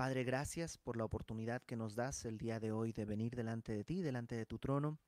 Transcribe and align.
Padre, 0.00 0.24
gracias 0.24 0.78
por 0.78 0.96
la 0.96 1.04
oportunidad 1.04 1.60
que 1.60 1.76
nos 1.76 1.94
das 1.94 2.24
el 2.24 2.38
día 2.38 2.58
de 2.58 2.72
hoy 2.72 2.90
de 2.90 3.04
venir 3.04 3.36
delante 3.36 3.74
de 3.74 3.84
ti, 3.84 4.00
delante 4.00 4.34
de 4.34 4.46
tu 4.46 4.58
trono, 4.58 4.98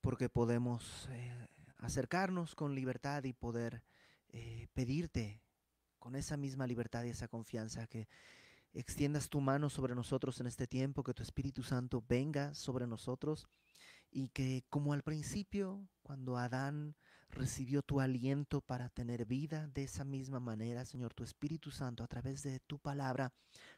porque 0.00 0.30
podemos 0.30 1.06
eh, 1.10 1.48
acercarnos 1.76 2.54
con 2.54 2.74
libertad 2.74 3.24
y 3.24 3.34
poder 3.34 3.82
eh, 4.30 4.68
pedirte 4.72 5.42
con 5.98 6.16
esa 6.16 6.38
misma 6.38 6.66
libertad 6.66 7.04
y 7.04 7.10
esa 7.10 7.28
confianza 7.28 7.86
que 7.86 8.08
extiendas 8.72 9.28
tu 9.28 9.42
mano 9.42 9.68
sobre 9.68 9.94
nosotros 9.94 10.40
en 10.40 10.46
este 10.46 10.66
tiempo, 10.66 11.02
que 11.02 11.12
tu 11.12 11.22
Espíritu 11.22 11.62
Santo 11.62 12.02
venga 12.08 12.54
sobre 12.54 12.86
nosotros 12.86 13.50
y 14.10 14.30
que 14.30 14.64
como 14.70 14.94
al 14.94 15.02
principio, 15.02 15.86
cuando 16.02 16.38
Adán 16.38 16.96
recibió 17.32 17.82
tu 17.82 18.00
aliento 18.00 18.60
para 18.60 18.88
tener 18.88 19.24
vida, 19.24 19.66
de 19.68 19.84
esa 19.84 20.04
misma 20.04 20.38
manera, 20.38 20.84
Señor, 20.84 21.14
tu 21.14 21.24
Espíritu 21.24 21.70
Santo, 21.70 22.04
a 22.04 22.06
través 22.06 22.42
de 22.42 22.60
tu 22.60 22.78
palabra, 22.78 23.32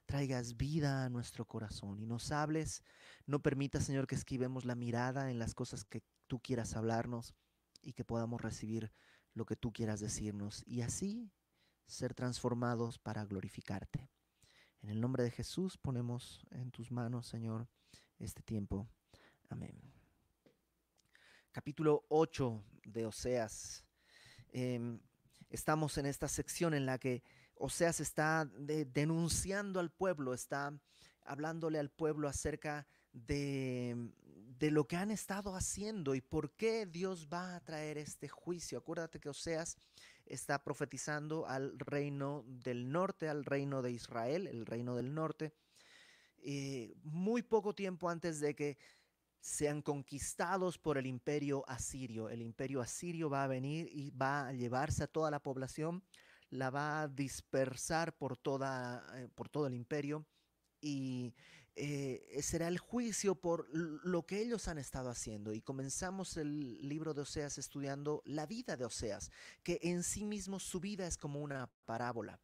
traigas 0.07 0.57
vida 0.57 1.05
a 1.05 1.09
nuestro 1.09 1.47
corazón 1.47 2.01
y 2.01 2.07
nos 2.07 2.33
hables. 2.33 2.83
No 3.27 3.41
permitas, 3.41 3.85
Señor, 3.85 4.07
que 4.07 4.17
esquivemos 4.17 4.65
la 4.65 4.75
mirada 4.75 5.31
en 5.31 5.39
las 5.39 5.55
cosas 5.55 5.85
que 5.85 6.03
tú 6.27 6.41
quieras 6.41 6.77
hablarnos 6.77 7.35
y 7.81 7.93
que 7.93 8.05
podamos 8.05 8.43
recibir 8.43 8.93
lo 9.33 9.47
que 9.47 9.57
tú 9.57 9.73
quieras 9.73 10.01
decirnos 10.01 10.63
y 10.67 10.83
así 10.83 11.31
ser 11.87 12.15
transformados 12.15 12.99
para 12.99 13.25
glorificarte. 13.25 14.11
En 14.83 14.91
el 14.91 15.01
nombre 15.01 15.23
de 15.23 15.31
Jesús 15.31 15.79
ponemos 15.79 16.45
en 16.51 16.71
tus 16.71 16.91
manos, 16.91 17.27
Señor, 17.27 17.69
este 18.19 18.43
tiempo. 18.43 18.89
Amén 19.49 19.95
capítulo 21.55 22.05
8 22.09 22.74
de 22.85 23.07
Oseas. 23.07 23.85
Em, 24.53 25.01
estamos 25.51 25.99
en 25.99 26.07
esta 26.07 26.29
sección 26.29 26.75
en 26.75 26.87
la 26.87 26.99
que 26.99 27.23
Oseas 27.57 28.01
está 28.01 28.45
denunciando 28.45 29.81
al 29.81 29.91
pueblo, 29.91 30.35
está 30.35 30.73
hablándole 31.25 31.79
al 31.79 31.91
pueblo 31.91 32.29
acerca 32.29 32.87
de, 33.13 34.11
de, 34.59 34.71
lo 34.71 34.87
que 34.87 34.97
han 34.97 35.11
estado 35.11 35.55
haciendo 35.55 36.15
y 36.15 36.21
por 36.21 36.51
qué 36.53 36.85
Dios 36.85 37.29
va 37.33 37.55
a 37.55 37.61
traer 37.61 37.97
este 37.99 38.29
juicio. 38.29 38.79
Acuérdate 38.79 39.21
que 39.21 39.29
Oseas 39.29 39.77
está 40.27 40.63
profetizando 40.63 41.47
al 41.47 41.79
reino 41.79 42.45
del 42.47 42.91
norte, 42.91 43.29
al 43.29 43.45
reino 43.45 43.83
de 43.83 43.93
Israel, 43.93 44.47
el 44.47 44.67
reino 44.67 44.97
del 44.97 45.15
norte, 45.15 45.53
eh, 46.39 46.95
muy 47.03 47.43
poco 47.43 47.75
tiempo 47.75 48.09
antes 48.11 48.41
de 48.41 48.55
que 48.55 48.79
sean 49.45 49.83
conquistados 49.83 50.79
por 50.79 50.97
el 50.97 51.07
imperio 51.07 51.69
asirio. 51.69 52.31
El 52.31 52.41
imperio 52.41 52.81
asirio 52.81 53.29
va 53.29 53.45
a 53.45 53.47
venir 53.47 53.91
y 53.93 54.11
va 54.11 54.49
a 54.49 54.53
llevarse 54.55 55.05
a 55.05 55.07
toda 55.07 55.31
la 55.31 55.39
población, 55.39 56.03
la 56.49 56.71
va 56.71 57.03
a 57.03 57.09
dispersar 57.09 58.17
por, 58.17 58.39
toda, 58.39 59.05
eh, 59.17 59.29
por 59.35 59.51
todo 59.51 59.67
el 59.67 59.75
imperio 59.75 60.25
y 60.81 61.35
eh, 61.77 62.39
será 62.41 62.69
el 62.69 62.79
juicio 62.79 63.35
por 63.35 63.69
lo 63.71 64.25
que 64.25 64.41
ellos 64.41 64.67
han 64.67 64.79
estado 64.79 65.11
haciendo. 65.11 65.53
Y 65.53 65.61
comenzamos 65.61 66.39
el 66.39 66.81
libro 66.89 67.13
de 67.13 67.21
Oseas 67.21 67.59
estudiando 67.59 68.23
la 68.25 68.47
vida 68.47 68.79
de 68.79 68.87
Oseas, 68.87 69.31
que 69.63 69.79
en 69.83 70.05
sí 70.05 70.25
mismo 70.25 70.59
su 70.59 70.81
vida 70.81 71.07
es 71.07 71.19
como 71.19 71.43
una 71.43 71.71
parábola 71.85 72.41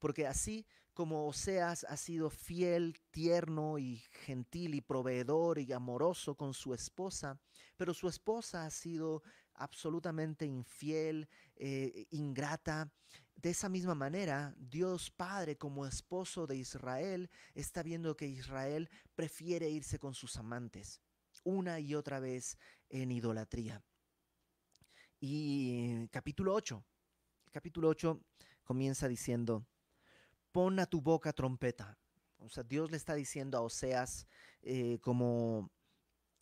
porque 0.00 0.26
así 0.26 0.66
como 0.94 1.26
Oseas 1.26 1.84
ha 1.84 1.96
sido 1.96 2.30
fiel, 2.30 2.98
tierno 3.10 3.78
y 3.78 3.96
gentil 4.24 4.74
y 4.74 4.80
proveedor 4.80 5.58
y 5.58 5.72
amoroso 5.72 6.34
con 6.34 6.54
su 6.54 6.74
esposa, 6.74 7.40
pero 7.76 7.94
su 7.94 8.08
esposa 8.08 8.64
ha 8.64 8.70
sido 8.70 9.22
absolutamente 9.54 10.46
infiel, 10.46 11.28
eh, 11.56 12.06
ingrata, 12.10 12.92
de 13.36 13.50
esa 13.50 13.70
misma 13.70 13.94
manera, 13.94 14.54
Dios 14.58 15.10
Padre 15.10 15.56
como 15.56 15.86
esposo 15.86 16.46
de 16.46 16.56
Israel 16.56 17.30
está 17.54 17.82
viendo 17.82 18.14
que 18.14 18.26
Israel 18.26 18.90
prefiere 19.14 19.70
irse 19.70 19.98
con 19.98 20.12
sus 20.12 20.36
amantes 20.36 21.00
una 21.44 21.80
y 21.80 21.94
otra 21.94 22.20
vez 22.20 22.58
en 22.88 23.10
idolatría. 23.10 23.82
Y 25.20 26.06
capítulo 26.08 26.54
8, 26.54 26.84
capítulo 27.50 27.88
8 27.88 28.20
comienza 28.62 29.08
diciendo, 29.08 29.66
pon 30.52 30.78
a 30.80 30.86
tu 30.86 31.00
boca 31.00 31.32
trompeta. 31.32 31.98
O 32.38 32.48
sea, 32.48 32.62
Dios 32.62 32.90
le 32.90 32.96
está 32.96 33.14
diciendo 33.14 33.58
a 33.58 33.60
Oseas 33.60 34.26
eh, 34.62 34.98
como, 35.00 35.70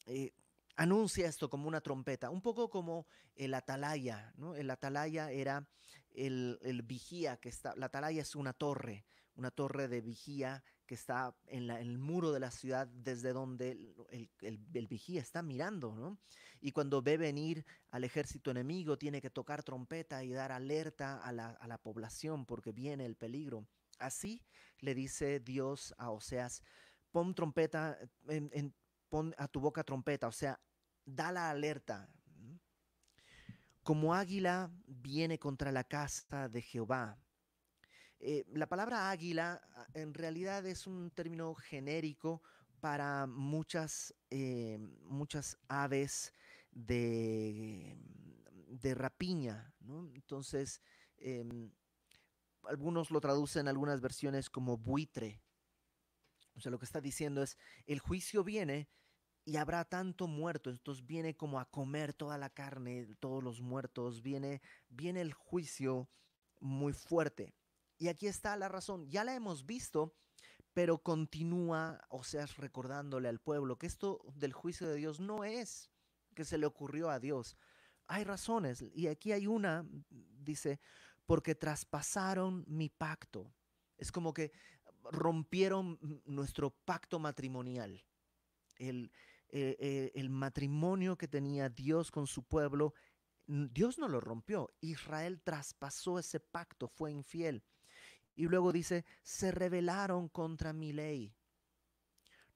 eh, 0.07 0.33
anuncia 0.77 1.27
esto 1.27 1.51
como 1.51 1.69
una 1.69 1.81
trompeta, 1.81 2.31
un 2.31 2.41
poco 2.41 2.71
como 2.71 3.07
el 3.35 3.55
atalaya, 3.55 4.33
¿no? 4.37 4.55
El 4.55 4.71
atalaya 4.71 5.31
era 5.31 5.69
el, 6.15 6.83
vigía 6.85 7.37
que 7.37 7.49
está, 7.49 7.75
la 7.77 7.87
atalaya 7.87 8.23
es 8.23 8.35
una 8.37 8.53
torre, 8.53 9.05
una 9.35 9.51
torre 9.51 9.89
de 9.89 10.01
vigía 10.01 10.63
que 10.87 10.95
está 10.95 11.37
en, 11.47 11.71
el 11.71 11.99
muro 11.99 12.33
de 12.33 12.41
la 12.41 12.51
ciudad 12.51 12.87
desde 12.87 13.33
donde 13.33 13.95
el, 14.41 14.87
vigía 14.89 15.21
está 15.21 15.43
mirando, 15.43 15.95
¿no? 15.95 16.19
Y 16.61 16.73
cuando 16.73 17.03
ve 17.03 17.17
venir 17.17 17.65
al 17.91 18.05
ejército 18.05 18.51
enemigo 18.51 18.99
tiene 18.99 19.21
que 19.21 19.31
tocar 19.31 19.63
trompeta 19.63 20.25
y 20.25 20.31
dar 20.31 20.51
alerta 20.51 21.19
a 21.23 21.33
la, 21.33 21.51
a 21.51 21.67
la 21.69 21.79
población 21.79 22.47
porque 22.47 22.73
viene 22.73 23.05
el 23.05 23.17
peligro. 23.17 23.67
Así 23.99 24.43
le 24.81 24.95
dice 24.95 25.41
Dios 25.41 25.95
a 25.99 26.11
Oseas, 26.11 26.63
pon 27.11 27.35
trompeta, 27.35 27.99
pon 29.09 29.35
a 29.37 29.49
tu 29.49 29.61
boca 29.61 29.83
trompeta, 29.85 30.29
o 30.29 30.33
sea, 30.33 30.59
da 31.05 31.33
la 31.33 31.51
alerta. 31.51 32.09
Como 33.83 34.15
águila 34.15 34.71
viene 34.87 35.39
contra 35.39 35.73
la 35.73 35.85
casa 35.85 36.49
de 36.49 36.61
Jehová. 36.61 37.19
Eh, 38.21 38.45
la 38.53 38.69
palabra 38.69 39.11
águila 39.11 39.63
ah, 39.75 39.87
en 39.95 40.13
realidad 40.13 40.67
es 40.67 40.87
un 40.87 41.11
término 41.11 41.55
genérico 41.55 42.43
para 42.81 43.27
muchas, 43.27 44.15
eh, 44.31 44.77
muchas 45.05 45.57
aves 45.69 46.33
de, 46.73 47.97
de 48.69 48.95
rapiña. 48.95 49.73
Entonces, 50.15 50.83
em, 51.17 51.71
algunos 52.65 53.11
lo 53.11 53.21
traducen 53.21 53.63
en 53.63 53.69
algunas 53.69 54.01
versiones 54.01 54.51
como 54.51 54.77
buitre. 54.77 55.43
O 56.55 56.61
sea, 56.61 56.71
lo 56.71 56.79
que 56.79 56.85
está 56.85 57.01
diciendo 57.01 57.43
es, 57.43 57.57
el 57.87 58.01
juicio 58.01 58.43
viene 58.43 58.89
y 59.45 59.57
habrá 59.57 59.85
tanto 59.85 60.27
muerto, 60.27 60.69
entonces 60.69 61.07
viene 61.07 61.37
como 61.37 61.59
a 61.59 61.71
comer 61.71 62.13
toda 62.13 62.37
la 62.37 62.51
carne, 62.51 63.15
todos 63.19 63.43
los 63.43 63.63
muertos, 63.63 64.23
viene, 64.23 64.61
viene 64.89 65.23
el 65.23 65.33
juicio 65.33 66.11
muy 66.61 66.93
fuerte. 66.93 67.55
Y 67.97 68.09
aquí 68.09 68.27
está 68.27 68.57
la 68.57 68.69
razón, 68.69 69.09
ya 69.09 69.25
la 69.25 69.35
hemos 69.35 69.65
visto, 69.65 70.15
pero 70.75 70.99
continúa, 70.99 72.05
o 72.11 72.25
sea, 72.25 72.47
recordándole 72.59 73.29
al 73.29 73.41
pueblo 73.41 73.79
que 73.79 73.87
esto 73.87 74.21
del 74.35 74.53
juicio 74.53 74.87
de 74.87 74.97
Dios 74.97 75.19
no 75.19 75.45
es 75.45 75.91
que 76.35 76.45
se 76.45 76.59
le 76.59 76.67
ocurrió 76.67 77.09
a 77.11 77.19
Dios. 77.19 77.57
Hay 78.07 78.25
razones, 78.25 78.85
y 78.95 79.07
aquí 79.07 79.33
hay 79.33 79.47
una, 79.47 79.87
dice, 80.11 80.79
porque 81.29 81.55
traspasaron 81.55 82.65
mi 82.67 82.89
pacto. 82.89 83.53
Es 83.99 84.11
como 84.11 84.33
que 84.33 84.51
rompieron 85.13 85.99
nuestro 86.25 86.71
pacto 86.71 87.19
matrimonial. 87.19 88.03
El, 88.77 89.13
eh, 89.51 89.77
eh, 89.79 90.11
el 90.15 90.31
matrimonio 90.31 91.19
que 91.19 91.29
tenía 91.29 91.69
Dios 91.69 92.11
con 92.11 92.27
su 92.27 92.45
pueblo, 92.45 92.95
Dios 93.47 93.99
no 93.99 94.09
lo 94.09 94.23
rompió. 94.23 94.71
Israel 94.81 95.43
traspasó 95.43 96.19
ese 96.19 96.41
pacto, 96.41 96.89
fue 96.89 97.13
infiel. 97.13 97.63
Y 98.35 98.45
luego 98.45 98.73
dice, 98.73 99.05
se 99.23 99.51
rebelaron 99.51 100.31
contra 100.31 100.73
mi 100.73 100.95
ley. 100.95 101.37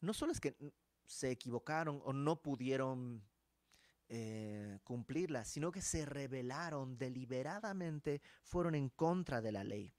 No 0.01 0.15
solo 0.15 0.33
es 0.33 0.41
que 0.41 0.57
se 1.05 1.31
equivocaron 1.31 2.01
o 2.07 2.15
no 2.15 2.41
pudieron 2.41 3.23
eh, 4.15 4.79
cumplirla, 4.85 5.43
sino 5.47 5.73
que 5.73 5.81
se 5.81 6.05
rebelaron 6.05 6.99
deliberadamente, 6.99 8.21
fueron 8.43 8.75
en 8.75 8.91
contra 8.91 9.41
de 9.41 9.53
la 9.53 9.65
ley. 9.65 9.95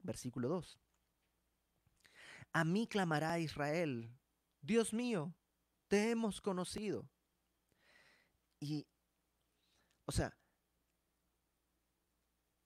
Versículo 0.00 0.48
2. 0.48 0.80
A 2.54 2.64
mí 2.64 2.88
clamará 2.88 3.38
Israel, 3.38 4.18
Dios 4.62 4.92
mío, 4.92 5.32
te 5.86 6.10
hemos 6.10 6.40
conocido. 6.40 7.08
Y, 8.58 8.84
o 10.06 10.10
sea, 10.10 10.36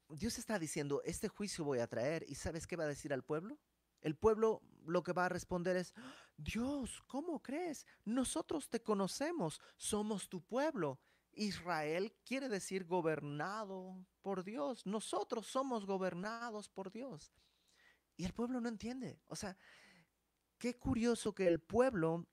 Dios 0.08 0.38
está 0.38 0.58
diciendo, 0.58 1.02
este 1.04 1.28
juicio 1.28 1.62
voy 1.62 1.80
a 1.80 1.88
traer, 1.88 2.24
¿y 2.26 2.36
sabes 2.36 2.66
qué 2.66 2.76
va 2.76 2.84
a 2.84 2.88
decir 2.88 3.12
al 3.12 3.22
pueblo? 3.22 3.58
El 4.00 4.16
pueblo 4.16 4.62
lo 4.86 5.02
que 5.02 5.12
va 5.12 5.26
a 5.26 5.28
responder 5.28 5.76
es, 5.76 5.94
Dios, 6.36 7.02
¿cómo 7.06 7.42
crees? 7.42 7.86
Nosotros 8.04 8.68
te 8.68 8.82
conocemos, 8.82 9.60
somos 9.76 10.28
tu 10.28 10.42
pueblo. 10.42 11.00
Israel 11.32 12.14
quiere 12.24 12.48
decir 12.48 12.84
gobernado 12.84 14.06
por 14.22 14.42
Dios. 14.42 14.86
Nosotros 14.86 15.46
somos 15.46 15.86
gobernados 15.86 16.68
por 16.68 16.90
Dios. 16.90 17.32
Y 18.16 18.24
el 18.24 18.32
pueblo 18.32 18.60
no 18.60 18.68
entiende. 18.68 19.20
O 19.26 19.36
sea, 19.36 19.56
qué 20.58 20.78
curioso 20.78 21.34
que 21.34 21.46
el 21.46 21.60
pueblo 21.60 22.26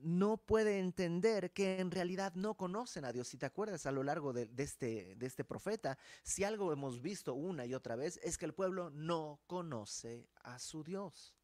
no 0.00 0.36
puede 0.38 0.78
entender 0.78 1.52
que 1.52 1.80
en 1.80 1.90
realidad 1.90 2.34
no 2.34 2.54
conocen 2.54 3.04
a 3.04 3.12
Dios. 3.12 3.28
Si 3.28 3.36
te 3.36 3.46
acuerdas 3.46 3.86
a 3.86 3.92
lo 3.92 4.02
largo 4.02 4.32
de, 4.32 4.48
este, 4.56 5.14
de 5.16 5.26
este 5.26 5.44
profeta, 5.44 5.98
si 6.22 6.44
algo 6.44 6.72
hemos 6.72 7.02
visto 7.02 7.34
una 7.34 7.66
y 7.66 7.74
otra 7.74 7.96
vez 7.96 8.18
es 8.22 8.38
que 8.38 8.46
el 8.46 8.54
pueblo 8.54 8.90
no 8.90 9.40
conoce 9.46 10.28
a 10.36 10.58
su 10.58 10.84
Dios. 10.84 11.37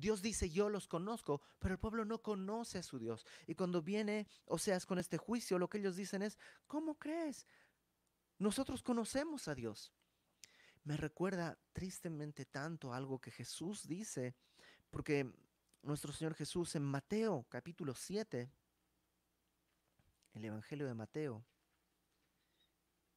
Dios 0.00 0.22
dice, 0.22 0.50
yo 0.50 0.70
los 0.70 0.88
conozco, 0.88 1.42
pero 1.58 1.74
el 1.74 1.78
pueblo 1.78 2.04
no 2.04 2.22
conoce 2.22 2.78
a 2.78 2.82
su 2.82 2.98
Dios. 2.98 3.26
Y 3.46 3.54
cuando 3.54 3.82
viene 3.82 4.26
Oseas 4.46 4.86
con 4.86 4.98
este 4.98 5.18
juicio, 5.18 5.58
lo 5.58 5.68
que 5.68 5.78
ellos 5.78 5.94
dicen 5.94 6.22
es, 6.22 6.38
¿cómo 6.66 6.98
crees? 6.98 7.46
Nosotros 8.38 8.82
conocemos 8.82 9.46
a 9.48 9.54
Dios. 9.54 9.92
Me 10.84 10.96
recuerda 10.96 11.58
tristemente 11.74 12.46
tanto 12.46 12.94
algo 12.94 13.20
que 13.20 13.30
Jesús 13.30 13.86
dice, 13.86 14.34
porque 14.90 15.30
nuestro 15.82 16.12
Señor 16.12 16.34
Jesús 16.34 16.74
en 16.74 16.82
Mateo 16.82 17.44
capítulo 17.50 17.94
7, 17.94 18.50
el 20.32 20.44
Evangelio 20.44 20.86
de 20.86 20.94
Mateo, 20.94 21.44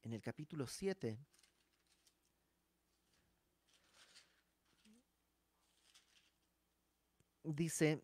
en 0.02 0.12
el 0.12 0.20
capítulo 0.20 0.66
7, 0.66 1.18
dice, 7.44 8.02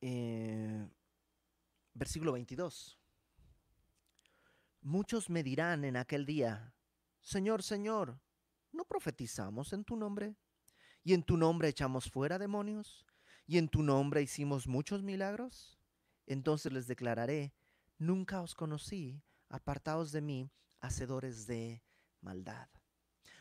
eh, 0.00 0.88
versículo 1.94 2.32
22, 2.32 2.98
muchos 4.82 5.30
me 5.30 5.42
dirán 5.42 5.84
en 5.84 5.96
aquel 5.96 6.26
día, 6.26 6.74
Señor, 7.20 7.62
Señor, 7.62 8.20
¿no 8.72 8.84
profetizamos 8.84 9.72
en 9.72 9.84
tu 9.84 9.96
nombre? 9.96 10.36
¿Y 11.04 11.14
en 11.14 11.22
tu 11.22 11.36
nombre 11.36 11.68
echamos 11.68 12.10
fuera 12.10 12.38
demonios? 12.38 13.06
¿Y 13.46 13.58
en 13.58 13.68
tu 13.68 13.82
nombre 13.82 14.22
hicimos 14.22 14.66
muchos 14.66 15.02
milagros? 15.02 15.78
Entonces 16.26 16.72
les 16.72 16.86
declararé, 16.86 17.54
nunca 17.98 18.40
os 18.40 18.54
conocí, 18.54 19.22
apartaos 19.48 20.12
de 20.12 20.20
mí, 20.20 20.50
hacedores 20.80 21.46
de 21.46 21.82
maldad. 22.20 22.68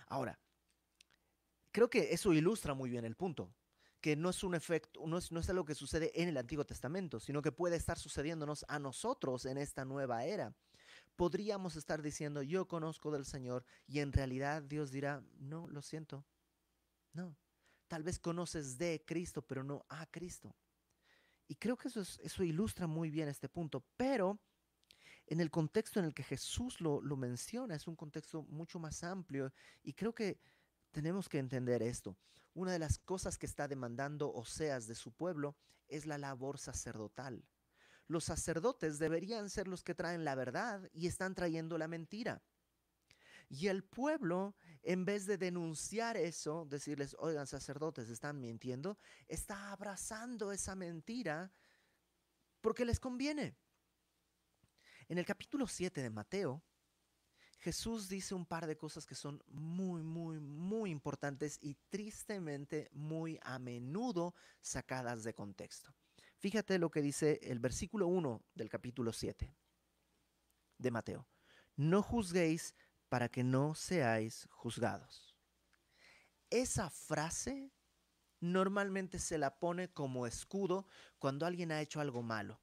Ahora, 0.08 0.40
creo 1.72 1.90
que 1.90 2.14
eso 2.14 2.34
ilustra 2.34 2.74
muy 2.74 2.90
bien 2.90 3.06
el 3.06 3.16
punto, 3.16 3.54
que 4.02 4.16
no 4.16 4.30
es 4.30 4.44
un 4.44 4.56
efecto, 4.56 5.02
no 5.06 5.18
es, 5.18 5.32
no 5.32 5.40
es 5.40 5.50
algo 5.50 5.64
que 5.64 5.76
sucede 5.76 6.12
en 6.20 6.28
el 6.28 6.38
Antiguo 6.38 6.66
Testamento, 6.66 7.20
sino 7.20 7.42
que 7.42 7.52
puede 7.52 7.76
estar 7.76 8.00
sucediéndonos 8.00 8.66
a 8.68 8.80
nosotros 8.80 9.46
en 9.46 9.58
esta 9.58 9.86
nueva 9.86 10.26
era. 10.26 10.56
Podríamos 11.16 11.76
estar 11.76 12.02
diciendo, 12.02 12.42
yo 12.42 12.68
conozco 12.68 13.12
del 13.12 13.26
Señor, 13.26 13.64
y 13.86 14.00
en 14.00 14.12
realidad 14.12 14.64
Dios 14.64 14.92
dirá, 14.92 15.24
no, 15.38 15.68
lo 15.68 15.82
siento, 15.82 16.26
no. 17.14 17.38
Tal 17.88 18.04
vez 18.04 18.20
conoces 18.20 18.78
de 18.78 19.04
Cristo, 19.06 19.42
pero 19.42 19.64
no 19.64 19.86
a 19.90 20.06
Cristo. 20.08 20.56
Y 21.48 21.56
creo 21.56 21.78
que 21.78 21.90
eso, 21.90 22.02
eso 22.02 22.44
ilustra 22.44 22.88
muy 22.88 23.12
bien 23.12 23.28
este 23.28 23.50
punto, 23.50 23.86
pero 23.98 24.40
en 25.28 25.42
el 25.42 25.52
contexto 25.52 26.00
en 26.00 26.06
el 26.06 26.14
que 26.14 26.24
Jesús 26.24 26.82
lo, 26.82 27.02
lo 27.02 27.18
menciona, 27.18 27.76
es 27.76 27.88
un 27.88 27.96
contexto 27.96 28.44
mucho 28.44 28.80
más 28.80 29.04
amplio 29.04 29.54
y 29.84 29.94
creo 29.94 30.16
que 30.16 30.40
tenemos 30.92 31.30
que 31.30 31.40
entender 31.40 31.82
esto. 31.82 32.18
Una 32.54 32.74
de 32.74 32.80
las 32.80 33.00
cosas 33.00 33.38
que 33.38 33.46
está 33.46 33.68
demandando 33.68 34.34
Oseas 34.34 34.88
de 34.88 34.96
su 34.96 35.12
pueblo 35.12 35.56
es 35.88 36.06
la 36.06 36.18
labor 36.18 36.60
sacerdotal. 36.60 37.46
Los 38.08 38.26
sacerdotes 38.26 39.00
deberían 39.00 39.50
ser 39.50 39.68
los 39.68 39.84
que 39.84 39.96
traen 39.96 40.26
la 40.26 40.36
verdad 40.36 40.90
y 40.94 41.08
están 41.08 41.34
trayendo 41.34 41.78
la 41.78 41.88
mentira. 41.88 42.42
Y 43.48 43.68
el 43.68 43.84
pueblo, 43.84 44.56
en 44.82 45.04
vez 45.04 45.26
de 45.26 45.38
denunciar 45.38 46.16
eso, 46.16 46.66
decirles, 46.70 47.16
oigan, 47.20 47.48
sacerdotes, 47.48 48.10
están 48.10 48.40
mintiendo, 48.40 48.98
está 49.28 49.72
abrazando 49.72 50.52
esa 50.52 50.74
mentira 50.76 51.52
porque 52.62 52.86
les 52.86 53.00
conviene. 53.00 53.58
En 55.10 55.18
el 55.18 55.26
capítulo 55.26 55.68
7 55.68 56.02
de 56.02 56.10
Mateo, 56.10 56.64
Jesús 57.62 58.10
dice 58.10 58.34
un 58.34 58.48
par 58.48 58.66
de 58.66 58.76
cosas 58.76 59.06
que 59.06 59.14
son 59.14 59.44
muy, 59.48 60.02
muy, 60.02 60.40
muy 60.40 60.90
importantes 60.90 61.60
y 61.62 61.76
tristemente 61.90 62.90
muy 62.92 63.40
a 63.44 63.60
menudo 63.60 64.34
sacadas 64.62 65.24
de 65.24 65.36
contexto. 65.36 65.94
Fíjate 66.40 66.80
lo 66.80 66.90
que 66.90 67.04
dice 67.04 67.40
el 67.44 67.60
versículo 67.60 68.08
1 68.08 68.42
del 68.56 68.68
capítulo 68.68 69.14
7 69.14 69.56
de 70.80 70.92
Mateo. 70.92 71.28
No 71.76 72.02
juzguéis 72.02 72.74
para 73.10 73.30
que 73.30 73.44
no 73.44 73.76
seáis 73.76 74.48
juzgados. 74.50 75.36
Esa 76.50 76.90
frase 76.90 77.72
normalmente 78.40 79.20
se 79.20 79.38
la 79.38 79.60
pone 79.60 79.94
como 79.94 80.26
escudo 80.26 80.88
cuando 81.20 81.46
alguien 81.46 81.72
ha 81.72 81.82
hecho 81.82 82.02
algo 82.02 82.24
malo. 82.24 82.60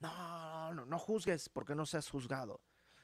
No, 0.00 0.74
no, 0.74 0.84
no 0.84 0.98
juzgues 0.98 1.48
porque 1.48 1.74
no 1.74 1.86
seas 1.86 2.10
juzgado. 2.10 2.60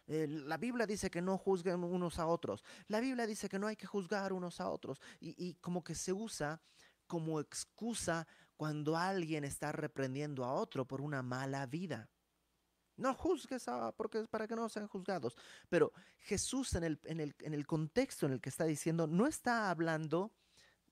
Eh, 0.06 0.26
la 0.28 0.56
Biblia 0.58 0.86
dice 0.86 1.10
que 1.10 1.22
no 1.22 1.38
juzguen 1.38 1.82
unos 1.82 2.18
a 2.18 2.26
otros. 2.26 2.62
La 2.88 3.00
Biblia 3.00 3.26
dice 3.26 3.48
que 3.48 3.58
no 3.58 3.66
hay 3.66 3.76
que 3.76 3.86
juzgar 3.86 4.32
unos 4.32 4.60
a 4.60 4.68
otros. 4.68 5.00
Y, 5.20 5.54
como 5.54 5.82
que 5.82 5.94
se 5.94 6.12
usa 6.12 6.60
como 7.06 7.40
excusa 7.40 8.26
cuando 8.56 8.96
alguien 8.96 9.44
está 9.44 9.72
reprendiendo 9.72 10.44
a 10.44 10.52
otro 10.52 10.86
por 10.86 11.00
una 11.00 11.22
mala 11.22 11.66
vida. 11.66 12.08
No 12.96 13.14
juzgues 13.14 13.66
a, 13.66 13.92
porque 13.92 14.20
es 14.20 14.28
para 14.28 14.46
que 14.46 14.54
no 14.54 14.68
sean 14.68 14.88
juzgados. 14.88 15.36
Pero 15.68 15.92
Jesús 16.18 16.74
en 16.74 16.84
el, 16.84 17.00
en, 17.04 17.20
el, 17.54 17.66
contexto 17.66 18.26
en 18.26 18.32
el 18.32 18.40
que 18.40 18.50
está 18.50 18.64
diciendo, 18.64 19.06
no 19.06 19.26
está 19.26 19.70
hablando 19.70 20.32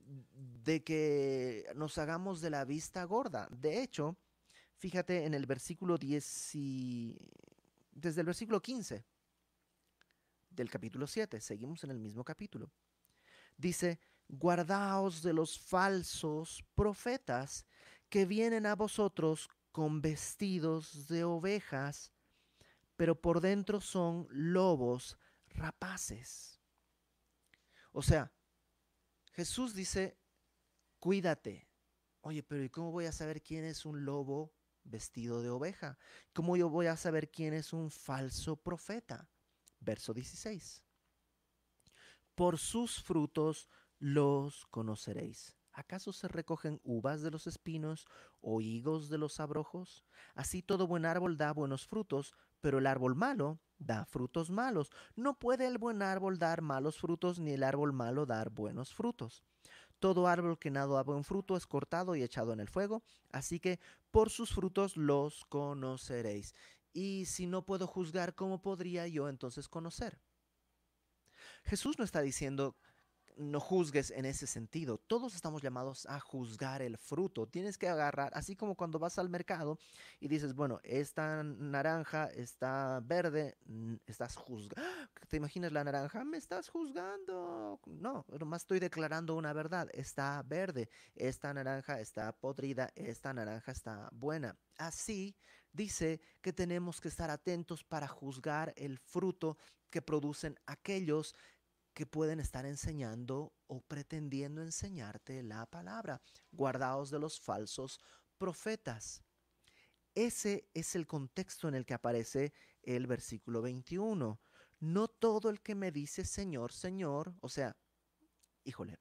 de 0.05 0.83
que 0.83 1.67
nos 1.77 1.99
hagamos 1.99 2.41
de 2.41 2.51
la 2.51 2.65
vista 2.65 3.05
gorda. 3.05 3.47
De 3.51 3.83
hecho, 3.83 4.17
fíjate 4.79 5.27
en 5.27 5.35
el 5.35 5.47
versículo 5.47 5.97
10 5.97 6.55
y, 6.57 7.17
desde 7.93 8.21
el 8.23 8.27
versículo 8.27 8.61
15 8.61 9.05
del 10.51 10.71
capítulo 10.71 11.07
7, 11.07 11.41
seguimos 11.41 11.85
en 11.85 11.91
el 11.91 11.99
mismo 11.99 12.25
capítulo. 12.25 12.73
Dice, 13.57 14.01
guardaos 14.29 15.23
de 15.23 15.33
los 15.33 15.59
falsos 15.59 16.65
profetas 16.75 17.67
que 18.09 18.27
vienen 18.27 18.67
a 18.67 18.75
vosotros 18.75 19.49
con 19.71 20.03
vestidos 20.03 21.09
de 21.09 21.25
ovejas, 21.25 22.13
pero 22.97 23.21
por 23.21 23.41
dentro 23.41 23.81
son 23.81 24.27
lobos 24.31 25.17
rapaces. 25.49 26.61
O 27.93 28.03
sea, 28.03 28.33
Jesús 29.33 29.75
dice, 29.75 30.19
cuídate. 30.99 31.69
Oye, 32.21 32.43
pero 32.43 32.63
¿y 32.63 32.71
cómo 32.71 32.93
voy 32.93 33.07
a 33.07 33.13
saber 33.13 33.43
quién 33.43 33.65
es 33.65 33.85
un 33.85 34.05
lobo 34.05 34.53
vestido 34.85 35.43
de 35.43 35.51
oveja? 35.51 35.99
¿Cómo 36.33 36.57
yo 36.57 36.69
voy 36.69 36.87
a 36.87 36.97
saber 36.97 37.31
quién 37.31 37.55
es 37.55 37.73
un 37.73 37.91
falso 37.91 38.57
profeta? 38.57 39.29
Verso 39.81 40.15
16. 40.15 40.83
Por 42.35 42.59
sus 42.59 43.03
frutos 43.03 43.69
los 43.99 44.67
conoceréis. 44.67 45.57
¿Acaso 45.73 46.13
se 46.13 46.29
recogen 46.29 46.81
uvas 46.85 47.23
de 47.23 47.31
los 47.31 47.47
espinos 47.47 48.07
o 48.41 48.61
higos 48.61 49.09
de 49.09 49.17
los 49.17 49.41
abrojos? 49.41 50.05
Así 50.35 50.63
todo 50.63 50.87
buen 50.87 51.07
árbol 51.07 51.39
da 51.39 51.53
buenos 51.53 51.87
frutos, 51.87 52.35
pero 52.61 52.79
el 52.79 52.87
árbol 52.87 53.15
malo 53.15 53.61
da 53.79 54.05
frutos 54.05 54.51
malos. 54.51 54.91
No 55.17 55.39
puede 55.39 55.67
el 55.67 55.79
buen 55.79 56.03
árbol 56.03 56.39
dar 56.39 56.61
malos 56.61 56.99
frutos, 56.99 57.39
ni 57.39 57.53
el 57.53 57.63
árbol 57.63 57.93
malo 57.93 58.27
dar 58.27 58.51
buenos 58.51 58.95
frutos. 58.95 59.45
Todo 60.03 60.27
árbol 60.27 60.59
que 60.59 60.73
nada 60.73 60.97
da 60.97 61.05
buen 61.05 61.23
fruto 61.23 61.57
es 61.57 61.65
cortado 61.65 62.17
y 62.17 62.25
echado 62.25 62.53
en 62.53 62.59
el 62.59 62.67
fuego, 62.69 63.05
así 63.31 63.61
que 63.61 63.79
por 64.11 64.31
sus 64.31 64.53
frutos 64.53 64.97
los 64.97 65.45
conoceréis. 65.45 66.57
Y 66.93 67.27
si 67.27 67.47
no 67.47 67.65
puedo 67.65 67.87
juzgar, 67.87 68.35
¿cómo 68.35 68.61
podría 68.61 69.07
yo 69.07 69.29
entonces 69.29 69.69
conocer? 69.69 70.21
Jesús 71.63 72.01
no 72.01 72.05
está 72.05 72.21
diciendo 72.21 72.75
no 73.37 73.61
juzgues 73.61 74.11
en 74.11 74.25
ese 74.25 74.47
sentido. 74.47 74.99
Todos 74.99 75.35
estamos 75.35 75.63
llamados 75.63 76.07
a 76.07 76.21
juzgar 76.21 76.83
el 76.83 76.99
fruto. 76.99 77.47
Tienes 77.47 77.79
que 77.79 77.89
agarrar, 77.89 78.33
así 78.35 78.57
como 78.57 78.75
cuando 78.75 78.99
vas 78.99 79.19
al 79.19 79.29
mercado 79.29 79.79
y 80.21 80.29
dices, 80.29 80.55
bueno, 80.55 80.81
esta 80.83 81.43
naranja 81.43 82.27
está 82.27 83.01
verde, 83.05 83.57
estás 84.07 84.37
juzgando. 84.37 84.91
¿Te 85.29 85.37
imaginas 85.37 85.73
la 85.73 85.85
naranja? 85.85 86.25
Me 86.25 86.37
estás 86.37 86.69
juzgando. 86.69 87.81
No, 87.87 88.25
nomás 88.39 88.63
estoy 88.63 88.81
declarando 88.81 89.35
una 89.35 89.53
verdad. 89.53 89.89
Está 89.93 90.43
verde. 90.43 90.89
Esta 91.15 91.53
naranja 91.55 92.01
está 92.01 92.33
podrida. 92.33 92.91
Esta 92.95 93.33
naranja 93.33 93.73
está 93.73 94.09
buena. 94.13 94.57
Así 94.77 95.37
dice 95.73 96.21
que 96.41 96.53
tenemos 96.53 97.01
que 97.01 97.09
estar 97.09 97.31
atentos 97.31 97.85
para 97.85 98.07
juzgar 98.09 98.73
el 98.77 98.99
fruto 98.99 99.57
que 99.93 100.03
producen 100.03 100.59
aquellos 100.67 101.37
que 101.95 102.07
pueden 102.07 102.41
estar 102.41 102.65
enseñando 102.67 103.53
o 103.67 103.81
pretendiendo 103.81 104.63
enseñarte 104.63 105.43
la 105.43 105.67
palabra. 105.67 106.21
Guardaos 106.51 107.11
de 107.11 107.19
los 107.19 107.41
falsos 107.41 108.01
profetas. 108.39 109.23
Ese 110.15 110.69
es 110.75 110.95
el 110.95 111.07
contexto 111.07 111.69
en 111.69 111.75
el 111.75 111.87
que 111.87 111.95
aparece 111.95 112.53
el 112.83 113.07
versículo 113.07 113.63
21. 113.63 114.41
No 114.81 115.09
todo 115.09 115.49
el 115.49 115.61
que 115.61 115.75
me 115.75 115.93
dice 115.93 116.25
Señor, 116.25 116.73
Señor, 116.73 117.35
o 117.41 117.49
sea, 117.49 117.77
híjole, 118.65 118.99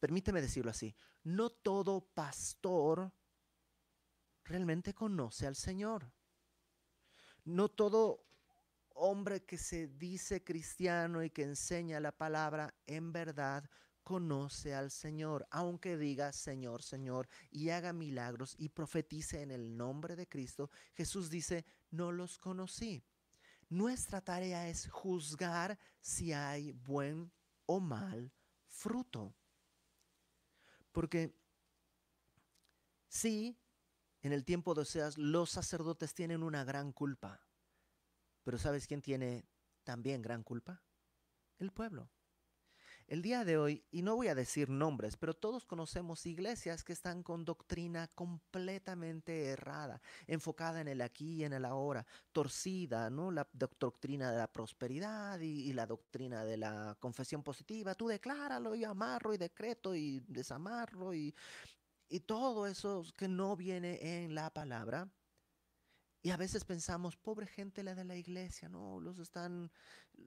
permíteme 0.00 0.40
decirlo 0.40 0.70
así, 0.70 0.96
no 1.22 1.50
todo 1.50 2.00
pastor 2.00 3.12
realmente 4.44 4.94
conoce 4.94 5.46
al 5.46 5.56
Señor. 5.56 6.12
No 7.44 7.68
todo 7.68 8.26
hombre 8.94 9.44
que 9.44 9.58
se 9.58 9.88
dice 9.88 10.42
cristiano 10.42 11.22
y 11.22 11.30
que 11.30 11.42
enseña 11.42 12.00
la 12.00 12.12
palabra 12.12 12.74
en 12.86 13.12
verdad 13.12 13.68
conoce 14.02 14.74
al 14.74 14.90
Señor, 14.90 15.46
aunque 15.50 15.96
diga 15.96 16.32
Señor, 16.32 16.82
Señor, 16.82 17.28
y 17.50 17.70
haga 17.70 17.92
milagros 17.92 18.54
y 18.58 18.68
profetice 18.68 19.42
en 19.42 19.50
el 19.50 19.76
nombre 19.76 20.14
de 20.14 20.28
Cristo, 20.28 20.70
Jesús 20.92 21.30
dice, 21.30 21.64
no 21.90 22.12
los 22.12 22.38
conocí. 22.38 23.02
Nuestra 23.70 24.20
tarea 24.20 24.68
es 24.68 24.88
juzgar 24.90 25.78
si 26.00 26.32
hay 26.32 26.72
buen 26.72 27.32
o 27.66 27.80
mal 27.80 28.30
fruto. 28.66 29.34
Porque 30.92 31.34
sí, 33.08 33.58
en 34.20 34.32
el 34.32 34.44
tiempo 34.44 34.74
de 34.74 34.82
Oseas, 34.82 35.18
los 35.18 35.50
sacerdotes 35.50 36.14
tienen 36.14 36.42
una 36.42 36.62
gran 36.62 36.92
culpa. 36.92 37.40
Pero 38.44 38.58
¿sabes 38.58 38.86
quién 38.86 39.02
tiene 39.02 39.44
también 39.82 40.22
gran 40.22 40.42
culpa? 40.42 40.82
El 41.58 41.72
pueblo. 41.72 42.08
El 43.06 43.20
día 43.20 43.44
de 43.44 43.58
hoy, 43.58 43.84
y 43.90 44.00
no 44.00 44.16
voy 44.16 44.28
a 44.28 44.34
decir 44.34 44.70
nombres, 44.70 45.16
pero 45.18 45.34
todos 45.34 45.66
conocemos 45.66 46.24
iglesias 46.24 46.82
que 46.82 46.94
están 46.94 47.22
con 47.22 47.44
doctrina 47.44 48.08
completamente 48.08 49.44
errada, 49.44 50.00
enfocada 50.26 50.80
en 50.80 50.88
el 50.88 51.02
aquí 51.02 51.34
y 51.34 51.44
en 51.44 51.52
el 51.52 51.66
ahora, 51.66 52.06
torcida, 52.32 53.10
¿no? 53.10 53.30
La 53.30 53.46
doctrina 53.52 54.32
de 54.32 54.38
la 54.38 54.50
prosperidad 54.50 55.38
y, 55.40 55.74
la 55.74 55.86
doctrina 55.86 56.46
de 56.46 56.56
la 56.56 56.96
confesión 56.98 57.42
positiva. 57.42 57.94
Tú 57.94 58.08
decláralo 58.08 58.74
y 58.74 58.84
amarro 58.84 59.34
y 59.34 59.38
decreto 59.38 59.94
y 59.94 60.20
desamarro 60.26 61.12
y, 61.12 61.34
y 62.08 62.20
todo 62.20 62.66
eso 62.66 63.04
que 63.16 63.28
no 63.28 63.54
viene 63.54 64.24
en 64.24 64.34
la 64.34 64.48
palabra 64.48 65.10
y 66.24 66.30
a 66.30 66.38
veces 66.38 66.64
pensamos, 66.64 67.18
pobre 67.18 67.46
gente 67.46 67.82
la 67.82 67.94
de 67.94 68.02
la 68.02 68.16
iglesia, 68.16 68.66
no, 68.70 68.98
los 68.98 69.18
están 69.18 69.70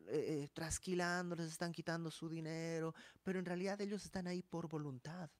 eh, 0.06 0.44
eh, 0.44 0.50
trasquilando, 0.54 1.36
les 1.36 1.48
están 1.48 1.72
quitando 1.72 2.12
su 2.12 2.30
dinero, 2.30 2.94
pero 3.24 3.40
en 3.40 3.46
realidad 3.46 3.82
ellos 3.82 4.06
están 4.06 4.28
ahí 4.28 4.44
por 4.44 4.70
voluntad. 4.70 5.32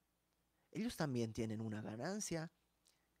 Ellos 0.72 0.96
también 0.96 1.32
tienen 1.32 1.60
una 1.60 1.80
ganancia. 1.80 2.50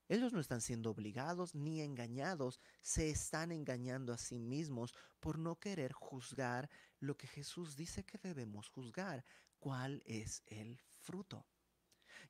Ellos 0.08 0.32
no 0.32 0.40
están 0.40 0.60
siendo 0.60 0.90
obligados 0.90 1.54
ni 1.54 1.80
engañados, 1.80 2.58
se 2.82 3.08
están 3.08 3.52
engañando 3.52 4.12
a 4.12 4.18
sí 4.18 4.40
mismos 4.40 4.92
por 5.20 5.38
no 5.38 5.60
querer 5.60 5.92
juzgar 5.92 6.68
lo 6.98 7.16
que 7.16 7.28
Jesús 7.28 7.76
dice 7.76 8.04
que 8.04 8.18
debemos 8.18 8.68
juzgar, 8.68 9.24
cuál 9.60 10.02
es 10.06 10.42
el 10.46 10.80
fruto. 10.96 11.46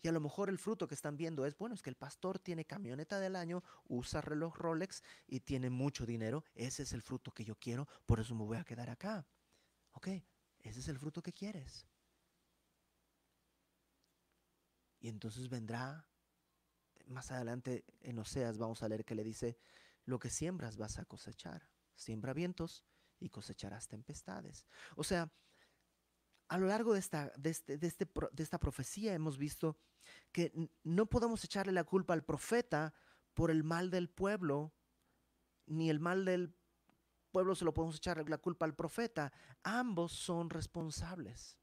Y 0.02 0.08
a 0.08 0.12
lo 0.12 0.20
mejor 0.20 0.48
el 0.48 0.58
fruto 0.58 0.86
que 0.86 0.94
están 0.94 1.16
viendo 1.16 1.44
es, 1.44 1.56
bueno, 1.58 1.74
es 1.74 1.82
que 1.82 1.90
el 1.90 1.96
pastor 1.96 2.38
tiene 2.38 2.64
camioneta 2.64 3.18
del 3.18 3.34
año, 3.34 3.64
usa 3.88 4.20
reloj 4.20 4.56
Rolex 4.56 5.02
y 5.26 5.40
tiene 5.40 5.70
mucho 5.70 6.06
dinero. 6.06 6.44
Ese 6.54 6.84
es 6.84 6.92
el 6.92 7.02
fruto 7.02 7.32
que 7.32 7.44
yo 7.44 7.56
quiero, 7.56 7.88
por 8.06 8.20
eso 8.20 8.34
me 8.34 8.44
voy 8.44 8.58
a 8.58 8.64
quedar 8.64 8.90
acá. 8.90 9.26
Ok, 9.92 10.08
ese 10.60 10.80
es 10.80 10.88
el 10.88 10.98
fruto 10.98 11.22
que 11.22 11.32
quieres. 11.32 11.86
Y 15.00 15.08
entonces 15.08 15.48
vendrá, 15.48 16.06
más 17.06 17.30
adelante 17.30 17.84
en 18.00 18.18
Oseas 18.18 18.58
vamos 18.58 18.82
a 18.82 18.88
leer 18.88 19.04
que 19.04 19.14
le 19.14 19.24
dice, 19.24 19.58
lo 20.04 20.18
que 20.18 20.30
siembras 20.30 20.76
vas 20.76 20.98
a 20.98 21.04
cosechar. 21.04 21.68
Siembra 21.94 22.32
vientos 22.32 22.84
y 23.18 23.30
cosecharás 23.30 23.88
tempestades. 23.88 24.66
O 24.96 25.04
sea, 25.04 25.32
a 26.48 26.58
lo 26.58 26.66
largo 26.66 26.94
de 26.94 27.00
esta, 27.00 27.30
de, 27.36 27.50
este, 27.50 27.78
este 27.80 28.06
de, 28.32 28.42
esta 28.42 28.58
profecía 28.58 29.14
hemos 29.14 29.36
visto 29.36 29.76
que 30.32 30.52
no 30.82 31.06
podemos 31.06 31.44
echarle 31.44 31.72
la 31.72 31.84
culpa 31.84 32.14
al 32.14 32.24
profeta 32.24 32.94
por 33.34 33.50
el 33.50 33.62
mal 33.62 33.90
del 33.90 34.08
pueblo, 34.08 34.72
ni 35.66 35.90
el 35.90 36.00
mal 36.00 36.24
del 36.24 36.54
pueblo 37.30 37.54
se 37.54 37.64
lo 37.64 37.74
podemos 37.74 37.96
echar 37.96 38.28
la 38.28 38.38
culpa 38.38 38.64
al 38.64 38.74
profeta. 38.74 39.32
Ambos 39.62 40.12
son 40.12 40.48
responsables. 40.48 41.58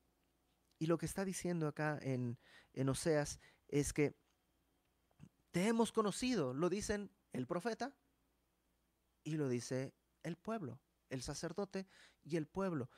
Y 0.78 0.86
lo 0.86 0.98
que 0.98 1.08
está 1.08 1.26
diciendo 1.26 1.68
acá 1.68 1.98
en, 2.02 2.38
en 2.74 2.90
Oseas 2.90 3.40
es 3.68 3.92
que 3.92 4.16
te 5.52 5.68
hemos 5.68 5.92
conocido, 5.92 6.54
lo 6.54 6.70
dicen 6.70 7.12
el 7.34 7.48
profeta 7.48 7.96
y 9.24 9.38
lo 9.38 9.48
dice 9.50 9.96
el 10.22 10.38
pueblo, 10.38 10.80
el 11.10 11.22
sacerdote 11.24 11.88
y 12.24 12.36
el 12.36 12.46
pueblo 12.46 12.90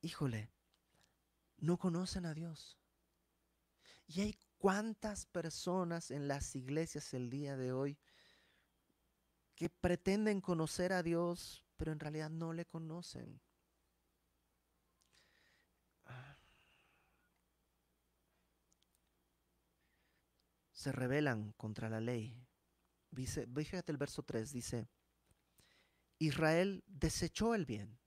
híjole, 0.00 0.50
no 1.58 1.78
conocen 1.78 2.26
a 2.26 2.34
Dios. 2.34 2.78
Y 4.06 4.20
hay 4.22 4.38
cuántas 4.56 5.26
personas 5.26 6.10
en 6.10 6.28
las 6.28 6.54
iglesias 6.56 7.12
el 7.14 7.30
día 7.30 7.56
de 7.56 7.72
hoy 7.72 7.98
que 9.54 9.68
pretenden 9.68 10.40
conocer 10.40 10.92
a 10.92 11.02
Dios, 11.02 11.64
pero 11.76 11.92
en 11.92 12.00
realidad 12.00 12.30
no 12.30 12.52
le 12.52 12.64
conocen. 12.64 13.40
Se 20.72 20.92
rebelan 20.92 21.52
contra 21.54 21.90
la 21.90 22.00
ley. 22.00 22.46
Dice, 23.10 23.48
fíjate 23.48 23.90
el 23.90 23.98
verso 23.98 24.22
3, 24.22 24.52
dice, 24.52 24.88
Israel 26.20 26.84
desechó 26.86 27.54
el 27.56 27.66
bien 27.66 27.97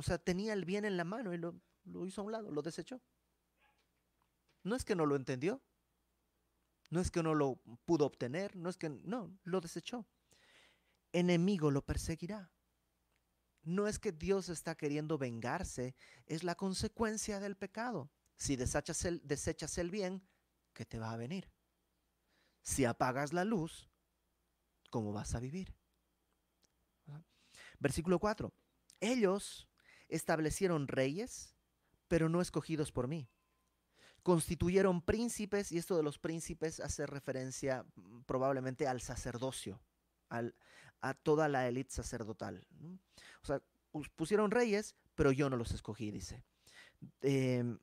o 0.00 0.02
sea, 0.02 0.16
tenía 0.16 0.54
el 0.54 0.64
bien 0.64 0.86
en 0.86 0.96
la 0.96 1.04
mano 1.04 1.34
y 1.34 1.36
lo, 1.36 1.60
hizo 2.06 2.22
a 2.22 2.24
un 2.24 2.32
lado, 2.32 2.50
lo 2.50 2.62
desechó. 2.62 3.02
No 4.62 4.74
es 4.74 4.82
que 4.82 4.94
no 4.94 5.04
lo 5.04 5.14
entendió, 5.14 5.62
no 6.88 7.02
es 7.02 7.10
que 7.10 7.22
no 7.22 7.34
lo 7.34 7.56
pudo 7.84 8.06
obtener, 8.06 8.56
no 8.56 8.70
es 8.70 8.78
que 8.78 8.88
no, 8.88 9.38
lo 9.44 9.60
desechó. 9.60 10.08
Enemigo 11.12 11.70
lo 11.70 11.84
perseguirá. 11.84 12.50
No 13.62 13.88
es 13.88 13.98
que 13.98 14.10
Dios 14.10 14.48
está 14.48 14.74
queriendo 14.74 15.18
vengarse, 15.18 15.94
es 16.24 16.44
la 16.44 16.54
consecuencia 16.54 17.38
del 17.38 17.58
pecado. 17.58 18.10
Si 18.38 18.56
desechas 18.56 19.04
el, 19.04 19.20
desechas 19.22 19.76
el 19.76 19.90
bien, 19.90 20.26
¿qué 20.72 20.86
te 20.86 20.98
va 20.98 21.12
a 21.12 21.18
venir? 21.18 21.52
Si 22.62 22.86
apagas 22.86 23.34
la 23.34 23.44
luz, 23.44 23.90
¿cómo 24.88 25.12
vas 25.12 25.34
a 25.34 25.40
vivir? 25.40 25.76
Versículo 27.78 28.18
4. 28.18 28.50
Ellos 29.00 29.69
establecieron 30.10 30.88
reyes, 30.88 31.54
pero 32.08 32.28
no 32.28 32.40
escogidos 32.40 32.92
por 32.92 33.08
mí. 33.08 33.28
Constituyeron 34.22 35.00
príncipes, 35.00 35.72
y 35.72 35.78
esto 35.78 35.96
de 35.96 36.02
los 36.02 36.18
príncipes 36.18 36.80
hace 36.80 37.06
referencia 37.06 37.84
mm, 37.94 38.22
probablemente 38.22 38.86
al 38.86 39.00
sacerdocio, 39.00 39.80
a 40.28 41.14
toda 41.14 41.48
la 41.48 41.66
élite 41.66 41.92
sacerdotal. 41.92 42.66
O 43.42 43.46
sea, 43.46 43.62
pusieron 44.16 44.50
reyes, 44.50 44.94
pero 45.14 45.32
yo 45.32 45.48
no 45.48 45.56
los 45.56 45.72
escogí, 45.72 46.10
dice. 46.10 46.44
Em, 47.22 47.78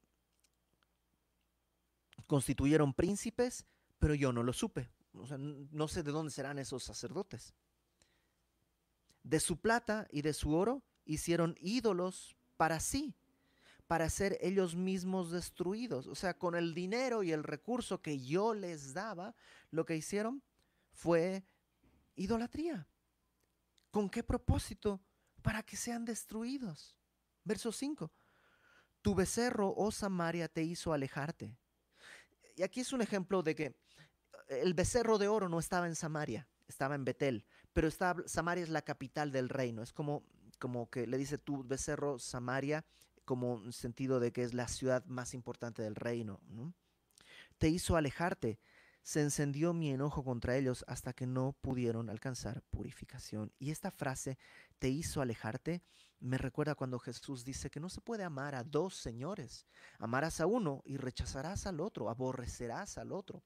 constituyeron 2.28 2.94
príncipes, 2.94 3.66
pero 4.00 4.14
yo 4.14 4.32
no 4.32 4.44
lo 4.44 4.54
supe. 4.54 4.90
O 5.14 5.26
sea, 5.26 5.38
no 5.38 5.88
sé 5.88 6.04
de 6.04 6.12
dónde 6.12 6.32
serán 6.32 6.60
esos 6.60 6.84
sacerdotes. 6.84 7.54
De 9.24 9.40
su 9.40 9.58
plata 9.60 10.08
y 10.12 10.22
de 10.22 10.34
su 10.34 10.54
oro 10.54 10.84
hicieron 11.08 11.56
ídolos 11.60 12.36
para 12.58 12.80
sí, 12.80 13.16
para 13.88 14.10
ser 14.10 14.38
ellos 14.42 14.76
mismos 14.76 15.32
destruidos. 15.32 16.08
O 16.08 16.16
sea, 16.16 16.38
con 16.38 16.56
el 16.56 16.74
dinero 16.74 17.24
y 17.24 17.32
el 17.32 17.44
recurso 17.44 18.02
que 18.02 18.20
yo 18.20 18.54
les 18.54 18.94
daba, 18.94 19.36
lo 19.72 19.86
que 19.86 19.96
hicieron 19.96 20.44
fue 20.92 21.46
idolatría. 22.16 22.88
¿Con 23.92 24.10
qué 24.10 24.24
propósito? 24.24 25.02
Para 25.42 25.64
que 25.64 25.78
sean 25.78 26.04
destruidos. 26.04 26.98
Verso 27.44 27.72
5. 27.72 28.12
Tu 29.02 29.16
becerro, 29.16 29.74
oh 29.76 29.92
Samaria, 29.92 30.50
te 30.50 30.64
hizo 30.64 30.92
alejarte. 30.92 31.58
Y 32.58 32.64
aquí 32.64 32.82
es 32.82 32.92
un 32.92 33.02
ejemplo 33.02 33.42
de 33.42 33.56
que 33.56 33.80
el 34.50 34.74
becerro 34.74 35.18
de 35.18 35.28
oro 35.28 35.48
no 35.48 35.60
estaba 35.60 35.88
en 35.88 35.96
Samaria, 35.96 36.48
estaba 36.68 36.96
en 36.96 37.06
Betel, 37.06 37.46
pero 37.72 37.90
Samaria 37.92 38.64
es 38.64 38.70
la 38.70 38.82
capital 38.82 39.32
del 39.32 39.50
reino. 39.50 39.84
Es 39.84 39.94
como 39.94 40.24
como 40.60 40.90
que 40.90 41.08
le 41.08 41.18
dice 41.18 41.38
tu 41.38 41.64
becerro 41.64 42.20
Samaria, 42.20 42.86
como 43.26 43.72
sentido 43.72 44.20
de 44.20 44.32
que 44.32 44.44
es 44.44 44.54
la 44.54 44.68
ciudad 44.68 45.04
más 45.06 45.34
importante 45.34 45.82
del 45.82 45.96
reino. 45.96 46.40
Te 47.58 47.70
hizo 47.70 47.98
alejarte, 47.98 48.60
se 49.04 49.22
encendió 49.22 49.74
mi 49.74 49.90
enojo 49.90 50.24
contra 50.24 50.58
ellos 50.58 50.84
hasta 50.88 51.14
que 51.14 51.26
no 51.26 51.54
pudieron 51.62 52.10
alcanzar 52.10 52.62
purificación. 52.70 53.54
Y 53.58 53.72
esta 53.72 53.90
frase, 53.92 54.38
te 54.80 54.90
hizo 54.90 55.22
alejarte, 55.22 55.82
me 56.20 56.38
recuerda 56.38 56.76
cuando 56.76 57.00
Jesús 57.00 57.46
dice 57.46 57.70
que 57.70 57.80
no 57.80 57.90
se 57.90 58.02
puede 58.02 58.24
amar 58.24 58.56
a 58.56 58.64
dos 58.64 58.96
señores. 58.96 59.68
Amarás 60.00 60.42
a 60.42 60.46
uno 60.46 60.82
y 60.84 60.98
rechazarás 60.98 61.68
al 61.68 61.80
otro, 61.80 62.10
aborrecerás 62.10 62.98
al 62.98 63.12
otro. 63.12 63.44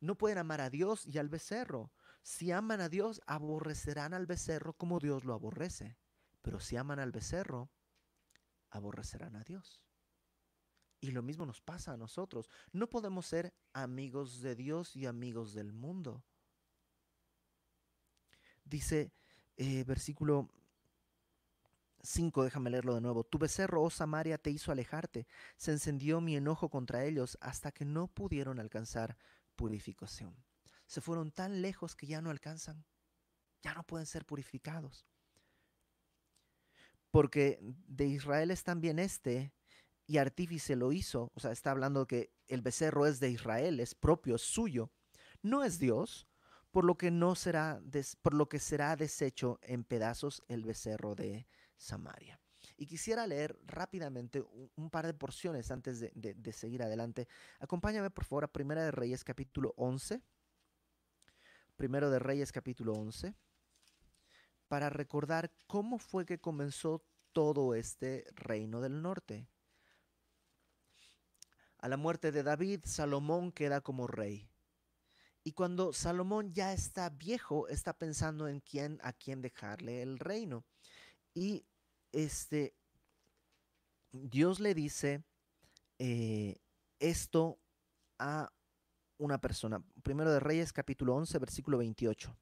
No 0.00 0.16
pueden 0.16 0.38
amar 0.38 0.60
a 0.60 0.70
Dios 0.70 1.06
y 1.06 1.18
al 1.18 1.28
becerro. 1.28 1.92
Si 2.22 2.52
aman 2.52 2.80
a 2.80 2.88
Dios, 2.88 3.20
aborrecerán 3.26 4.14
al 4.14 4.26
becerro 4.26 4.72
como 4.72 4.98
Dios 4.98 5.24
lo 5.24 5.34
aborrece. 5.34 5.96
Pero 6.42 6.60
si 6.60 6.76
aman 6.76 6.98
al 6.98 7.12
becerro, 7.12 7.70
aborrecerán 8.70 9.36
a 9.36 9.44
Dios. 9.44 9.82
Y 11.00 11.12
lo 11.12 11.22
mismo 11.22 11.46
nos 11.46 11.60
pasa 11.60 11.92
a 11.92 11.96
nosotros. 11.96 12.50
No 12.72 12.88
podemos 12.88 13.26
ser 13.26 13.54
amigos 13.72 14.40
de 14.40 14.54
Dios 14.54 14.96
y 14.96 15.06
amigos 15.06 15.54
del 15.54 15.72
mundo. 15.72 16.22
Dice 18.64 19.12
eh, 19.56 19.84
versículo 19.84 20.48
5, 22.02 22.44
déjame 22.44 22.70
leerlo 22.70 22.94
de 22.94 23.00
nuevo. 23.00 23.24
Tu 23.24 23.38
becerro, 23.38 23.82
oh 23.82 23.90
Samaria, 23.90 24.38
te 24.38 24.50
hizo 24.50 24.72
alejarte. 24.72 25.26
Se 25.56 25.72
encendió 25.72 26.20
mi 26.20 26.36
enojo 26.36 26.68
contra 26.68 27.04
ellos 27.04 27.38
hasta 27.40 27.72
que 27.72 27.84
no 27.84 28.06
pudieron 28.08 28.58
alcanzar 28.58 29.16
purificación. 29.56 30.36
Se 30.86 31.00
fueron 31.00 31.30
tan 31.30 31.62
lejos 31.62 31.94
que 31.94 32.06
ya 32.06 32.20
no 32.20 32.30
alcanzan, 32.30 32.84
ya 33.62 33.74
no 33.74 33.84
pueden 33.84 34.06
ser 34.06 34.24
purificados. 34.26 35.06
Porque 37.10 37.58
de 37.60 38.06
Israel 38.06 38.50
es 38.50 38.62
también 38.62 38.98
este, 38.98 39.52
y 40.06 40.18
artífice 40.18 40.76
lo 40.76 40.92
hizo. 40.92 41.30
O 41.34 41.40
sea, 41.40 41.52
está 41.52 41.70
hablando 41.70 42.06
que 42.06 42.32
el 42.48 42.62
becerro 42.62 43.06
es 43.06 43.20
de 43.20 43.30
Israel, 43.30 43.80
es 43.80 43.94
propio, 43.94 44.36
es 44.36 44.42
suyo. 44.42 44.90
No 45.42 45.64
es 45.64 45.78
Dios, 45.78 46.26
por 46.70 46.84
lo 46.84 46.96
que 46.96 47.10
no 47.10 47.34
será, 47.34 47.80
por 48.22 48.34
lo 48.34 48.48
que 48.48 48.58
será 48.58 48.96
deshecho 48.96 49.58
en 49.62 49.84
pedazos 49.84 50.42
el 50.48 50.64
becerro 50.64 51.14
de 51.14 51.46
Samaria. 51.76 52.40
Y 52.76 52.86
quisiera 52.86 53.26
leer 53.26 53.58
rápidamente 53.66 54.42
un, 54.76 54.90
par 54.90 55.06
de 55.06 55.14
porciones 55.14 55.70
antes 55.70 56.00
de, 56.00 56.52
seguir 56.52 56.82
adelante. 56.82 57.28
Acompáñame 57.58 58.10
por 58.10 58.24
favor 58.24 58.44
a 58.44 58.52
Primera 58.52 58.82
de 58.82 58.90
Reyes 58.90 59.22
capítulo 59.22 59.74
11. 59.76 60.22
Primero 61.76 62.10
de 62.10 62.18
Reyes 62.18 62.52
capítulo 62.52 62.94
11. 62.94 63.34
Para 64.70 64.88
recordar 64.88 65.50
cómo 65.66 65.98
fue 65.98 66.24
que 66.24 66.38
comenzó 66.38 67.02
todo 67.32 67.74
este 67.74 68.24
reino 68.36 68.80
del 68.80 69.02
norte. 69.02 69.48
A 71.78 71.88
la 71.88 71.96
muerte 71.96 72.30
de 72.30 72.44
David, 72.44 72.82
Salomón 72.84 73.50
queda 73.50 73.80
como 73.80 74.06
rey. 74.06 74.48
Y 75.42 75.54
cuando 75.54 75.92
Salomón 75.92 76.52
ya 76.52 76.72
está 76.72 77.10
viejo, 77.10 77.66
está 77.66 77.98
pensando 77.98 78.46
en 78.46 78.60
quién, 78.60 79.00
a 79.02 79.12
quién 79.12 79.42
dejarle 79.42 80.02
el 80.02 80.20
reino. 80.20 80.64
Y 81.34 81.66
este, 82.12 82.76
Dios 84.12 84.60
le 84.60 84.72
dice 84.72 85.24
eh, 85.98 86.60
esto 87.00 87.58
a 88.20 88.52
una 89.18 89.40
persona. 89.40 89.82
Primero 90.04 90.30
de 90.30 90.38
Reyes, 90.38 90.72
capítulo 90.72 91.16
11, 91.16 91.40
versículo 91.40 91.78
28. 91.78 92.36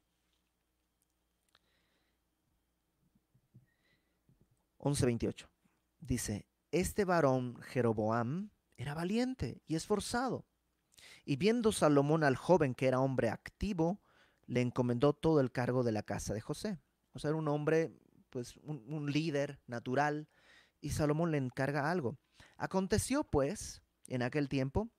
11:28. 4.79 5.47
Dice, 5.99 6.47
este 6.71 7.05
varón 7.05 7.61
Jeroboam 7.61 8.51
era 8.77 8.93
valiente 8.93 9.61
y 9.67 9.75
esforzado. 9.75 10.45
Y 11.25 11.35
viendo 11.35 11.71
Salomón 11.71 12.23
al 12.23 12.35
joven 12.35 12.73
que 12.75 12.87
era 12.87 12.99
hombre 12.99 13.29
activo, 13.29 14.01
le 14.45 14.61
encomendó 14.61 15.13
todo 15.13 15.39
el 15.41 15.51
cargo 15.51 15.83
de 15.83 15.91
la 15.91 16.03
casa 16.03 16.33
de 16.33 16.41
José. 16.41 16.79
O 17.13 17.19
sea, 17.19 17.29
era 17.29 17.37
un 17.37 17.47
hombre, 17.47 17.91
pues 18.29 18.55
un, 18.63 19.11
líder 19.11 19.59
natural, 19.67 20.27
y 20.81 20.91
Salomón 20.91 21.31
le 21.31 21.37
encarga 21.37 21.91
algo. 21.91 22.17
Aconteció, 22.57 23.23
pues, 23.23 23.81
en 24.07 24.21
aquel 24.21 24.49
tiempo, 24.49 24.89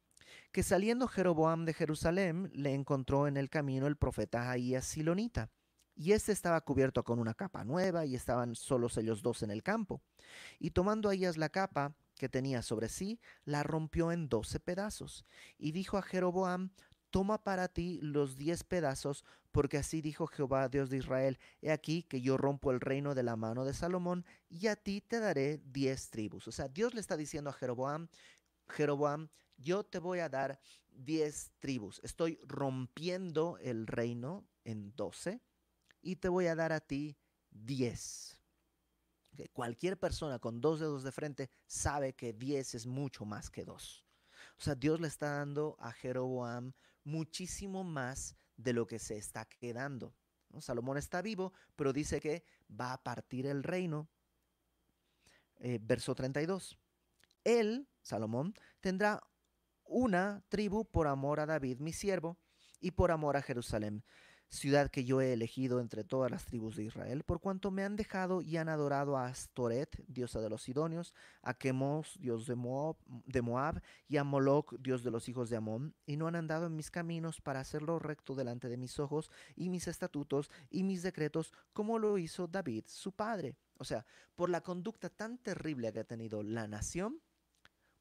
que 0.52 0.62
saliendo 0.62 1.08
Jeroboam 1.08 1.64
de 1.64 1.74
Jerusalén, 1.74 2.50
le 2.54 2.74
encontró 2.74 3.26
en 3.26 3.36
el 3.36 3.50
camino 3.50 3.86
el 3.86 3.96
profeta 3.96 4.50
Ahías 4.50 4.84
Silonita, 4.84 5.50
y 6.00 6.12
éste 6.12 6.32
estaba 6.32 6.62
cubierto 6.62 7.04
con 7.04 7.18
una 7.18 7.34
capa 7.34 7.62
nueva, 7.62 8.06
y 8.06 8.14
estaban 8.14 8.54
solos 8.54 8.96
ellos 8.96 9.20
dos 9.20 9.42
en 9.42 9.50
el 9.50 9.62
campo. 9.62 10.00
Y 10.58 10.70
tomando 10.70 11.10
Ahías 11.10 11.36
la 11.36 11.50
capa, 11.50 11.94
que 12.16 12.30
tenía 12.30 12.62
sobre 12.62 12.88
sí, 12.88 13.20
la 13.44 13.64
rompió 13.64 14.10
en 14.10 14.30
doce 14.30 14.60
pedazos. 14.60 15.26
Y 15.58 15.72
dijo 15.72 15.98
a 15.98 16.02
Jeroboam, 16.02 16.70
toma 17.10 17.44
para 17.44 17.68
ti 17.68 17.98
los 18.00 18.38
diez 18.38 18.64
pedazos, 18.64 19.26
porque 19.52 19.76
así 19.76 20.00
dijo 20.00 20.26
Jehová, 20.26 20.70
Dios 20.70 20.88
de 20.88 20.96
Israel, 20.96 21.38
he 21.60 21.70
aquí 21.70 22.04
que 22.04 22.22
yo 22.22 22.38
rompo 22.38 22.70
el 22.70 22.80
reino 22.80 23.14
de 23.14 23.22
la 23.22 23.36
mano 23.36 23.66
de 23.66 23.74
Salomón, 23.74 24.24
y 24.48 24.68
a 24.68 24.76
ti 24.76 25.02
te 25.02 25.20
daré 25.20 25.60
diez 25.66 26.08
tribus. 26.08 26.48
O 26.48 26.52
sea, 26.52 26.68
Dios 26.68 26.94
le 26.94 27.02
está 27.02 27.18
diciendo 27.18 27.50
a 27.50 27.52
Jeroboam, 27.52 28.08
Jeroboam, 28.68 29.28
yo 29.58 29.84
te 29.84 29.98
voy 29.98 30.20
a 30.20 30.30
dar 30.30 30.58
diez 30.88 31.52
tribus. 31.58 32.00
Estoy 32.02 32.40
rompiendo 32.46 33.58
el 33.58 33.86
reino 33.86 34.46
en 34.64 34.96
doce, 34.96 35.42
y 36.02 36.16
te 36.16 36.28
voy 36.28 36.46
a 36.46 36.54
dar 36.54 36.72
a 36.72 36.80
ti 36.80 37.16
diez 37.50 38.40
cualquier 39.48 39.98
persona 39.98 40.38
con 40.38 40.60
dos 40.60 40.80
dedos 40.80 41.02
de 41.02 41.12
frente 41.12 41.50
sabe 41.66 42.14
que 42.14 42.32
diez 42.32 42.74
es 42.74 42.86
mucho 42.86 43.24
más 43.24 43.50
que 43.50 43.64
dos. 43.64 44.04
O 44.58 44.62
sea, 44.62 44.74
Dios 44.74 45.00
le 45.00 45.08
está 45.08 45.36
dando 45.36 45.76
a 45.80 45.92
Jeroboam 45.92 46.72
muchísimo 47.04 47.82
más 47.84 48.36
de 48.56 48.72
lo 48.72 48.86
que 48.86 48.98
se 48.98 49.16
está 49.16 49.46
quedando. 49.46 50.14
Salomón 50.58 50.98
está 50.98 51.22
vivo, 51.22 51.52
pero 51.76 51.92
dice 51.92 52.20
que 52.20 52.44
va 52.68 52.92
a 52.92 53.02
partir 53.02 53.46
el 53.46 53.62
reino. 53.62 54.08
Eh, 55.58 55.78
verso 55.80 56.14
32. 56.14 56.78
Él, 57.44 57.88
Salomón, 58.02 58.54
tendrá 58.80 59.22
una 59.84 60.42
tribu 60.48 60.84
por 60.84 61.06
amor 61.06 61.40
a 61.40 61.46
David, 61.46 61.78
mi 61.78 61.92
siervo, 61.92 62.38
y 62.80 62.92
por 62.92 63.10
amor 63.10 63.36
a 63.36 63.42
Jerusalén, 63.42 64.04
ciudad 64.50 64.90
que 64.90 65.04
yo 65.04 65.20
he 65.20 65.32
elegido 65.32 65.80
entre 65.80 66.02
todas 66.02 66.30
las 66.30 66.44
tribus 66.44 66.76
de 66.76 66.84
Israel, 66.84 67.22
por 67.22 67.40
cuanto 67.40 67.70
me 67.70 67.84
han 67.84 67.96
dejado 67.96 68.42
y 68.42 68.56
han 68.56 68.68
adorado 68.68 69.16
a 69.16 69.26
Astoret, 69.26 70.04
diosa 70.08 70.40
de 70.40 70.50
los 70.50 70.62
Sidonios, 70.62 71.14
a 71.42 71.56
Chemos, 71.56 72.18
dios 72.20 72.46
de 72.46 72.56
Moab, 72.56 72.96
de 73.06 73.42
Moab, 73.42 73.80
y 74.08 74.16
a 74.16 74.24
Moloch, 74.24 74.74
dios 74.80 75.04
de 75.04 75.12
los 75.12 75.28
hijos 75.28 75.50
de 75.50 75.56
Amón, 75.56 75.94
y 76.04 76.16
no 76.16 76.26
han 76.26 76.34
andado 76.34 76.66
en 76.66 76.74
mis 76.74 76.90
caminos 76.90 77.40
para 77.40 77.60
hacerlo 77.60 78.00
recto 78.00 78.34
delante 78.34 78.68
de 78.68 78.76
mis 78.76 78.98
ojos, 78.98 79.30
y 79.54 79.68
mis 79.70 79.86
estatutos 79.86 80.50
y 80.68 80.82
mis 80.82 81.02
decretos, 81.02 81.52
como 81.72 81.98
lo 81.98 82.18
hizo 82.18 82.48
David, 82.48 82.84
su 82.88 83.12
padre. 83.12 83.54
O 83.78 83.84
sea, 83.84 84.04
por 84.34 84.50
la 84.50 84.62
conducta 84.62 85.08
tan 85.08 85.38
terrible 85.38 85.92
que 85.92 86.00
ha 86.00 86.04
tenido 86.04 86.42
la 86.42 86.66
nación, 86.66 87.22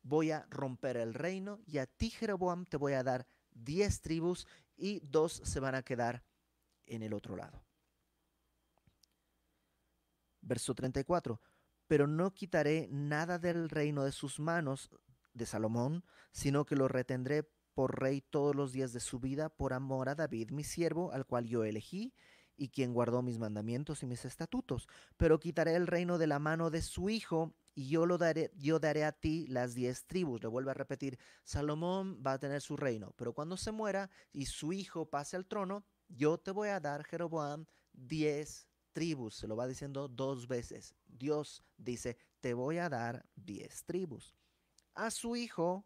voy 0.02 0.32
a 0.32 0.48
romper 0.50 0.98
el 0.98 1.14
reino, 1.14 1.60
y 1.68 1.78
a 1.78 1.86
ti, 1.86 2.10
Jeroboam, 2.10 2.66
te 2.66 2.78
voy 2.78 2.94
a 2.94 3.04
dar 3.04 3.28
diez 3.52 4.02
tribus, 4.02 4.48
y 4.76 5.00
dos 5.02 5.42
se 5.44 5.60
van 5.60 5.76
a 5.76 5.84
quedar 5.84 6.24
en 6.90 7.04
el 7.04 7.14
otro 7.14 7.36
lado. 7.36 7.64
Verso 10.42 10.74
34. 10.74 11.40
Pero 11.88 12.08
no 12.08 12.34
quitaré 12.34 12.88
nada 12.92 13.40
del 13.40 13.70
reino 13.70 14.04
de 14.04 14.12
sus 14.12 14.40
manos 14.40 14.90
de 15.34 15.46
Salomón, 15.46 16.04
sino 16.32 16.66
que 16.66 16.76
lo 16.76 16.88
retendré 16.88 17.50
por 17.74 18.00
rey 18.00 18.22
todos 18.22 18.56
los 18.56 18.74
días 18.74 18.94
de 18.94 19.00
su 19.00 19.20
vida 19.20 19.50
por 19.50 19.74
amor 19.74 20.10
a 20.10 20.16
David, 20.16 20.52
mi 20.52 20.64
siervo, 20.64 21.12
al 21.12 21.26
cual 21.26 21.46
yo 21.46 21.64
elegí, 21.64 22.14
y 22.58 22.70
quien 22.70 22.94
guardó 22.94 23.22
mis 23.22 23.40
mandamientos 23.40 24.04
y 24.04 24.06
mis 24.06 24.26
estatutos. 24.26 24.88
Pero 25.16 25.40
quitaré 25.40 25.76
el 25.76 25.88
reino 25.88 26.18
de 26.18 26.28
la 26.28 26.40
mano 26.40 26.70
de 26.70 26.82
su 26.82 27.10
hijo, 27.10 27.56
y 27.74 27.88
yo 27.88 28.06
lo 28.06 28.18
daré, 28.18 28.52
yo 28.58 28.80
daré 28.80 29.06
a 29.06 29.14
ti 29.14 29.48
las 29.48 29.74
diez 29.76 30.06
tribus. 30.06 30.42
Le 30.42 30.50
vuelvo 30.50 30.72
a 30.72 30.74
repetir, 30.74 31.18
Salomón 31.46 32.22
va 32.22 32.34
a 32.34 32.40
tener 32.40 32.62
su 32.62 32.76
reino, 32.76 33.14
pero 33.16 33.34
cuando 33.34 33.56
se 33.56 33.72
muera 33.72 34.10
y 34.34 34.48
su 34.48 34.74
hijo 34.74 35.10
pase 35.10 35.38
al 35.38 35.46
trono, 35.46 35.86
yo 36.10 36.38
te 36.38 36.52
voy 36.52 36.70
a 36.70 36.80
dar, 36.80 37.04
Jeroboam, 37.06 37.66
diez 37.94 38.68
tribus. 38.92 39.36
Se 39.36 39.48
lo 39.48 39.56
va 39.56 39.68
diciendo 39.68 40.08
dos 40.08 40.48
veces. 40.48 40.96
Dios 41.08 41.64
dice, 41.78 42.18
te 42.42 42.54
voy 42.54 42.78
a 42.78 42.90
dar 42.90 43.26
diez 43.36 43.84
tribus. 43.86 44.36
A 44.96 45.12
su 45.12 45.36
hijo, 45.36 45.86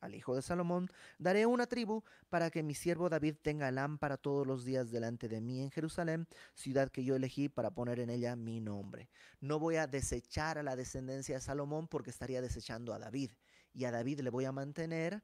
al 0.00 0.14
hijo 0.14 0.34
de 0.34 0.42
Salomón, 0.42 0.88
daré 1.18 1.46
una 1.46 1.66
tribu 1.66 2.02
para 2.28 2.50
que 2.50 2.62
mi 2.62 2.74
siervo 2.74 3.08
David 3.08 3.36
tenga 3.42 3.70
lámpara 3.70 4.16
todos 4.16 4.46
los 4.46 4.64
días 4.64 4.90
delante 4.90 5.28
de 5.28 5.40
mí 5.40 5.60
en 5.60 5.70
Jerusalén, 5.70 6.26
ciudad 6.54 6.90
que 6.90 7.04
yo 7.04 7.16
elegí 7.16 7.48
para 7.48 7.70
poner 7.70 8.00
en 8.00 8.10
ella 8.10 8.36
mi 8.36 8.60
nombre. 8.60 9.10
No 9.40 9.58
voy 9.58 9.76
a 9.76 9.86
desechar 9.86 10.58
a 10.58 10.62
la 10.62 10.76
descendencia 10.76 11.36
de 11.36 11.40
Salomón 11.40 11.88
porque 11.88 12.10
estaría 12.10 12.40
desechando 12.40 12.94
a 12.94 12.98
David. 12.98 13.32
Y 13.72 13.86
a 13.86 13.90
David 13.90 14.20
le 14.20 14.30
voy 14.30 14.44
a 14.44 14.52
mantener 14.52 15.22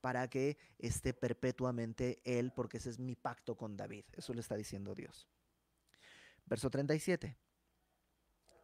para 0.00 0.28
que 0.28 0.58
esté 0.78 1.14
perpetuamente 1.14 2.20
Él, 2.24 2.52
porque 2.52 2.78
ese 2.78 2.90
es 2.90 2.98
mi 2.98 3.16
pacto 3.16 3.56
con 3.56 3.76
David. 3.76 4.04
Eso 4.12 4.34
le 4.34 4.40
está 4.40 4.56
diciendo 4.56 4.94
Dios. 4.94 5.28
Verso 6.46 6.70
37. 6.70 7.36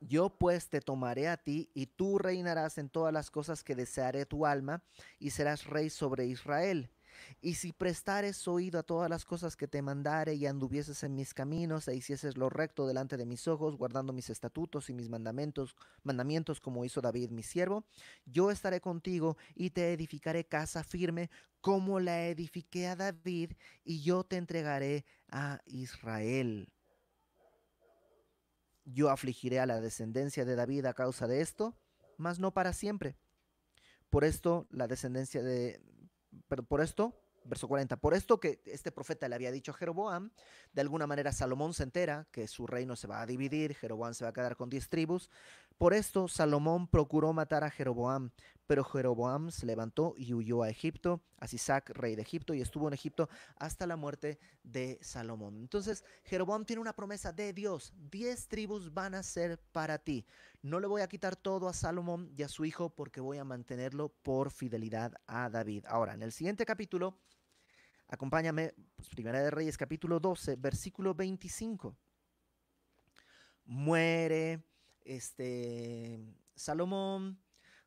Yo 0.00 0.30
pues 0.30 0.68
te 0.68 0.80
tomaré 0.80 1.28
a 1.28 1.36
ti 1.36 1.70
y 1.74 1.86
tú 1.86 2.18
reinarás 2.18 2.78
en 2.78 2.88
todas 2.88 3.12
las 3.12 3.30
cosas 3.30 3.62
que 3.62 3.76
desearé 3.76 4.26
tu 4.26 4.46
alma 4.46 4.82
y 5.18 5.30
serás 5.30 5.66
rey 5.66 5.90
sobre 5.90 6.26
Israel. 6.26 6.90
Y 7.40 7.54
si 7.54 7.72
prestares 7.72 8.46
oído 8.48 8.78
a 8.78 8.82
todas 8.82 9.10
las 9.10 9.24
cosas 9.24 9.56
que 9.56 9.68
te 9.68 9.82
mandare 9.82 10.34
y 10.34 10.46
anduvieses 10.46 11.02
en 11.02 11.14
mis 11.14 11.34
caminos 11.34 11.88
e 11.88 11.96
hicieses 11.96 12.36
lo 12.36 12.48
recto 12.48 12.86
delante 12.86 13.16
de 13.16 13.26
mis 13.26 13.48
ojos, 13.48 13.76
guardando 13.76 14.12
mis 14.12 14.30
estatutos 14.30 14.90
y 14.90 14.94
mis 14.94 15.08
mandamientos, 15.08 15.74
mandamientos 16.02 16.60
como 16.60 16.84
hizo 16.84 17.00
David 17.00 17.30
mi 17.30 17.42
siervo, 17.42 17.84
yo 18.24 18.50
estaré 18.50 18.80
contigo 18.80 19.36
y 19.54 19.70
te 19.70 19.92
edificaré 19.92 20.44
casa 20.44 20.84
firme 20.84 21.30
como 21.60 22.00
la 22.00 22.26
edifiqué 22.26 22.88
a 22.88 22.96
David 22.96 23.52
y 23.84 24.02
yo 24.02 24.24
te 24.24 24.36
entregaré 24.36 25.04
a 25.30 25.60
Israel. 25.66 26.68
Yo 28.84 29.10
afligiré 29.10 29.60
a 29.60 29.66
la 29.66 29.80
descendencia 29.80 30.44
de 30.44 30.56
David 30.56 30.86
a 30.86 30.94
causa 30.94 31.28
de 31.28 31.40
esto, 31.40 31.76
mas 32.16 32.40
no 32.40 32.52
para 32.52 32.72
siempre. 32.72 33.16
Por 34.10 34.24
esto 34.24 34.66
la 34.70 34.88
descendencia 34.88 35.42
de, 35.42 35.80
pero 36.52 36.64
por 36.64 36.82
esto, 36.82 37.14
verso 37.44 37.66
40, 37.66 37.96
por 37.96 38.12
esto 38.12 38.38
que 38.38 38.60
este 38.66 38.92
profeta 38.92 39.26
le 39.26 39.34
había 39.34 39.50
dicho 39.50 39.70
a 39.70 39.74
Jeroboam, 39.74 40.30
de 40.74 40.82
alguna 40.82 41.06
manera 41.06 41.32
Salomón 41.32 41.72
se 41.72 41.82
entera 41.82 42.26
que 42.30 42.46
su 42.46 42.66
reino 42.66 42.94
se 42.94 43.06
va 43.06 43.22
a 43.22 43.26
dividir, 43.26 43.74
Jeroboam 43.74 44.12
se 44.12 44.24
va 44.24 44.28
a 44.28 44.32
quedar 44.34 44.54
con 44.54 44.68
diez 44.68 44.90
tribus, 44.90 45.30
Por 45.78 45.94
esto 45.94 46.28
Salomón 46.28 46.86
procuró 46.86 47.32
matar 47.32 47.64
a 47.64 47.70
Jeroboam, 47.70 48.30
pero 48.66 48.84
Jeroboam 48.84 49.50
se 49.50 49.66
levantó 49.66 50.14
y 50.16 50.32
huyó 50.32 50.62
a 50.62 50.70
Egipto, 50.70 51.22
a 51.38 51.46
Sisac, 51.46 51.90
rey 51.90 52.14
de 52.14 52.22
Egipto, 52.22 52.54
y 52.54 52.60
estuvo 52.60 52.88
en 52.88 52.94
Egipto 52.94 53.28
hasta 53.56 53.86
la 53.86 53.96
muerte 53.96 54.38
de 54.62 54.98
Salomón. 55.02 55.56
Entonces, 55.58 56.04
Jeroboam 56.24 56.64
tiene 56.64 56.80
una 56.80 56.92
promesa 56.92 57.32
de 57.32 57.52
Dios. 57.52 57.92
Diez 58.10 58.48
tribus 58.48 58.94
van 58.94 59.14
a 59.14 59.22
ser 59.22 59.58
para 59.72 59.98
ti. 59.98 60.24
No 60.62 60.80
le 60.80 60.86
voy 60.86 61.02
a 61.02 61.08
quitar 61.08 61.36
todo 61.36 61.68
a 61.68 61.74
Salomón 61.74 62.32
y 62.36 62.42
a 62.44 62.48
su 62.48 62.64
hijo 62.64 62.90
porque 62.90 63.20
voy 63.20 63.38
a 63.38 63.44
mantenerlo 63.44 64.08
por 64.08 64.50
fidelidad 64.50 65.12
a 65.26 65.50
David. 65.50 65.84
Ahora, 65.88 66.14
en 66.14 66.22
el 66.22 66.32
siguiente 66.32 66.64
capítulo, 66.64 67.18
acompáñame, 68.08 68.74
pues, 68.96 69.08
Primera 69.08 69.42
de 69.42 69.50
Reyes, 69.50 69.76
capítulo 69.76 70.20
12, 70.20 70.56
versículo 70.56 71.14
25. 71.14 71.96
Muere 73.64 74.64
este, 75.04 76.18
Salomón, 76.54 77.38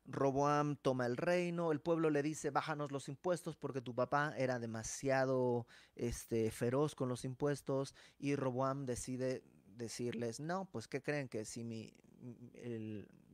Roboam 0.04 0.76
toma 0.76 1.06
el 1.06 1.16
reino, 1.16 1.72
el 1.72 1.80
pueblo 1.80 2.10
le 2.10 2.22
dice, 2.22 2.50
bájanos 2.50 2.92
los 2.92 3.08
impuestos 3.08 3.56
porque 3.56 3.80
tu 3.80 3.94
papá 3.94 4.34
era 4.36 4.58
demasiado 4.58 5.66
este, 5.94 6.50
feroz 6.50 6.94
con 6.94 7.08
los 7.08 7.24
impuestos 7.24 7.94
y 8.18 8.36
Roboam 8.36 8.86
decide 8.86 9.42
decirles, 9.66 10.40
no, 10.40 10.70
pues 10.70 10.88
¿qué 10.88 11.02
creen? 11.02 11.28
Que 11.28 11.44
si 11.44 11.64
mi, 11.64 11.92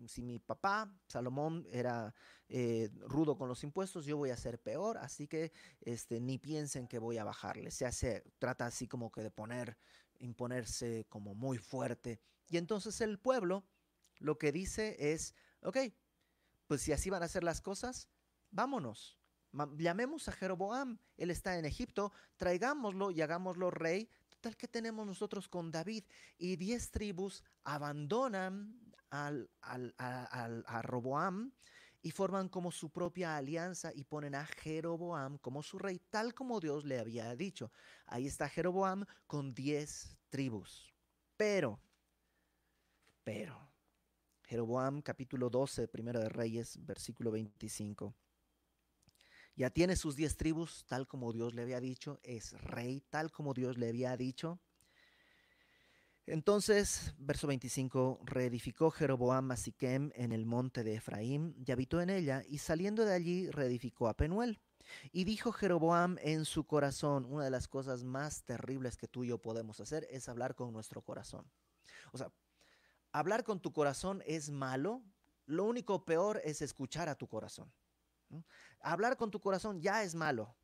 si 0.09 0.23
mi 0.23 0.39
papá, 0.39 0.93
Salomón, 1.07 1.67
era 1.71 2.15
eh, 2.49 2.91
rudo 3.03 3.37
con 3.37 3.49
los 3.49 3.63
impuestos, 3.65 4.07
yo 4.07 4.17
voy 4.17 4.31
a 4.31 4.37
ser 4.37 4.59
peor, 4.59 4.99
así 4.99 5.29
que 5.29 5.53
este, 5.81 6.21
ni 6.21 6.39
piensen 6.39 6.89
que 6.89 6.99
voy 6.99 7.19
a 7.19 7.25
bajarle. 7.25 7.71
Se 7.71 7.87
hace, 7.87 8.25
trata 8.39 8.67
así 8.67 8.89
como 8.89 9.11
que 9.13 9.23
de 9.23 9.31
poner, 9.31 9.77
imponerse 10.19 11.07
como 11.09 11.35
muy 11.35 11.59
fuerte. 11.59 12.21
Y 12.49 12.57
entonces 12.57 13.01
el 13.01 13.19
pueblo 13.19 13.65
lo 14.23 14.39
que 14.39 14.53
dice 14.53 14.97
es, 14.99 15.35
ok, 15.63 15.79
pues 16.67 16.81
si 16.83 16.93
así 16.93 17.11
van 17.11 17.23
a 17.23 17.29
ser 17.29 17.45
las 17.45 17.61
cosas, 17.61 18.09
vámonos. 18.51 19.19
Llamemos 19.77 20.29
a 20.29 20.33
Jeroboam, 20.33 20.99
él 21.19 21.31
está 21.31 21.59
en 21.59 21.67
Egipto, 21.67 22.13
traigámoslo 22.37 23.11
y 23.11 23.21
hagámoslo 23.21 23.71
rey, 23.71 24.09
tal 24.41 24.57
que 24.57 24.69
tenemos 24.69 25.07
nosotros 25.07 25.49
con 25.49 25.71
David. 25.71 26.05
Y 26.39 26.57
diez 26.57 26.91
tribus 26.91 27.43
abandonan 27.65 28.81
al, 29.11 29.51
a 29.61 30.83
Roboam 30.83 31.53
y 32.01 32.11
forman 32.11 32.49
como 32.49 32.73
su 32.73 32.91
propia 32.91 33.37
alianza 33.37 33.93
y 33.95 34.05
ponen 34.05 34.35
a 34.35 34.47
Jeroboam 34.47 35.39
como 35.39 35.63
su 35.63 35.79
rey, 35.79 36.01
tal 36.11 36.33
como 36.35 36.61
Dios 36.61 36.85
le 36.85 36.99
había 36.99 37.35
dicho. 37.37 37.71
Ahí 38.07 38.27
está 38.27 38.49
Jeroboam 38.49 39.05
con 39.27 39.53
diez 39.53 40.17
tribus. 40.31 40.93
Pero, 41.37 41.81
pero, 43.23 43.72
Jeroboam 44.53 45.01
capítulo 45.01 45.49
12, 45.49 45.89
primero 45.89 46.21
de 46.21 46.29
Reyes, 46.29 46.77
versículo 46.85 47.31
25. 47.31 48.15
Ya 49.57 49.71
tiene 49.71 49.97
sus 49.97 50.15
diez 50.15 50.37
tribus, 50.37 50.85
tal 50.87 51.07
como 51.07 51.33
Dios 51.33 51.55
le 51.55 51.63
había 51.63 51.81
dicho, 51.81 52.21
es 52.23 52.53
rey, 52.61 53.03
tal 53.09 53.33
como 53.33 53.55
Dios 53.55 53.79
le 53.79 53.89
había 53.89 54.15
dicho. 54.15 54.61
Entonces, 56.27 57.15
verso 57.17 57.47
25, 57.47 58.21
reedificó 58.25 58.91
Jeroboam 58.91 59.53
a 59.53 59.57
Siquem 59.57 60.11
en 60.17 60.33
el 60.33 60.45
monte 60.45 60.85
de 60.85 60.97
Efraín 60.97 61.55
y 61.57 61.73
habitó 61.73 62.03
en 62.03 62.11
ella, 62.11 62.43
y 62.47 62.59
saliendo 62.59 63.07
de 63.07 63.15
allí 63.15 63.49
reedificó 63.49 64.07
a 64.07 64.19
Penuel. 64.19 64.61
Y 65.13 65.25
dijo 65.25 65.53
Jeroboam 65.53 66.19
en 66.21 66.45
su 66.45 66.65
corazón, 66.65 67.25
una 67.25 67.45
de 67.45 67.51
las 67.51 67.69
cosas 67.69 68.05
más 68.05 68.45
terribles 68.45 68.99
que 68.99 69.09
tú 69.09 69.25
y 69.25 69.29
yo 69.29 69.39
podemos 69.39 69.81
hacer 69.81 70.07
es 70.11 70.29
hablar 70.29 70.55
con 70.55 70.75
nuestro 70.75 71.01
corazón. 71.01 71.51
O 72.13 72.19
sea, 72.19 72.31
hablar 73.13 73.45
con 73.45 73.61
tu 73.61 73.73
corazón 73.73 74.23
es 74.27 74.51
malo, 74.51 75.03
lo 75.47 75.65
único 75.65 76.05
peor 76.05 76.41
es 76.45 76.63
escuchar 76.63 77.09
a 77.09 77.15
tu 77.15 77.29
corazón. 77.29 77.73
Hablar 78.81 79.17
con 79.17 79.31
tu 79.31 79.41
corazón 79.41 79.81
ya 79.81 80.03
es 80.03 80.15
malo. 80.15 80.55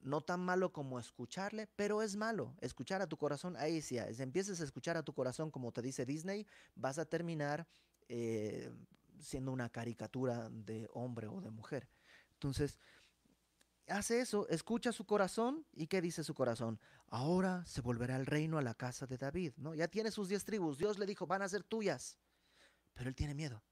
No 0.00 0.20
tan 0.20 0.40
malo 0.40 0.72
como 0.72 0.98
escucharle, 0.98 1.66
pero 1.76 2.02
es 2.02 2.16
malo. 2.16 2.54
Escuchar 2.60 3.02
a 3.02 3.08
tu 3.08 3.16
corazón, 3.16 3.56
ahí 3.56 3.82
sí, 3.82 3.98
si 4.12 4.22
empiezas 4.22 4.60
a 4.60 4.64
escuchar 4.64 4.96
a 4.96 5.02
tu 5.02 5.12
corazón 5.12 5.50
como 5.50 5.72
te 5.72 5.82
dice 5.82 6.06
Disney, 6.06 6.46
vas 6.74 6.98
a 6.98 7.04
terminar 7.06 7.66
eh, 8.08 8.72
siendo 9.18 9.52
una 9.52 9.68
caricatura 9.68 10.48
de 10.50 10.88
hombre 10.92 11.26
o 11.26 11.40
de 11.40 11.50
mujer. 11.50 11.88
Entonces, 12.34 12.78
hace 13.88 14.20
eso, 14.20 14.48
escucha 14.48 14.92
su 14.92 15.06
corazón 15.06 15.66
y 15.72 15.86
¿qué 15.86 16.00
dice 16.00 16.22
su 16.22 16.34
corazón? 16.34 16.80
Ahora 17.08 17.64
se 17.66 17.80
volverá 17.80 18.16
el 18.16 18.26
reino 18.26 18.58
a 18.58 18.62
la 18.62 18.74
casa 18.74 19.06
de 19.06 19.16
David, 19.16 19.52
¿no? 19.56 19.74
Ya 19.74 19.88
tiene 19.88 20.10
sus 20.10 20.28
diez 20.28 20.44
tribus, 20.44 20.78
Dios 20.78 20.98
le 20.98 21.06
dijo, 21.06 21.26
van 21.26 21.42
a 21.42 21.48
ser 21.48 21.62
tuyas, 21.62 22.18
pero 22.94 23.08
él 23.08 23.14
tiene 23.14 23.34
miedo. 23.34 23.62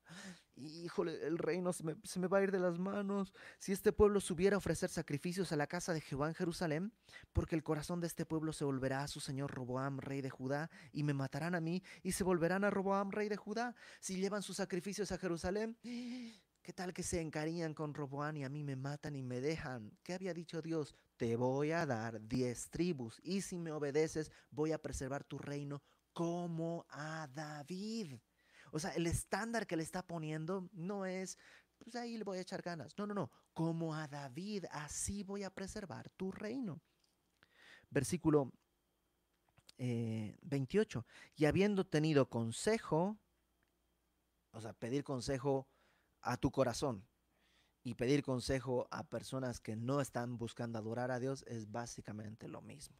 Híjole, 0.56 1.26
el 1.26 1.38
reino 1.38 1.72
se 1.72 1.82
me, 1.82 2.28
va 2.28 2.38
a 2.38 2.42
ir 2.42 2.52
de 2.52 2.60
las 2.60 2.78
manos. 2.78 3.32
Si 3.58 3.72
este 3.72 3.92
pueblo 3.92 4.20
subiera 4.20 4.54
a 4.54 4.58
ofrecer 4.58 4.88
sacrificios 4.88 5.50
a 5.50 5.56
la 5.56 5.66
casa 5.66 5.92
de 5.92 6.00
Jehová 6.00 6.28
en 6.28 6.34
Jerusalén, 6.34 6.92
porque 7.32 7.56
el 7.56 7.64
corazón 7.64 8.00
de 8.00 8.06
este 8.06 8.24
pueblo 8.24 8.52
se 8.52 8.64
volverá 8.64 9.02
a 9.02 9.08
su 9.08 9.18
señor 9.18 9.50
Roboam, 9.50 9.98
rey 9.98 10.20
de 10.20 10.30
Judá, 10.30 10.70
y 10.92 11.02
me 11.02 11.12
matarán 11.12 11.56
a 11.56 11.60
mí, 11.60 11.82
y 12.04 12.12
se 12.12 12.22
volverán 12.22 12.62
a 12.62 12.70
Roboam, 12.70 13.10
rey 13.10 13.28
de 13.28 13.36
Judá. 13.36 13.74
Si 13.98 14.16
llevan 14.16 14.42
sus 14.42 14.56
sacrificios 14.56 15.10
a 15.10 15.18
Jerusalén, 15.18 15.76
¿Qué 16.64 16.72
tal 16.72 16.94
que 16.94 17.02
se 17.02 17.20
encariñan 17.20 17.74
con 17.74 17.92
Roboán 17.92 18.38
y 18.38 18.44
a 18.44 18.48
mí 18.48 18.64
me 18.64 18.74
matan 18.74 19.16
y 19.16 19.22
me 19.22 19.38
dejan? 19.42 19.92
¿Qué 20.02 20.14
había 20.14 20.32
dicho 20.32 20.62
Dios? 20.62 20.94
Te 21.16 21.36
voy 21.36 21.70
a 21.70 21.86
dar 21.86 22.20
diez 22.20 22.68
tribus 22.70 23.20
y 23.22 23.42
si 23.42 23.58
me 23.58 23.70
obedeces 23.70 24.32
voy 24.50 24.72
a 24.72 24.82
preservar 24.82 25.22
tu 25.24 25.38
reino 25.38 25.82
como 26.12 26.86
a 26.88 27.28
David. 27.32 28.14
O 28.72 28.78
sea, 28.78 28.90
el 28.90 29.06
estándar 29.06 29.66
que 29.66 29.76
le 29.76 29.84
está 29.84 30.04
poniendo 30.04 30.68
no 30.72 31.06
es, 31.06 31.38
pues 31.78 31.94
ahí 31.94 32.16
le 32.16 32.24
voy 32.24 32.38
a 32.38 32.42
echar 32.42 32.62
ganas. 32.62 32.98
No, 32.98 33.06
no, 33.06 33.14
no. 33.14 33.30
Como 33.52 33.94
a 33.94 34.08
David, 34.08 34.64
así 34.70 35.22
voy 35.22 35.44
a 35.44 35.50
preservar 35.50 36.10
tu 36.10 36.32
reino. 36.32 36.80
Versículo 37.90 38.52
28. 39.78 40.98
Eh, 40.98 41.02
y 41.36 41.44
habiendo 41.44 41.86
tenido 41.86 42.28
consejo, 42.28 43.16
o 44.50 44.60
sea, 44.60 44.72
pedir 44.72 45.04
consejo 45.04 45.68
a 46.20 46.36
tu 46.36 46.50
corazón 46.50 47.06
y 47.84 47.94
pedir 47.94 48.22
consejo 48.22 48.88
a 48.90 49.04
personas 49.04 49.60
que 49.60 49.76
no 49.76 50.00
están 50.00 50.38
buscando 50.38 50.78
adorar 50.78 51.10
a 51.10 51.20
Dios 51.20 51.44
es 51.46 51.70
básicamente 51.70 52.48
lo 52.48 52.62
mismo. 52.62 52.96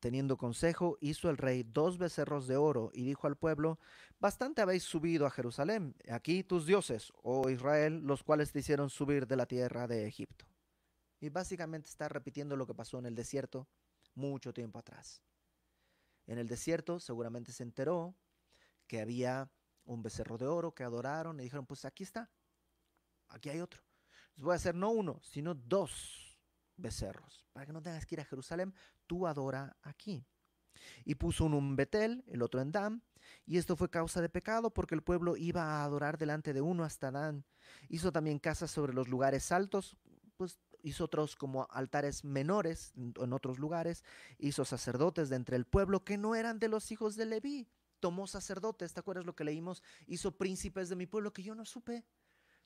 Teniendo 0.00 0.36
consejo, 0.36 0.98
hizo 1.00 1.30
el 1.30 1.36
rey 1.36 1.62
dos 1.62 1.96
becerros 1.98 2.46
de 2.46 2.56
oro 2.56 2.90
y 2.92 3.04
dijo 3.04 3.26
al 3.26 3.36
pueblo, 3.36 3.78
bastante 4.18 4.62
habéis 4.62 4.82
subido 4.82 5.26
a 5.26 5.30
Jerusalén, 5.30 5.94
aquí 6.10 6.42
tus 6.42 6.66
dioses, 6.66 7.12
oh 7.22 7.48
Israel, 7.48 8.00
los 8.04 8.22
cuales 8.22 8.52
te 8.52 8.58
hicieron 8.58 8.90
subir 8.90 9.26
de 9.26 9.36
la 9.36 9.46
tierra 9.46 9.86
de 9.86 10.06
Egipto. 10.06 10.46
Y 11.20 11.28
básicamente 11.28 11.88
está 11.88 12.08
repitiendo 12.08 12.56
lo 12.56 12.66
que 12.66 12.74
pasó 12.74 12.98
en 12.98 13.06
el 13.06 13.14
desierto 13.14 13.66
mucho 14.14 14.52
tiempo 14.52 14.78
atrás. 14.78 15.22
En 16.26 16.38
el 16.38 16.48
desierto 16.48 17.00
seguramente 17.00 17.52
se 17.52 17.62
enteró 17.62 18.14
que 18.86 19.00
había 19.00 19.50
un 19.84 20.02
becerro 20.02 20.38
de 20.38 20.46
oro 20.46 20.74
que 20.74 20.84
adoraron 20.84 21.38
y 21.40 21.44
dijeron, 21.44 21.66
pues 21.66 21.84
aquí 21.84 22.02
está, 22.02 22.30
aquí 23.28 23.48
hay 23.50 23.60
otro. 23.60 23.82
Les 24.36 24.44
voy 24.44 24.52
a 24.52 24.56
hacer 24.56 24.74
no 24.74 24.90
uno, 24.90 25.20
sino 25.22 25.54
dos 25.54 26.40
becerros, 26.76 27.46
para 27.52 27.66
que 27.66 27.72
no 27.72 27.82
tengas 27.82 28.06
que 28.06 28.16
ir 28.16 28.20
a 28.20 28.24
Jerusalén, 28.24 28.74
tú 29.06 29.26
adora 29.26 29.76
aquí. 29.82 30.26
Y 31.04 31.14
puso 31.14 31.44
uno 31.44 31.58
en 31.58 31.76
Betel, 31.76 32.24
el 32.26 32.42
otro 32.42 32.60
en 32.60 32.72
Dan, 32.72 33.02
y 33.46 33.58
esto 33.58 33.76
fue 33.76 33.90
causa 33.90 34.20
de 34.20 34.28
pecado 34.28 34.70
porque 34.70 34.94
el 34.94 35.02
pueblo 35.02 35.36
iba 35.36 35.62
a 35.62 35.84
adorar 35.84 36.18
delante 36.18 36.52
de 36.52 36.60
uno 36.60 36.84
hasta 36.84 37.10
Dan. 37.10 37.44
Hizo 37.88 38.12
también 38.12 38.38
casas 38.38 38.70
sobre 38.70 38.92
los 38.92 39.08
lugares 39.08 39.52
altos, 39.52 39.96
pues 40.36 40.58
hizo 40.82 41.04
otros 41.04 41.36
como 41.36 41.66
altares 41.70 42.24
menores 42.24 42.92
en 42.96 43.32
otros 43.32 43.58
lugares, 43.58 44.04
hizo 44.38 44.64
sacerdotes 44.64 45.30
de 45.30 45.36
entre 45.36 45.56
el 45.56 45.64
pueblo 45.64 46.04
que 46.04 46.18
no 46.18 46.34
eran 46.34 46.58
de 46.58 46.68
los 46.68 46.90
hijos 46.90 47.16
de 47.16 47.24
Leví 47.24 47.68
tomó 48.04 48.26
sacerdotes, 48.26 48.92
¿te 48.92 49.00
acuerdas 49.00 49.24
lo 49.24 49.34
que 49.34 49.44
leímos? 49.44 49.82
Hizo 50.06 50.36
príncipes 50.36 50.90
de 50.90 50.94
mi 50.94 51.06
pueblo 51.06 51.32
que 51.32 51.42
yo 51.42 51.54
no 51.54 51.64
supe. 51.64 52.04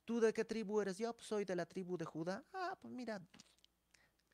¿Tú 0.05 0.18
de 0.18 0.33
qué 0.33 0.44
tribu 0.44 0.81
eres? 0.81 0.98
Yo 0.98 1.14
pues, 1.14 1.29
soy 1.29 1.44
de 1.44 1.55
la 1.55 1.64
tribu 1.64 1.96
de 1.96 2.05
Judá. 2.05 2.44
Ah, 2.53 2.77
pues 2.81 2.92
mira, 2.92 3.22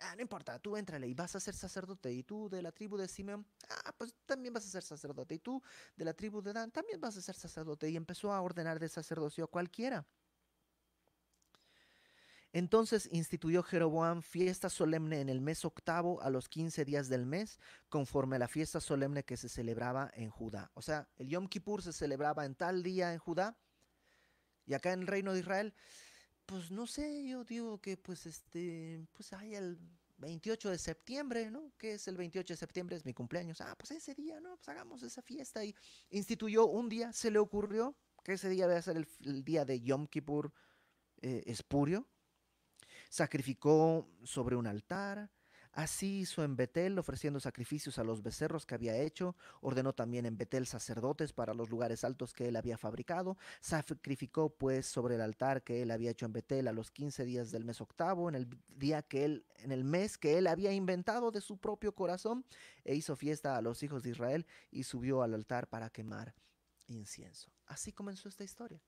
ah, 0.00 0.16
no 0.16 0.22
importa, 0.22 0.58
tú 0.58 0.78
entrale 0.78 1.06
y 1.06 1.12
vas 1.12 1.36
a 1.36 1.40
ser 1.40 1.54
sacerdote. 1.54 2.10
Y 2.10 2.22
tú 2.22 2.48
de 2.48 2.62
la 2.62 2.72
tribu 2.72 2.96
de 2.96 3.06
Simeón, 3.06 3.46
ah, 3.68 3.94
pues 3.98 4.14
también 4.24 4.54
vas 4.54 4.64
a 4.64 4.70
ser 4.70 4.82
sacerdote. 4.82 5.34
Y 5.34 5.40
tú 5.40 5.62
de 5.94 6.06
la 6.06 6.14
tribu 6.14 6.40
de 6.40 6.54
Dan, 6.54 6.70
también 6.70 6.98
vas 6.98 7.18
a 7.18 7.20
ser 7.20 7.34
sacerdote. 7.34 7.90
Y 7.90 7.96
empezó 7.96 8.32
a 8.32 8.40
ordenar 8.40 8.80
de 8.80 8.88
sacerdocio 8.88 9.44
a 9.44 9.48
cualquiera. 9.48 10.06
Entonces 12.54 13.08
instituyó 13.10 13.64
Jeroboam 13.64 14.22
fiesta 14.22 14.70
solemne 14.70 15.20
en 15.20 15.28
el 15.28 15.40
mes 15.40 15.64
octavo 15.64 16.22
a 16.22 16.30
los 16.30 16.48
quince 16.48 16.84
días 16.84 17.08
del 17.08 17.26
mes, 17.26 17.58
conforme 17.88 18.36
a 18.36 18.38
la 18.38 18.46
fiesta 18.46 18.80
solemne 18.80 19.24
que 19.24 19.36
se 19.36 19.48
celebraba 19.48 20.08
en 20.14 20.30
Judá. 20.30 20.70
O 20.74 20.80
sea, 20.80 21.08
el 21.16 21.28
Yom 21.28 21.48
Kippur 21.48 21.82
se 21.82 21.92
celebraba 21.92 22.44
en 22.46 22.54
tal 22.54 22.84
día 22.84 23.12
en 23.12 23.18
Judá 23.18 23.58
y 24.66 24.74
acá 24.74 24.92
en 24.92 25.00
el 25.00 25.08
reino 25.08 25.32
de 25.32 25.40
Israel, 25.40 25.74
pues 26.46 26.70
no 26.70 26.86
sé, 26.86 27.26
yo 27.26 27.42
digo 27.42 27.80
que 27.80 27.96
pues 27.96 28.24
este, 28.24 29.04
pues 29.14 29.32
hay 29.32 29.56
28 30.18 30.70
de 30.70 30.78
septiembre, 30.78 31.50
¿no? 31.50 31.72
¿Qué 31.76 31.94
es 31.94 32.06
el 32.06 32.16
28 32.16 32.52
de 32.52 32.56
septiembre? 32.56 32.94
Es 32.94 33.04
mi 33.04 33.14
cumpleaños. 33.14 33.60
Ah, 33.62 33.74
pues 33.76 33.90
ese 33.90 34.14
día, 34.14 34.38
¿no? 34.38 34.54
Pues 34.58 34.68
hagamos 34.68 35.02
esa 35.02 35.22
fiesta. 35.22 35.64
Y 35.64 35.74
instituyó 36.10 36.66
un 36.66 36.88
día, 36.88 37.12
se 37.12 37.32
le 37.32 37.40
ocurrió 37.40 37.96
que 38.22 38.34
ese 38.34 38.48
día 38.48 38.68
va 38.68 38.76
a 38.76 38.82
ser 38.82 38.96
el, 38.96 39.44
día 39.44 39.64
de 39.64 39.80
Yom 39.80 40.06
Kippur 40.06 40.52
eh, 41.20 41.42
espurio. 41.46 42.06
Sacrificó 43.14 44.08
sobre 44.24 44.56
un 44.56 44.66
altar, 44.66 45.30
Así 45.70 46.20
hizo 46.20 46.44
en 46.44 46.54
Betel, 46.54 46.98
ofreciendo 47.00 47.40
sacrificios 47.40 47.98
a 47.98 48.04
los 48.04 48.22
becerros 48.22 48.64
que 48.64 48.76
había 48.76 48.96
hecho. 48.96 49.36
Ordenó 49.60 49.92
también 49.92 50.24
en 50.24 50.36
Betel 50.36 50.66
sacerdotes 50.66 51.32
para 51.32 51.52
los 51.52 51.68
lugares 51.68 52.04
altos 52.04 52.32
que 52.32 52.46
él 52.46 52.54
había 52.54 52.78
fabricado. 52.78 53.36
Sacrificó 53.60 54.50
pues 54.56 54.86
sobre 54.86 55.16
el 55.16 55.20
altar 55.20 55.64
que 55.64 55.82
él 55.82 55.90
había 55.90 56.10
hecho 56.10 56.26
en 56.26 56.32
Betel 56.32 56.68
a 56.68 56.72
los 56.72 56.92
quince 56.92 57.24
días 57.24 57.50
del 57.50 57.64
mes 57.64 57.80
octavo, 57.80 58.28
en 58.28 58.36
el 58.36 58.48
día 58.68 59.02
que 59.02 59.24
él, 59.24 59.46
en 59.58 59.72
el 59.72 59.82
mes 59.82 60.16
que 60.16 60.38
él 60.38 60.46
había 60.46 60.72
inventado 60.72 61.32
de 61.32 61.40
su 61.40 61.58
propio 61.58 61.92
corazón, 61.92 62.44
e 62.84 62.94
hizo 62.94 63.16
fiesta 63.16 63.56
a 63.56 63.62
los 63.62 63.82
hijos 63.82 64.04
de 64.04 64.10
Israel 64.10 64.46
y 64.70 64.84
subió 64.84 65.22
al 65.22 65.34
altar 65.34 65.68
para 65.68 65.90
quemar 65.90 66.34
incienso. 66.86 67.52
Así 67.66 67.92
comenzó 67.92 68.28
esta 68.28 68.44
historia. 68.44 68.80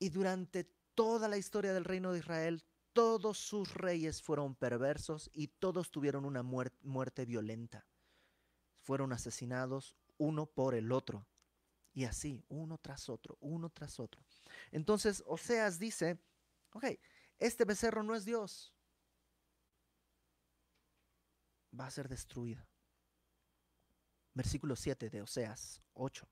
Y 0.00 0.08
durante 0.08 0.79
toda 0.94 1.28
la 1.28 1.36
historia 1.36 1.72
del 1.72 1.84
reino 1.84 2.12
de 2.12 2.18
Israel, 2.18 2.62
todos 2.92 3.38
sus 3.38 3.74
reyes 3.74 4.22
fueron 4.22 4.54
perversos 4.54 5.30
y 5.32 5.48
todos 5.48 5.90
tuvieron 5.90 6.24
una 6.24 6.42
muerte, 6.42 7.24
violenta. 7.24 7.86
Fueron 8.80 9.12
asesinados 9.12 9.96
uno 10.18 10.46
por 10.46 10.74
el 10.74 10.92
otro. 10.92 11.26
Y 11.92 12.04
así, 12.04 12.44
uno 12.48 12.78
tras 12.78 13.08
otro, 13.08 13.36
uno 13.40 13.70
tras 13.70 13.98
otro. 13.98 14.24
Entonces, 14.70 15.22
Oseas 15.26 15.78
dice, 15.78 16.18
ok, 16.72 16.84
este 17.38 17.64
becerro 17.64 18.02
no 18.02 18.14
es 18.14 18.24
Dios. 18.24 18.72
Va 21.78 21.86
a 21.86 21.90
ser 21.90 22.08
destruido. 22.08 22.66
Versículo 24.34 24.76
7 24.76 25.10
de 25.10 25.22
Oseas 25.22 25.82
8. 25.94 26.28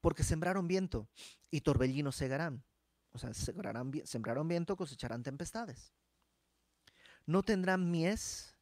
Porque 0.00 0.22
sembraron 0.22 0.68
viento 0.68 1.08
y 1.50 1.60
torbellinos 1.60 2.16
segarán 2.16 2.64
o 3.12 3.18
sea, 3.18 3.32
sembrarán, 3.34 4.48
viento, 4.48 4.76
cosecharán 4.76 5.22
tempestades. 5.22 5.92
No 7.26 7.42
tendrán 7.42 7.90
mies, 7.90 8.56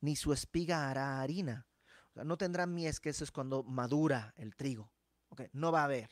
ni 0.00 0.16
su 0.16 0.32
espiga 0.32 0.90
hará 0.90 1.20
harina. 1.20 1.66
O 2.10 2.12
sea, 2.12 2.24
no 2.24 2.36
tendrán 2.36 2.74
mies, 2.74 3.00
que 3.00 3.10
eso 3.10 3.24
es 3.24 3.30
cuando 3.30 3.62
madura 3.62 4.34
el 4.36 4.54
trigo. 4.54 4.92
Okay, 5.30 5.48
no 5.52 5.72
va 5.72 5.82
a 5.82 5.84
haber. 5.84 6.10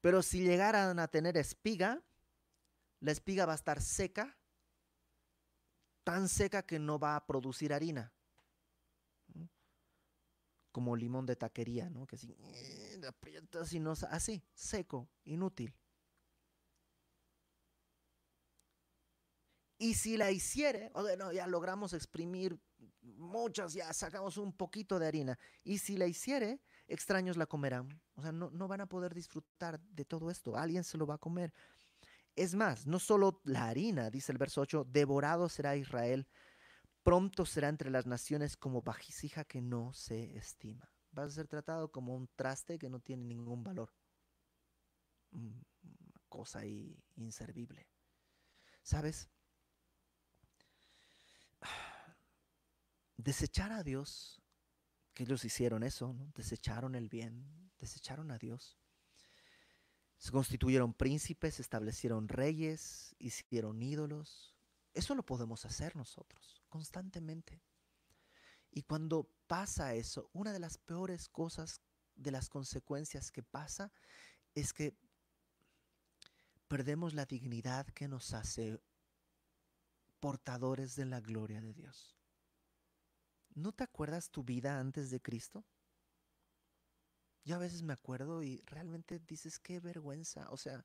Pero 0.00 0.22
si 0.22 0.42
llegaran 0.42 0.98
a 0.98 1.08
tener 1.08 1.36
espiga, 1.36 2.02
la 3.00 3.12
espiga 3.12 3.46
va 3.46 3.52
a 3.52 3.56
estar 3.56 3.80
seca, 3.80 4.36
tan 6.04 6.28
seca 6.28 6.62
que 6.62 6.78
no 6.78 6.98
va 6.98 7.16
a 7.16 7.26
producir 7.26 7.72
harina. 7.72 8.12
Como 10.72 10.96
limón 10.96 11.24
de 11.24 11.36
taquería, 11.36 11.88
¿no? 11.88 12.06
Que 12.06 12.16
eh, 13.04 14.06
así, 14.10 14.42
seco, 14.54 15.08
inútil. 15.24 15.74
Y 19.78 19.94
si 19.94 20.16
la 20.16 20.30
hiciere, 20.30 20.90
o 20.94 21.02
no, 21.16 21.32
ya 21.32 21.46
logramos 21.46 21.92
exprimir 21.92 22.58
muchas, 23.02 23.74
ya 23.74 23.92
sacamos 23.92 24.38
un 24.38 24.52
poquito 24.52 24.98
de 24.98 25.06
harina. 25.06 25.38
Y 25.62 25.78
si 25.78 25.96
la 25.96 26.06
hiciere, 26.06 26.60
extraños 26.86 27.36
la 27.36 27.46
comerán. 27.46 28.00
O 28.14 28.22
sea, 28.22 28.32
no, 28.32 28.50
no 28.50 28.68
van 28.68 28.80
a 28.80 28.86
poder 28.86 29.14
disfrutar 29.14 29.80
de 29.80 30.04
todo 30.04 30.30
esto. 30.30 30.56
Alguien 30.56 30.84
se 30.84 30.96
lo 30.96 31.06
va 31.06 31.16
a 31.16 31.18
comer. 31.18 31.52
Es 32.36 32.54
más, 32.54 32.86
no 32.86 32.98
solo 32.98 33.40
la 33.44 33.68
harina, 33.68 34.10
dice 34.10 34.32
el 34.32 34.38
verso 34.38 34.60
8, 34.62 34.86
devorado 34.88 35.48
será 35.48 35.76
Israel, 35.76 36.26
pronto 37.02 37.44
será 37.44 37.68
entre 37.68 37.90
las 37.90 38.06
naciones 38.06 38.56
como 38.56 38.82
bajisija 38.82 39.44
que 39.44 39.60
no 39.60 39.92
se 39.92 40.36
estima. 40.36 40.93
Va 41.16 41.24
a 41.24 41.30
ser 41.30 41.46
tratado 41.46 41.90
como 41.90 42.14
un 42.14 42.28
traste 42.34 42.78
que 42.78 42.88
no 42.88 43.00
tiene 43.00 43.24
ningún 43.24 43.62
valor. 43.62 43.92
Una 45.32 45.62
cosa 46.28 46.60
ahí 46.60 47.02
inservible. 47.16 47.86
¿Sabes? 48.82 49.28
desechar 53.16 53.72
a 53.72 53.82
Dios, 53.82 54.42
que 55.14 55.22
ellos 55.22 55.44
hicieron 55.44 55.82
eso, 55.82 56.12
¿no? 56.12 56.32
desecharon 56.34 56.94
el 56.94 57.08
bien, 57.08 57.70
desecharon 57.78 58.30
a 58.30 58.38
Dios. 58.38 58.78
Se 60.18 60.30
constituyeron 60.30 60.94
príncipes, 60.94 61.60
establecieron 61.60 62.28
reyes, 62.28 63.14
hicieron 63.18 63.82
ídolos. 63.82 64.56
Eso 64.92 65.14
lo 65.14 65.24
podemos 65.24 65.64
hacer 65.64 65.96
nosotros 65.96 66.62
constantemente. 66.68 67.62
Y 68.76 68.82
cuando 68.82 69.30
pasa 69.46 69.94
eso, 69.94 70.28
una 70.32 70.52
de 70.52 70.58
las 70.58 70.78
peores 70.78 71.28
cosas, 71.28 71.80
de 72.16 72.32
las 72.32 72.48
consecuencias 72.48 73.30
que 73.30 73.44
pasa, 73.44 73.92
es 74.52 74.72
que 74.72 74.96
perdemos 76.66 77.14
la 77.14 77.24
dignidad 77.24 77.86
que 77.86 78.08
nos 78.08 78.34
hace 78.34 78.80
portadores 80.18 80.96
de 80.96 81.04
la 81.04 81.20
gloria 81.20 81.60
de 81.60 81.72
Dios. 81.72 82.18
¿No 83.50 83.70
te 83.70 83.84
acuerdas 83.84 84.32
tu 84.32 84.42
vida 84.42 84.80
antes 84.80 85.08
de 85.10 85.22
Cristo? 85.22 85.64
Yo 87.44 87.54
a 87.54 87.60
veces 87.60 87.82
me 87.82 87.92
acuerdo 87.92 88.42
y 88.42 88.60
realmente 88.66 89.20
dices, 89.20 89.60
qué 89.60 89.78
vergüenza. 89.78 90.50
O 90.50 90.56
sea, 90.56 90.84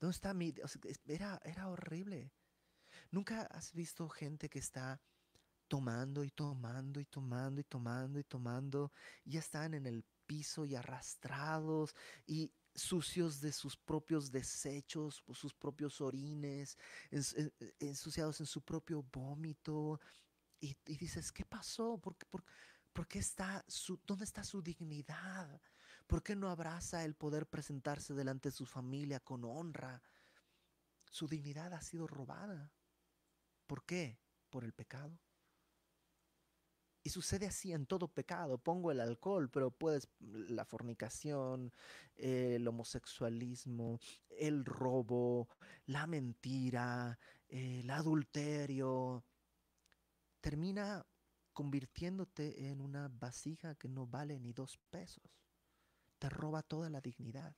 ¿dónde 0.00 0.14
está 0.14 0.32
mi... 0.32 0.54
era, 1.04 1.38
era 1.44 1.68
horrible. 1.68 2.32
¿Nunca 3.10 3.42
has 3.42 3.74
visto 3.74 4.08
gente 4.08 4.48
que 4.48 4.58
está 4.58 5.02
tomando 5.68 6.24
y 6.24 6.30
tomando 6.30 7.00
y 7.00 7.04
tomando 7.04 7.60
y 7.60 7.64
tomando 7.64 8.18
y 8.18 8.24
tomando? 8.24 8.92
Ya 9.24 9.40
están 9.40 9.74
en 9.74 9.86
el 9.86 10.04
piso 10.26 10.64
y 10.64 10.74
arrastrados 10.74 11.94
y 12.26 12.50
sucios 12.74 13.40
de 13.40 13.52
sus 13.52 13.76
propios 13.76 14.30
desechos, 14.30 15.22
sus 15.32 15.54
propios 15.54 16.00
orines, 16.00 16.76
ensuciados 17.80 18.40
en 18.40 18.46
su 18.46 18.62
propio 18.62 19.02
vómito, 19.12 20.00
y, 20.60 20.76
dices, 20.96 21.32
¿qué 21.32 21.44
pasó? 21.44 21.98
¿Por, 21.98 22.16
qué 23.08 23.18
está 23.18 23.64
¿Dónde 24.06 24.24
está 24.24 24.42
su 24.42 24.62
dignidad? 24.62 25.60
¿Por 26.06 26.22
qué 26.22 26.34
no 26.34 26.48
abraza 26.48 27.04
el 27.04 27.14
poder 27.14 27.46
presentarse 27.46 28.14
delante 28.14 28.48
de 28.48 28.54
su 28.54 28.66
familia 28.66 29.20
con 29.20 29.44
honra? 29.44 30.02
Su 31.10 31.28
dignidad 31.28 31.72
ha 31.74 31.80
sido 31.80 32.06
robada. 32.06 32.72
¿Por 33.66 33.84
qué? 33.84 34.18
Por 34.50 34.64
el 34.64 34.72
pecado. 34.72 35.18
Y 37.06 37.08
sucede 37.08 37.46
así 37.46 37.72
en 37.72 37.86
todo 37.86 38.08
pecado. 38.08 38.58
Pongo 38.58 38.90
el 38.90 38.98
alcohol, 38.98 39.48
pero 39.48 39.70
puedes 39.70 40.08
la 40.18 40.64
fornicación, 40.64 41.72
el 42.16 42.66
homosexualismo, 42.66 44.00
el 44.28 44.64
robo, 44.64 45.48
la 45.84 46.08
mentira, 46.08 47.16
el 47.46 47.88
adulterio, 47.90 49.24
termina 50.40 51.06
convirtiéndote 51.52 52.70
en 52.70 52.80
una 52.80 53.06
vasija 53.06 53.76
que 53.76 53.88
no 53.88 54.08
vale 54.08 54.40
ni 54.40 54.52
dos 54.52 54.76
pesos. 54.90 55.30
Te 56.18 56.28
roba 56.28 56.64
toda 56.64 56.90
la 56.90 57.00
dignidad. 57.00 57.54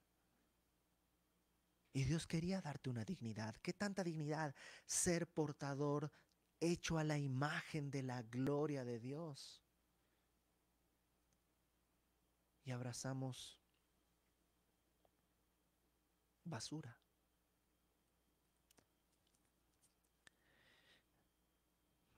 Y 1.94 2.04
Dios 2.04 2.26
quería 2.26 2.60
darte 2.60 2.90
una 2.90 3.06
dignidad. 3.06 3.56
¿Qué 3.62 3.72
tanta 3.72 4.04
dignidad? 4.04 4.54
Ser 4.84 5.26
portador 5.26 6.12
hecho 6.60 6.98
a 6.98 7.04
la 7.04 7.18
imagen 7.18 7.90
de 7.90 8.02
la 8.02 8.22
gloria 8.22 8.84
de 8.84 8.98
Dios. 8.98 9.62
Y 12.64 12.70
abrazamos 12.70 13.60
basura. 16.44 16.98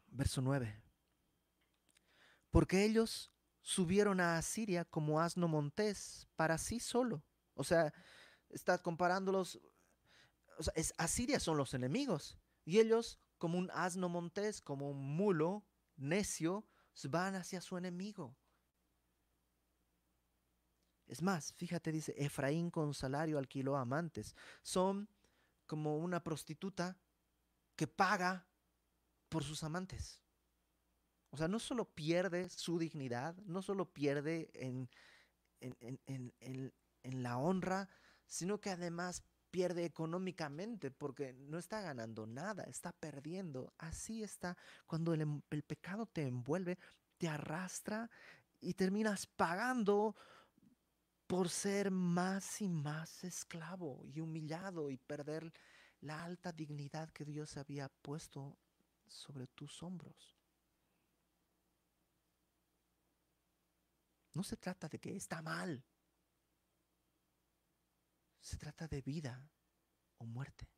Verso 0.08 0.40
9. 0.42 0.82
Porque 2.50 2.84
ellos 2.84 3.32
subieron 3.62 4.20
a 4.20 4.36
Asiria 4.36 4.84
como 4.84 5.20
asno 5.20 5.48
montés 5.48 6.26
para 6.34 6.58
sí 6.58 6.80
solo. 6.80 7.22
O 7.54 7.64
sea, 7.64 7.92
está 8.48 8.78
comparándolos. 8.78 9.60
O 10.58 10.62
sea, 10.62 10.72
es, 10.76 10.92
Asiria 10.98 11.38
son 11.38 11.56
los 11.56 11.74
enemigos. 11.74 12.36
Y 12.64 12.80
ellos, 12.80 13.20
como 13.40 13.58
un 13.58 13.70
asno 13.72 14.10
montés, 14.10 14.60
como 14.60 14.90
un 14.90 15.16
mulo 15.16 15.64
necio, 15.96 16.64
van 17.08 17.34
hacia 17.34 17.62
su 17.62 17.78
enemigo. 17.78 18.36
Es 21.06 21.22
más, 21.22 21.54
fíjate, 21.54 21.90
dice, 21.90 22.14
Efraín 22.18 22.70
con 22.70 22.92
salario 22.92 23.38
alquiló 23.38 23.76
amantes. 23.76 24.36
Son 24.62 25.08
como 25.66 25.96
una 25.96 26.22
prostituta 26.22 26.98
que 27.76 27.86
paga 27.86 28.46
por 29.30 29.42
sus 29.42 29.64
amantes. 29.64 30.20
O 31.30 31.38
sea, 31.38 31.48
no 31.48 31.58
solo 31.58 31.86
pierde 31.86 32.50
su 32.50 32.78
dignidad, 32.78 33.34
no 33.46 33.62
solo 33.62 33.90
pierde 33.90 34.50
en, 34.52 34.90
en, 35.60 37.22
la 37.22 37.38
honra, 37.38 37.88
sino 38.26 38.60
que 38.60 38.68
además 38.68 39.24
pierde 39.50 39.84
económicamente 39.84 40.90
porque 40.90 41.32
no 41.32 41.58
está 41.58 41.80
ganando 41.80 42.26
nada, 42.26 42.64
está 42.64 42.92
perdiendo. 42.92 43.72
Así 43.78 44.22
está 44.22 44.56
cuando 44.86 45.14
el, 45.14 45.22
em, 45.22 45.42
el 45.50 45.62
pecado 45.62 46.06
te 46.06 46.22
envuelve, 46.22 46.78
te 47.18 47.28
arrastra 47.28 48.10
y 48.60 48.74
terminas 48.74 49.26
pagando 49.26 50.16
por 51.26 51.48
ser 51.48 51.90
más 51.90 52.60
y 52.60 52.68
más 52.68 53.24
esclavo 53.24 54.02
y 54.04 54.20
humillado 54.20 54.90
y 54.90 54.96
perder 54.96 55.52
la 56.00 56.24
alta 56.24 56.52
dignidad 56.52 57.10
que 57.10 57.24
Dios 57.24 57.56
había 57.56 57.88
puesto 57.88 58.58
sobre 59.06 59.46
tus 59.46 59.82
hombros. 59.82 60.36
No 64.32 64.42
se 64.42 64.56
trata 64.56 64.88
de 64.88 64.98
que 64.98 65.14
está 65.16 65.42
mal. 65.42 65.84
Se 68.40 68.56
trata 68.56 68.88
de 68.88 69.02
vida 69.02 69.48
o 70.18 70.24
muerte. 70.24 70.68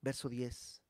Verso 0.00 0.28
10. 0.28 0.82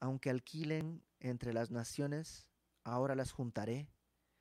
Aunque 0.00 0.30
alquilen 0.30 1.02
entre 1.20 1.52
las 1.52 1.70
naciones, 1.70 2.46
ahora 2.84 3.14
las 3.14 3.32
juntaré. 3.32 3.88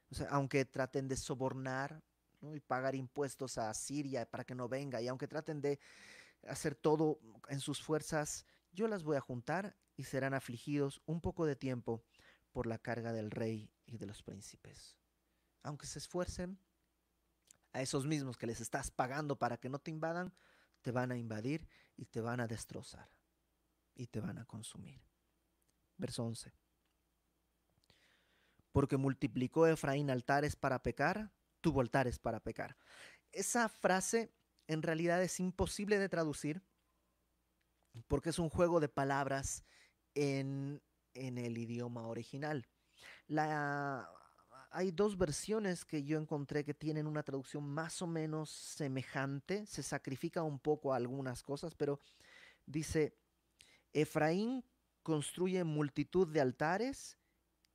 O 0.10 0.16
sea, 0.16 0.28
aunque 0.30 0.66
traten 0.66 1.08
de 1.08 1.16
sobornar 1.16 2.04
y 2.42 2.60
pagar 2.60 2.96
impuestos 2.96 3.58
a 3.58 3.74
Siria 3.74 4.30
para 4.30 4.44
que 4.44 4.56
no 4.56 4.68
venga, 4.68 5.02
y 5.02 5.08
aunque 5.08 5.28
traten 5.28 5.62
de 5.62 5.80
hacer 6.48 6.76
todo 6.76 7.20
en 7.50 7.60
sus 7.60 7.82
fuerzas, 7.82 8.46
yo 8.72 8.88
las 8.88 9.04
voy 9.04 9.18
a 9.18 9.22
juntar 9.22 9.78
y 9.96 10.04
serán 10.04 10.34
afligidos 10.34 11.02
un 11.06 11.22
poco 11.22 11.46
de 11.46 11.56
tiempo 11.56 12.04
por 12.52 12.66
la 12.66 12.78
carga 12.78 13.14
del 13.14 13.32
rey 13.32 13.72
y 13.86 13.98
de 13.98 14.06
los 14.06 14.24
príncipes. 14.24 14.98
Aunque 15.64 15.86
se 15.86 16.00
esfuercen, 16.00 16.60
a 17.74 17.82
esos 17.82 18.06
mismos 18.06 18.38
que 18.38 18.48
les 18.48 18.62
estás 18.62 18.92
pagando 18.92 19.38
para 19.38 19.58
que 19.58 19.70
no 19.70 19.80
te 19.80 19.92
invadan, 19.92 20.34
te 20.82 20.92
van 20.92 21.12
a 21.12 21.18
invadir 21.18 21.68
y 21.96 22.06
te 22.06 22.22
van 22.22 22.40
a 22.40 22.48
destrozar 22.48 23.10
y 23.96 24.08
te 24.08 24.20
van 24.20 24.38
a 24.38 24.46
consumir. 24.46 25.02
Verso 25.98 26.24
11. 26.26 26.54
Porque 28.72 28.98
multiplicó 28.98 29.68
Efraín 29.68 30.10
altares 30.10 30.56
para 30.56 30.82
pecar, 30.82 31.32
tuvo 31.60 31.82
altares 31.82 32.20
para 32.20 32.40
pecar. 32.40 32.78
Esa 33.32 33.70
frase 33.70 34.34
en 34.68 34.82
realidad 34.82 35.22
es 35.22 35.40
imposible 35.40 36.00
de 36.00 36.10
traducir 36.10 36.64
porque 38.08 38.30
es 38.30 38.40
un 38.40 38.50
juego 38.50 38.80
de 38.80 38.90
palabras 38.90 39.66
en, 40.16 40.82
en 41.14 41.38
el 41.38 41.58
idioma 41.58 42.08
original. 42.08 42.68
La, 43.28 44.10
hay 44.72 44.92
dos 44.92 45.18
versiones 45.18 45.84
que 45.84 46.04
yo 46.04 46.18
encontré 46.18 46.64
que 46.64 46.74
tienen 46.74 47.06
una 47.06 47.24
traducción 47.24 47.68
más 47.68 48.02
o 48.02 48.08
menos 48.08 48.50
semejante. 48.50 49.66
Se 49.66 49.84
sacrifica 49.84 50.44
un 50.44 50.60
poco 50.60 50.94
algunas 50.94 51.44
cosas, 51.44 51.76
pero 51.76 52.00
dice, 52.66 53.14
Efraín 53.92 54.64
construye 55.04 55.64
multitud 55.66 56.28
de 56.28 56.40
altares 56.40 57.18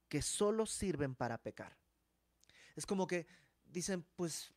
que 0.09 0.23
solo 0.23 0.65
sirven 0.65 1.15
para 1.15 1.37
pecar. 1.37 1.77
Es 2.75 2.87
como 2.87 3.07
que 3.07 3.27
dicen, 3.67 4.07
pues, 4.17 4.55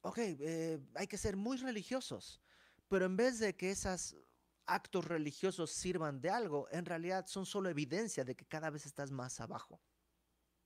ok, 0.00 0.18
eh, 0.18 0.80
hay 0.94 1.06
que 1.06 1.18
ser 1.18 1.36
muy 1.36 1.58
religiosos, 1.58 2.40
pero 2.88 3.04
en 3.04 3.16
vez 3.16 3.38
de 3.38 3.54
que 3.54 3.70
esos 3.70 4.16
actos 4.64 5.04
religiosos 5.04 5.70
sirvan 5.72 6.22
de 6.22 6.30
algo, 6.30 6.68
en 6.70 6.86
realidad 6.86 7.26
son 7.26 7.44
solo 7.44 7.68
evidencia 7.68 8.24
de 8.24 8.34
que 8.34 8.46
cada 8.46 8.70
vez 8.70 8.86
estás 8.86 9.10
más 9.10 9.40
abajo 9.40 9.78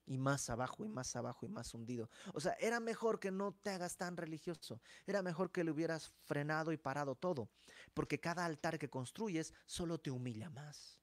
y 0.07 0.19
más 0.19 0.51
abajo 0.51 0.85
y 0.85 0.89
más 0.89 1.17
abajo 1.17 1.47
y 1.47 1.49
más 1.49 1.75
hundido. 1.75 2.11
O 2.33 2.41
sea, 2.41 2.53
era 2.61 2.81
mejor 2.81 3.21
que 3.21 3.31
no 3.31 3.53
te 3.53 3.71
hagas 3.71 3.97
tan 3.97 4.17
religioso. 4.17 4.81
Era 5.07 5.23
mejor 5.23 5.51
que 5.51 5.65
le 5.65 5.71
hubieras 5.71 6.13
frenado 6.25 6.73
y 6.73 6.77
parado 6.77 7.15
todo. 7.15 7.49
Porque 7.93 8.21
cada 8.21 8.45
altar 8.45 8.79
que 8.79 8.91
construyes 8.91 9.53
solo 9.67 9.99
te 9.99 10.11
humilla 10.11 10.51
más. 10.51 11.01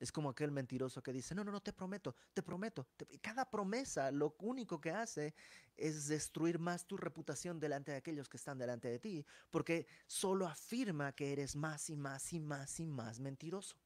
Es 0.00 0.12
como 0.12 0.28
aquel 0.28 0.50
mentiroso 0.50 1.02
que 1.02 1.12
dice, 1.12 1.34
no, 1.34 1.44
no, 1.44 1.52
no, 1.52 1.62
te 1.62 1.72
prometo, 1.72 2.14
te 2.34 2.42
prometo. 2.42 2.86
Cada 3.22 3.48
promesa 3.48 4.10
lo 4.10 4.36
único 4.40 4.80
que 4.80 4.90
hace 4.90 5.34
es 5.76 6.08
destruir 6.08 6.58
más 6.58 6.86
tu 6.86 6.96
reputación 6.96 7.58
delante 7.58 7.92
de 7.92 7.98
aquellos 7.98 8.28
que 8.28 8.36
están 8.36 8.58
delante 8.58 8.88
de 8.88 8.98
ti, 8.98 9.24
porque 9.50 9.86
solo 10.06 10.46
afirma 10.46 11.12
que 11.12 11.32
eres 11.32 11.56
más 11.56 11.88
y 11.90 11.96
más 11.96 12.32
y 12.32 12.40
más 12.40 12.80
y 12.80 12.86
más 12.86 13.20
mentiroso. 13.20 13.76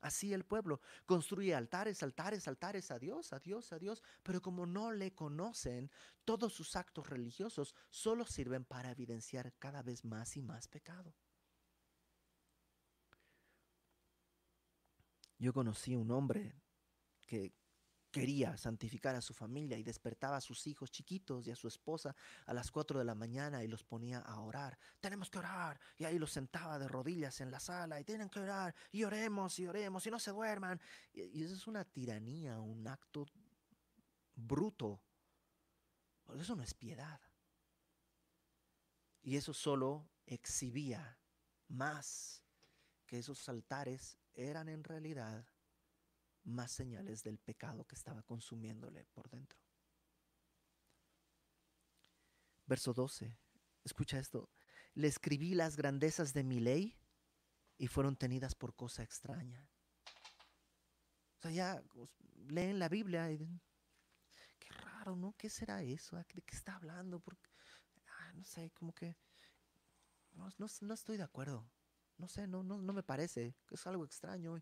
Así 0.00 0.32
el 0.32 0.44
pueblo 0.44 0.80
construye 1.04 1.54
altares, 1.54 2.02
altares, 2.02 2.46
altares 2.46 2.90
a 2.90 2.98
Dios, 2.98 3.32
a 3.32 3.40
Dios, 3.40 3.72
a 3.72 3.78
Dios, 3.78 4.02
pero 4.22 4.40
como 4.40 4.66
no 4.66 4.92
le 4.92 5.14
conocen, 5.14 5.90
todos 6.24 6.52
sus 6.52 6.76
actos 6.76 7.08
religiosos 7.08 7.74
solo 7.90 8.26
sirven 8.26 8.64
para 8.64 8.90
evidenciar 8.90 9.52
cada 9.58 9.82
vez 9.82 10.04
más 10.04 10.36
y 10.36 10.42
más 10.42 10.68
pecado. 10.68 11.14
Yo 15.38 15.52
conocí 15.52 15.94
un 15.94 16.10
hombre 16.10 16.54
que 17.26 17.52
quería 18.20 18.56
santificar 18.56 19.14
a 19.14 19.20
su 19.20 19.34
familia 19.34 19.76
y 19.76 19.82
despertaba 19.82 20.38
a 20.38 20.40
sus 20.40 20.66
hijos 20.66 20.90
chiquitos 20.90 21.46
y 21.46 21.50
a 21.50 21.56
su 21.56 21.68
esposa 21.68 22.16
a 22.46 22.54
las 22.54 22.70
4 22.70 22.98
de 22.98 23.04
la 23.04 23.14
mañana 23.14 23.62
y 23.62 23.68
los 23.68 23.84
ponía 23.84 24.20
a 24.20 24.40
orar. 24.40 24.78
Tenemos 25.00 25.28
que 25.28 25.38
orar. 25.38 25.78
Y 25.98 26.04
ahí 26.04 26.18
los 26.18 26.32
sentaba 26.32 26.78
de 26.78 26.88
rodillas 26.88 27.42
en 27.42 27.50
la 27.50 27.60
sala 27.60 28.00
y 28.00 28.04
tienen 28.04 28.30
que 28.30 28.40
orar 28.40 28.74
y 28.90 29.04
oremos 29.04 29.58
y 29.58 29.66
oremos 29.66 30.06
y 30.06 30.10
no 30.10 30.18
se 30.18 30.30
duerman. 30.30 30.80
Y, 31.12 31.44
eso 31.44 31.54
es 31.54 31.66
una 31.66 31.84
tiranía, 31.84 32.58
un 32.58 32.88
acto 32.88 33.26
bruto. 34.34 35.02
Eso 36.40 36.56
no 36.56 36.62
es 36.62 36.72
piedad. 36.72 37.20
Y 39.22 39.36
eso 39.36 39.52
solo 39.52 40.08
exhibía 40.24 41.18
más 41.68 42.42
que 43.04 43.18
esos 43.18 43.46
altares 43.50 44.16
eran 44.32 44.70
en 44.70 44.84
realidad 44.84 45.46
más 46.46 46.72
señales 46.72 47.22
del 47.22 47.38
pecado 47.38 47.84
que 47.84 47.94
estaba 47.94 48.22
consumiéndole 48.22 49.04
por 49.06 49.28
dentro. 49.28 49.58
Verso 52.66 52.92
12. 52.92 53.36
Escucha 53.84 54.18
esto. 54.18 54.50
Le 54.94 55.08
escribí 55.08 55.54
las 55.54 55.76
grandezas 55.76 56.32
de 56.32 56.42
mi 56.42 56.60
ley 56.60 56.96
y 57.78 57.88
fueron 57.88 58.16
tenidas 58.16 58.54
por 58.54 58.74
cosa 58.74 59.02
extraña. 59.02 59.68
O 61.36 61.40
sea, 61.42 61.50
ya 61.50 61.82
pues, 61.92 62.10
leen 62.48 62.78
la 62.78 62.88
Biblia 62.88 63.30
y 63.30 63.60
qué 64.58 64.72
raro, 64.74 65.16
¿no? 65.16 65.34
¿Qué 65.36 65.50
será 65.50 65.82
eso? 65.82 66.16
¿De 66.16 66.24
qué 66.24 66.56
está 66.56 66.76
hablando? 66.76 67.20
Porque, 67.20 67.50
ah, 68.06 68.32
no 68.32 68.44
sé, 68.44 68.70
como 68.70 68.92
que 68.92 69.16
no, 70.32 70.48
no, 70.58 70.94
estoy 70.94 71.16
de 71.16 71.22
acuerdo. 71.22 71.68
No 72.18 72.28
sé, 72.28 72.46
no, 72.46 72.62
no, 72.62 72.78
no 72.78 72.92
me 72.92 73.02
parece. 73.02 73.54
Es 73.70 73.86
algo 73.86 74.04
extraño 74.04 74.60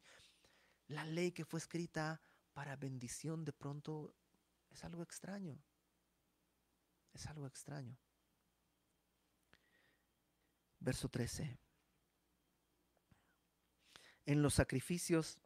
la 0.89 1.05
ley 1.05 1.33
que 1.33 1.45
fue 1.45 1.59
escrita 1.59 2.21
para 2.53 2.77
bendición 2.77 3.45
de 3.45 3.53
pronto 3.53 4.15
es 4.71 4.85
algo 4.85 5.03
extraño. 5.03 5.59
Es 7.13 7.27
algo 7.27 7.47
extraño. 7.47 7.97
Verso 10.81 11.09
13. 11.09 11.59
En 14.27 14.43
los 14.43 14.55
sacrificios 14.55 15.39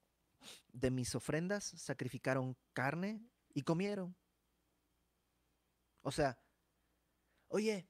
de 0.72 0.90
mis 0.90 1.14
ofrendas 1.14 1.64
sacrificaron 1.64 2.56
carne 2.72 3.20
y 3.54 3.62
comieron. 3.62 4.16
O 6.02 6.10
sea, 6.10 6.38
oye, 7.48 7.88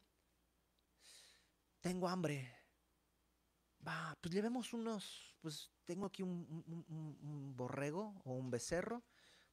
tengo 1.81 2.09
hambre. 2.09 2.58
Va, 3.87 4.17
pues 4.21 4.35
llevemos 4.35 4.73
unos, 4.73 5.37
pues 5.41 5.71
tengo 5.85 6.07
aquí 6.07 6.23
un, 6.23 7.55
borrego 7.57 8.21
o 8.25 8.35
un 8.35 8.51
becerro, 8.51 9.03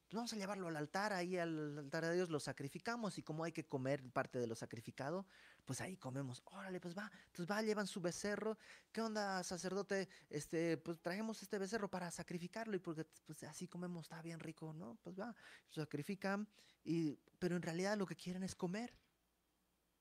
pues 0.06 0.14
vamos 0.14 0.32
a 0.32 0.36
llevarlo 0.36 0.68
al 0.68 0.76
altar, 0.76 1.12
ahí 1.12 1.36
al 1.36 1.78
altar 1.78 2.04
de 2.04 2.14
Dios 2.14 2.30
lo 2.30 2.38
sacrificamos 2.38 3.18
y 3.18 3.22
como 3.22 3.42
hay 3.42 3.50
que 3.50 3.66
comer 3.66 4.08
parte 4.12 4.38
de 4.38 4.46
lo 4.46 4.54
sacrificado, 4.54 5.26
pues 5.64 5.80
ahí 5.80 5.96
comemos. 5.96 6.42
Órale, 6.44 6.80
pues 6.80 6.96
va, 6.96 7.10
entonces 7.26 7.50
va, 7.50 7.60
llevan 7.62 7.88
su 7.88 8.00
becerro. 8.00 8.56
¿Qué 8.92 9.00
onda, 9.00 9.42
sacerdote? 9.42 10.08
Este, 10.30 10.76
pues 10.76 11.00
traemos 11.00 11.42
este 11.42 11.58
becerro 11.58 11.88
para 11.88 12.10
sacrificarlo 12.12 12.76
y 12.76 12.78
porque 12.78 13.04
pues 13.26 13.42
así 13.44 13.66
comemos, 13.66 14.04
está 14.04 14.22
bien 14.22 14.38
rico, 14.38 14.72
¿no? 14.72 14.96
Pues 15.02 15.18
va, 15.18 15.34
sacrifican, 15.70 16.48
y, 16.84 17.18
pero 17.40 17.56
en 17.56 17.62
realidad 17.62 17.96
lo 17.96 18.06
que 18.06 18.14
quieren 18.14 18.44
es 18.44 18.54
comer, 18.54 18.96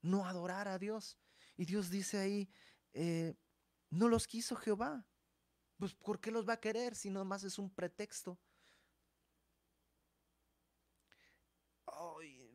no 0.03 0.27
adorar 0.27 0.67
a 0.67 0.77
Dios. 0.77 1.17
Y 1.57 1.65
Dios 1.65 1.89
dice 1.89 2.19
ahí, 2.19 2.49
eh, 2.93 3.33
no 3.95 4.09
los 4.09 4.27
quiso 4.27 4.55
Jehová. 4.55 5.05
Pues 5.77 5.93
¿por 5.93 6.19
qué 6.19 6.31
los 6.31 6.47
va 6.47 6.53
a 6.53 6.59
querer 6.59 6.95
si 6.95 7.09
más 7.09 7.43
es 7.43 7.57
un 7.59 7.69
pretexto? 7.69 8.37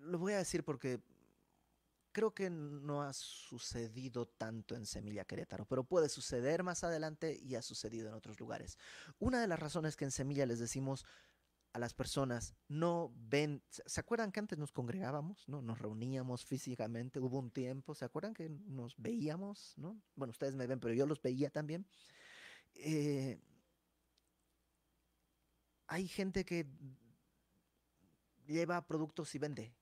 lo 0.00 0.18
voy 0.18 0.32
a 0.32 0.38
decir 0.38 0.64
porque 0.64 1.00
creo 2.10 2.34
que 2.34 2.50
no 2.50 3.02
ha 3.02 3.12
sucedido 3.12 4.26
tanto 4.26 4.74
en 4.74 4.84
Semilla 4.84 5.24
Querétaro, 5.24 5.66
pero 5.66 5.84
puede 5.84 6.08
suceder 6.08 6.64
más 6.64 6.82
adelante 6.82 7.38
y 7.40 7.54
ha 7.54 7.62
sucedido 7.62 8.08
en 8.08 8.14
otros 8.14 8.40
lugares. 8.40 8.76
Una 9.20 9.40
de 9.40 9.46
las 9.46 9.60
razones 9.60 9.96
que 9.96 10.04
en 10.04 10.10
Semilla 10.10 10.46
les 10.46 10.58
decimos 10.58 11.06
a 11.72 11.78
las 11.78 11.94
personas, 11.94 12.54
no 12.68 13.12
ven, 13.14 13.62
¿se 13.68 14.00
acuerdan 14.00 14.32
que 14.32 14.40
antes 14.40 14.58
nos 14.58 14.72
congregábamos, 14.72 15.48
no? 15.48 15.62
Nos 15.62 15.78
reuníamos 15.78 16.44
físicamente, 16.44 17.20
hubo 17.20 17.38
un 17.38 17.50
tiempo, 17.50 17.94
¿se 17.94 18.04
acuerdan 18.04 18.34
que 18.34 18.48
nos 18.48 18.96
veíamos, 18.96 19.74
no? 19.76 20.00
Bueno, 20.16 20.32
ustedes 20.32 20.56
me 20.56 20.66
ven, 20.66 20.80
pero 20.80 20.94
yo 20.94 21.06
los 21.06 21.22
veía 21.22 21.50
también. 21.50 21.86
Eh, 22.74 23.38
hay 25.86 26.08
gente 26.08 26.44
que 26.44 26.66
lleva 28.46 28.86
productos 28.86 29.34
y 29.34 29.38
vende 29.38 29.74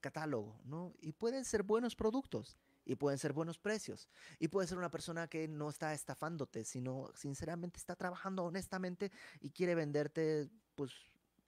catálogo, 0.00 0.60
¿no? 0.64 0.94
Y 1.00 1.12
pueden 1.12 1.44
ser 1.44 1.62
buenos 1.62 1.96
productos 1.96 2.58
y 2.84 2.94
pueden 2.96 3.18
ser 3.18 3.32
buenos 3.32 3.58
precios. 3.58 4.08
Y 4.38 4.48
puede 4.48 4.68
ser 4.68 4.78
una 4.78 4.90
persona 4.90 5.28
que 5.28 5.48
no 5.48 5.70
está 5.70 5.94
estafándote, 5.94 6.64
sino 6.64 7.10
sinceramente 7.14 7.78
está 7.78 7.96
trabajando 7.96 8.44
honestamente 8.44 9.10
y 9.40 9.50
quiere 9.50 9.74
venderte, 9.74 10.50
pues, 10.74 10.92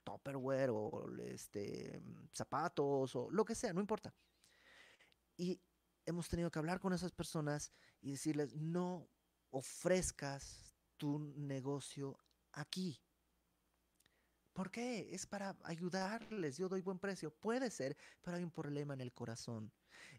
Tupperware 0.07 0.71
o 0.71 1.11
este, 1.19 2.01
zapatos 2.33 3.17
o 3.17 3.29
lo 3.31 3.45
que 3.45 3.57
sea, 3.57 3.73
no 3.73 3.81
importa. 3.81 4.15
Y 5.37 5.61
hemos 6.05 6.29
tenido 6.29 6.51
que 6.51 6.61
hablar 6.61 6.79
con 6.79 6.93
esas 6.93 7.11
personas 7.11 7.73
y 8.01 8.13
decirles, 8.13 8.55
no 8.55 9.11
ofrezcas 9.51 10.77
tu 10.97 11.19
negocio 11.19 12.17
aquí. 12.53 13.03
¿Por 14.57 14.71
qué? 14.71 15.11
Es 15.13 15.27
para 15.27 15.55
ayudarles. 15.65 16.57
Yo 16.57 16.71
doy 16.71 16.81
buen 16.81 16.99
precio. 16.99 17.31
Puede 17.31 17.71
ser, 17.71 17.95
pero 18.23 18.39
hay 18.39 18.43
un 18.43 18.51
problema 18.51 18.95
en 18.95 19.03
el 19.03 19.13
corazón. 19.13 19.71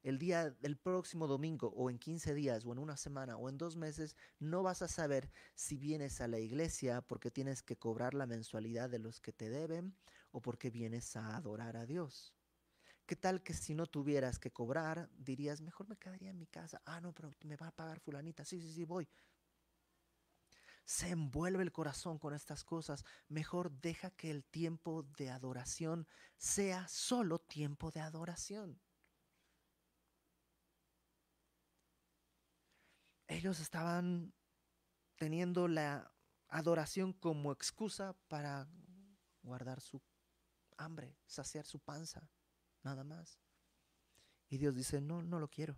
El 0.04 0.20
día 0.20 0.52
del 0.52 0.78
próximo 0.78 1.26
domingo 1.26 1.74
o 1.76 1.90
en 1.90 1.98
15 1.98 2.36
días 2.36 2.64
o 2.64 2.72
en 2.72 2.78
una 2.78 2.98
semana 2.98 3.36
o 3.36 3.50
en 3.50 3.58
dos 3.58 3.76
meses 3.76 4.16
no 4.38 4.62
vas 4.62 4.84
a 4.84 4.88
saber 4.88 5.32
si 5.56 5.76
vienes 5.76 6.22
a 6.22 6.28
la 6.28 6.38
iglesia 6.38 7.02
porque 7.02 7.32
tienes 7.32 7.64
que 7.64 7.78
cobrar 7.78 8.14
la 8.14 8.28
mensualidad 8.28 8.92
de 8.92 9.00
los 9.00 9.22
que 9.22 9.34
te 9.34 9.50
deben 9.50 9.96
o 10.30 10.40
porque 10.40 10.70
vienes 10.70 11.16
a 11.16 11.36
adorar 11.36 11.76
a 11.76 11.88
Dios. 11.88 12.36
¿Qué 13.08 13.16
tal 13.16 13.42
que 13.42 13.56
si 13.56 13.74
no 13.74 13.88
tuvieras 13.88 14.38
que 14.38 14.52
cobrar, 14.52 15.10
dirías, 15.18 15.62
mejor 15.62 15.88
me 15.88 15.98
quedaría 15.98 16.30
en 16.30 16.38
mi 16.38 16.46
casa? 16.46 16.80
Ah, 16.86 17.02
no, 17.02 17.12
pero 17.12 17.34
me 17.44 17.56
va 17.56 17.70
a 17.70 17.76
pagar 17.76 18.00
fulanita. 18.00 18.46
Sí, 18.46 18.62
sí, 18.62 18.72
sí, 18.72 18.86
voy 18.86 19.10
se 20.88 21.10
envuelve 21.10 21.64
el 21.64 21.74
corazón 21.74 22.18
con 22.18 22.34
estas 22.34 22.64
cosas, 22.64 23.04
mejor 23.28 23.74
deja 23.82 24.10
que 24.12 24.32
el 24.32 24.46
tiempo 24.46 25.04
de 25.18 25.30
adoración 25.30 26.08
sea 26.38 26.88
solo 26.88 27.40
tiempo 27.40 27.92
de 27.92 28.00
adoración. 28.00 28.80
Ellos 33.28 33.60
estaban 33.60 34.34
teniendo 35.18 35.68
la 35.68 36.10
adoración 36.48 37.12
como 37.12 37.52
excusa 37.52 38.16
para 38.30 38.70
guardar 39.44 39.82
su 39.82 40.02
hambre, 40.78 41.18
saciar 41.26 41.66
su 41.66 41.80
panza, 41.80 42.30
nada 42.82 43.04
más. 43.04 43.42
Y 44.48 44.58
Dios 44.58 44.74
dice, 44.74 45.02
no, 45.02 45.22
no 45.22 45.42
lo 45.42 45.50
quiero. 45.50 45.78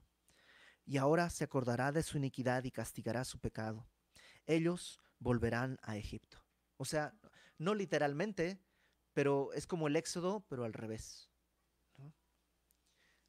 Y 0.85 0.97
ahora 0.97 1.31
se 1.31 1.45
acordará 1.45 1.91
de 1.91 2.03
su 2.03 2.17
iniquidad 2.17 2.63
y 2.63 2.69
castigará 2.69 3.25
su 3.25 3.39
pecado 3.39 3.87
ellos 4.49 4.99
volverán 5.19 5.77
a 5.83 5.95
Egipto. 5.95 6.43
O 6.77 6.85
sea, 6.85 7.13
no 7.57 7.75
literalmente, 7.75 8.59
pero 9.13 9.53
es 9.53 9.67
como 9.67 9.87
el 9.87 9.95
éxodo, 9.95 10.45
pero 10.49 10.63
al 10.63 10.73
revés. 10.73 11.29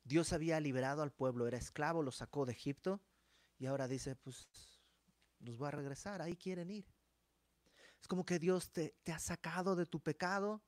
Dios 0.02 0.32
había 0.32 0.58
liberado 0.60 1.02
al 1.02 1.12
pueblo, 1.12 1.46
era 1.46 1.58
esclavo, 1.58 2.02
lo 2.02 2.10
sacó 2.10 2.46
de 2.46 2.52
Egipto 2.52 3.02
y 3.58 3.66
ahora 3.66 3.86
dice, 3.86 4.16
pues 4.16 4.48
los 5.40 5.60
va 5.60 5.68
a 5.68 5.72
regresar, 5.72 6.22
ahí 6.22 6.36
quieren 6.36 6.70
ir. 6.70 6.86
Es 8.00 8.08
como 8.08 8.24
que 8.24 8.38
Dios 8.38 8.72
te, 8.72 8.96
te 9.02 9.12
ha 9.12 9.18
sacado 9.18 9.76
de 9.76 9.84
tu 9.84 10.00
pecado 10.00 10.64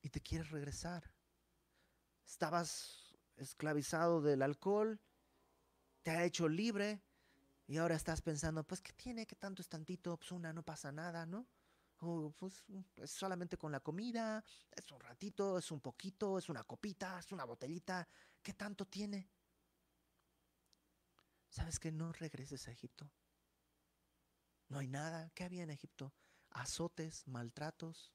y 0.00 0.08
te 0.08 0.22
quiere 0.22 0.44
regresar. 0.44 1.14
Estabas 2.26 3.14
esclavizado 3.36 4.22
del 4.22 4.40
alcohol, 4.40 5.00
te 6.02 6.12
ha 6.12 6.24
hecho 6.24 6.48
libre, 6.48 7.02
y 7.70 7.78
ahora 7.78 7.94
estás 7.94 8.20
pensando, 8.20 8.64
pues, 8.64 8.80
¿qué 8.80 8.92
tiene? 8.92 9.28
¿Qué 9.28 9.36
tanto 9.36 9.62
es 9.62 9.68
tantito? 9.68 10.16
Pues 10.16 10.32
una, 10.32 10.52
no 10.52 10.64
pasa 10.64 10.90
nada, 10.90 11.24
¿no? 11.24 11.46
O 12.00 12.32
pues 12.36 12.64
es 12.96 13.12
solamente 13.12 13.56
con 13.56 13.70
la 13.70 13.78
comida, 13.78 14.44
es 14.72 14.90
un 14.90 14.98
ratito, 14.98 15.56
es 15.56 15.70
un 15.70 15.80
poquito, 15.80 16.36
es 16.36 16.48
una 16.48 16.64
copita, 16.64 17.20
es 17.20 17.30
una 17.30 17.44
botellita. 17.44 18.08
¿Qué 18.42 18.54
tanto 18.54 18.88
tiene? 18.88 19.30
¿Sabes 21.48 21.78
que 21.78 21.92
no 21.92 22.12
regreses 22.12 22.66
a 22.66 22.72
Egipto? 22.72 23.08
No 24.66 24.80
hay 24.80 24.88
nada. 24.88 25.30
¿Qué 25.32 25.44
había 25.44 25.62
en 25.62 25.70
Egipto? 25.70 26.12
Azotes, 26.50 27.28
maltratos. 27.28 28.12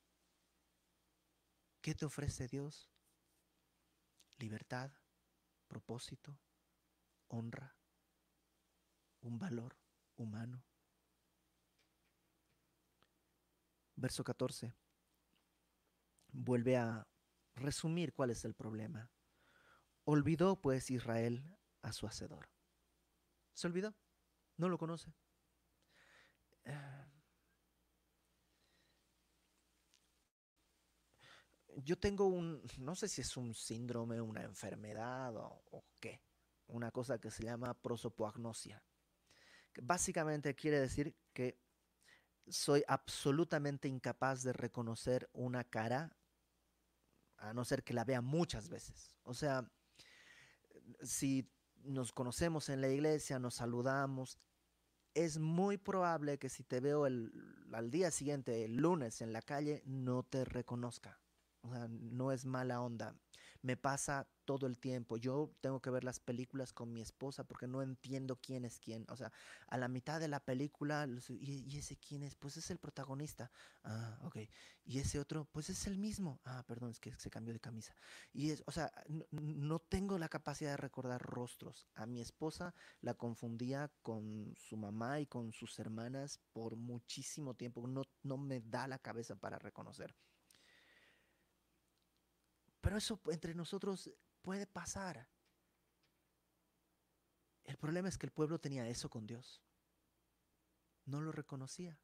¿Qué 1.80 1.95
te 1.95 2.03
ofrece 2.03 2.49
Dios? 2.49 2.91
Libertad, 4.38 4.91
propósito, 5.70 6.38
honra 7.30 7.74
un 9.26 9.39
valor 9.39 9.76
humano. 10.15 10.63
Verso 13.95 14.23
14. 14.23 14.73
Vuelve 16.30 16.78
a 16.78 17.07
resumir 17.55 18.13
cuál 18.13 18.30
es 18.30 18.45
el 18.45 18.53
problema. 18.53 19.09
Olvidó 20.03 20.61
pues 20.61 20.91
Israel 20.91 21.57
a 21.82 21.91
su 21.91 22.05
hacedor. 22.07 22.49
Se 23.53 23.67
olvidó, 23.67 23.95
no 24.57 24.69
lo 24.69 24.78
conoce. 24.78 25.13
Yo 31.78 31.97
tengo 31.97 32.28
un, 32.28 32.61
no 32.80 32.95
sé 32.95 33.07
si 33.07 33.21
es 33.21 33.38
un 33.38 33.53
síndrome, 33.53 34.21
una 34.21 34.43
enfermedad 34.43 35.36
o, 35.36 35.63
o 35.71 35.86
qué, 35.99 36.21
una 36.67 36.91
cosa 36.91 37.19
que 37.19 37.32
se 37.32 37.43
llama 37.43 37.73
prosopagnosia 37.73 38.84
Básicamente 39.82 40.55
quiere 40.55 40.80
decir 40.80 41.15
que 41.34 41.59
soy 42.47 42.84
absolutamente 42.88 43.88
incapaz 43.88 44.43
de 44.43 44.53
reconocer 44.53 45.30
una 45.34 45.63
cara 45.63 46.15
a 47.38 47.53
no 47.53 47.65
ser 47.65 47.84
que 47.84 47.93
la 47.93 48.03
vea 48.03 48.21
muchas 48.21 48.69
veces. 48.69 49.15
O 49.23 49.34
sea, 49.34 49.69
si 51.01 51.51
nos 51.84 52.11
conocemos 52.11 52.69
en 52.69 52.82
la 52.82 52.89
iglesia, 52.89 53.39
nos 53.39 53.55
saludamos, 53.55 54.39
es 55.13 55.39
muy 55.39 55.78
probable 55.78 56.38
que 56.38 56.49
si 56.49 56.63
te 56.63 56.80
veo 56.80 57.07
el, 57.07 57.32
al 57.71 57.89
día 57.89 58.11
siguiente, 58.11 58.65
el 58.65 58.76
lunes, 58.78 59.21
en 59.21 59.34
la 59.34 59.41
calle, 59.41 59.82
no 59.86 60.23
te 60.23 60.45
reconozca. 60.45 61.19
O 61.61 61.71
sea, 61.71 61.88
no 61.89 62.32
es 62.32 62.45
mala 62.45 62.82
onda 62.82 63.15
me 63.66 63.78
pasa 63.78 64.28
todo 64.45 64.68
el 64.68 64.78
tiempo. 64.78 65.18
Yo 65.18 65.51
tengo 65.59 65.82
que 65.82 65.89
ver 65.89 66.03
las 66.03 66.20
películas 66.20 66.72
con 66.72 66.93
mi 66.93 67.01
esposa 67.01 67.45
porque 67.45 67.66
no 67.66 67.82
entiendo 67.82 68.39
quién 68.39 68.63
es 68.63 68.80
quién. 68.80 69.07
O 69.09 69.18
sea, 69.18 69.32
a 69.68 69.78
la 69.80 69.88
mitad 69.88 70.20
de 70.20 70.28
la 70.28 70.39
película, 70.39 71.07
¿y, 71.30 71.76
ese 71.76 71.97
quién 71.97 72.22
es? 72.22 72.36
Pues 72.36 72.57
es 72.57 72.70
el 72.70 72.78
protagonista. 72.78 73.51
Ah, 73.84 74.20
ok. 74.22 74.38
Y 74.84 74.99
ese 74.99 75.20
otro, 75.20 75.45
pues 75.51 75.72
es 75.72 75.88
el 75.88 75.97
mismo. 75.97 76.39
Ah, 76.45 76.63
perdón, 76.68 76.91
es 76.91 76.99
que 76.99 77.11
se 77.16 77.32
cambió 77.32 77.55
de 77.55 77.59
camisa. 77.59 77.95
Y 78.34 78.51
es, 78.51 78.61
o 78.68 78.72
sea, 78.72 78.91
no, 79.32 79.80
tengo 79.80 80.20
la 80.20 80.30
capacidad 80.30 80.70
de 80.70 80.78
recordar 80.78 81.20
rostros. 81.24 81.88
A 81.95 82.05
mi 82.05 82.22
esposa 82.22 82.76
la 83.01 83.16
confundía 83.16 83.91
con 84.03 84.53
su 84.59 84.78
mamá 84.78 85.20
y 85.22 85.26
con 85.26 85.53
sus 85.53 85.80
hermanas 85.80 86.39
por 86.53 86.76
muchísimo 86.76 87.55
tiempo. 87.55 87.88
No, 87.88 88.03
no 88.22 88.38
me 88.38 88.61
da 88.61 88.88
la 88.88 88.99
cabeza 88.99 89.36
para 89.36 89.57
reconocer. 89.57 90.16
Pero 92.86 92.97
eso 92.97 93.19
entre 93.31 93.55
nosotros 93.55 94.11
puede 94.43 94.67
pasar. 94.67 95.27
El 97.63 97.77
problema 97.77 98.09
es 98.09 98.15
que 98.19 98.27
el 98.27 98.31
pueblo 98.31 98.59
tenía 98.59 98.88
eso 98.88 99.09
con 99.09 99.25
Dios. 99.25 99.63
No 101.05 101.19
lo 101.19 101.31
reconocía. 101.31 101.99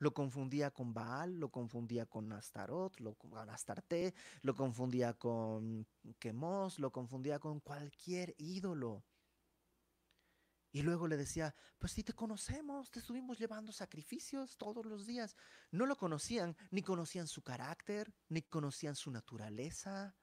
Lo 0.00 0.12
confundía 0.12 0.72
con 0.72 0.92
Baal, 0.92 1.38
lo 1.38 1.52
confundía 1.52 2.06
con 2.06 2.32
Astarot, 2.32 2.98
lo, 2.98 3.14
con 3.14 3.48
Astarte, 3.48 4.12
lo 4.42 4.56
confundía 4.56 5.14
con 5.14 5.86
Quemos, 6.18 6.80
lo 6.80 6.90
confundía 6.90 7.38
con 7.38 7.60
cualquier 7.60 8.34
ídolo. 8.36 9.04
Y 10.72 10.82
luego 10.82 11.06
le 11.06 11.16
decía, 11.16 11.54
pues 11.78 11.92
si 11.92 12.02
te 12.02 12.12
conocemos, 12.12 12.90
te 12.90 12.98
estuvimos 12.98 13.38
llevando 13.38 13.70
sacrificios 13.70 14.56
todos 14.56 14.84
los 14.84 15.06
días. 15.06 15.36
No 15.70 15.86
lo 15.86 15.94
conocían, 15.94 16.56
ni 16.72 16.82
conocían 16.82 17.28
su 17.28 17.44
carácter, 17.44 18.12
ni 18.28 18.42
conocían 18.42 18.96
su 18.96 19.12
naturaleza, 19.12 20.16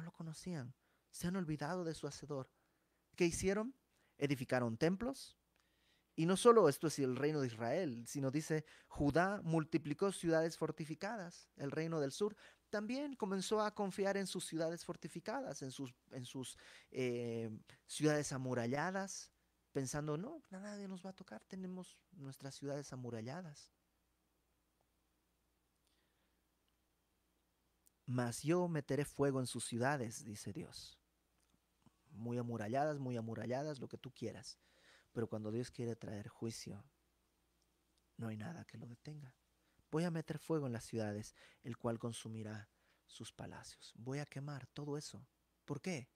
no 0.00 0.06
lo 0.06 0.12
conocían. 0.12 0.74
Se 1.10 1.26
han 1.26 1.36
olvidado 1.36 1.84
de 1.84 1.94
su 1.94 2.06
hacedor. 2.06 2.50
¿Qué 3.16 3.26
hicieron? 3.26 3.74
Edificaron 4.16 4.76
templos. 4.76 5.36
Y 6.16 6.26
no 6.26 6.36
solo 6.36 6.68
esto 6.68 6.88
es 6.88 6.98
el 6.98 7.16
reino 7.16 7.40
de 7.40 7.46
Israel, 7.46 8.04
sino 8.06 8.30
dice, 8.30 8.64
Judá 8.88 9.40
multiplicó 9.42 10.12
ciudades 10.12 10.56
fortificadas, 10.56 11.48
el 11.56 11.70
reino 11.70 12.00
del 12.00 12.12
sur. 12.12 12.36
También 12.68 13.14
comenzó 13.14 13.60
a 13.60 13.74
confiar 13.74 14.16
en 14.16 14.26
sus 14.26 14.44
ciudades 14.44 14.84
fortificadas, 14.84 15.62
en 15.62 15.70
sus, 15.70 15.94
en 16.10 16.24
sus 16.24 16.58
eh, 16.90 17.50
ciudades 17.86 18.32
amuralladas, 18.32 19.32
pensando, 19.72 20.16
no, 20.16 20.42
nadie 20.50 20.88
nos 20.88 21.04
va 21.04 21.10
a 21.10 21.16
tocar, 21.16 21.42
tenemos 21.46 21.96
nuestras 22.12 22.54
ciudades 22.54 22.92
amuralladas. 22.92 23.72
Mas 28.10 28.42
yo 28.42 28.66
meteré 28.66 29.04
fuego 29.04 29.38
en 29.38 29.46
sus 29.46 29.64
ciudades, 29.64 30.24
dice 30.24 30.52
Dios. 30.52 30.98
Muy 32.10 32.38
amuralladas, 32.38 32.98
muy 32.98 33.16
amuralladas, 33.16 33.78
lo 33.78 33.86
que 33.86 33.98
tú 33.98 34.10
quieras. 34.10 34.58
Pero 35.12 35.28
cuando 35.28 35.52
Dios 35.52 35.70
quiere 35.70 35.94
traer 35.94 36.26
juicio, 36.26 36.84
no 38.16 38.26
hay 38.26 38.36
nada 38.36 38.64
que 38.64 38.78
lo 38.78 38.88
detenga. 38.88 39.32
Voy 39.92 40.02
a 40.02 40.10
meter 40.10 40.40
fuego 40.40 40.66
en 40.66 40.72
las 40.72 40.86
ciudades, 40.86 41.36
el 41.62 41.76
cual 41.76 42.00
consumirá 42.00 42.68
sus 43.06 43.32
palacios. 43.32 43.92
Voy 43.94 44.18
a 44.18 44.26
quemar 44.26 44.66
todo 44.66 44.98
eso. 44.98 45.24
¿Por 45.64 45.80
qué? 45.80 46.10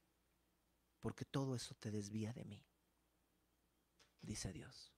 Porque 0.99 1.23
todo 1.23 1.55
eso 1.55 1.75
te 1.75 1.91
desvía 1.91 2.33
de 2.33 2.43
mí, 2.43 2.67
dice 4.21 4.51
Dios. 4.51 4.91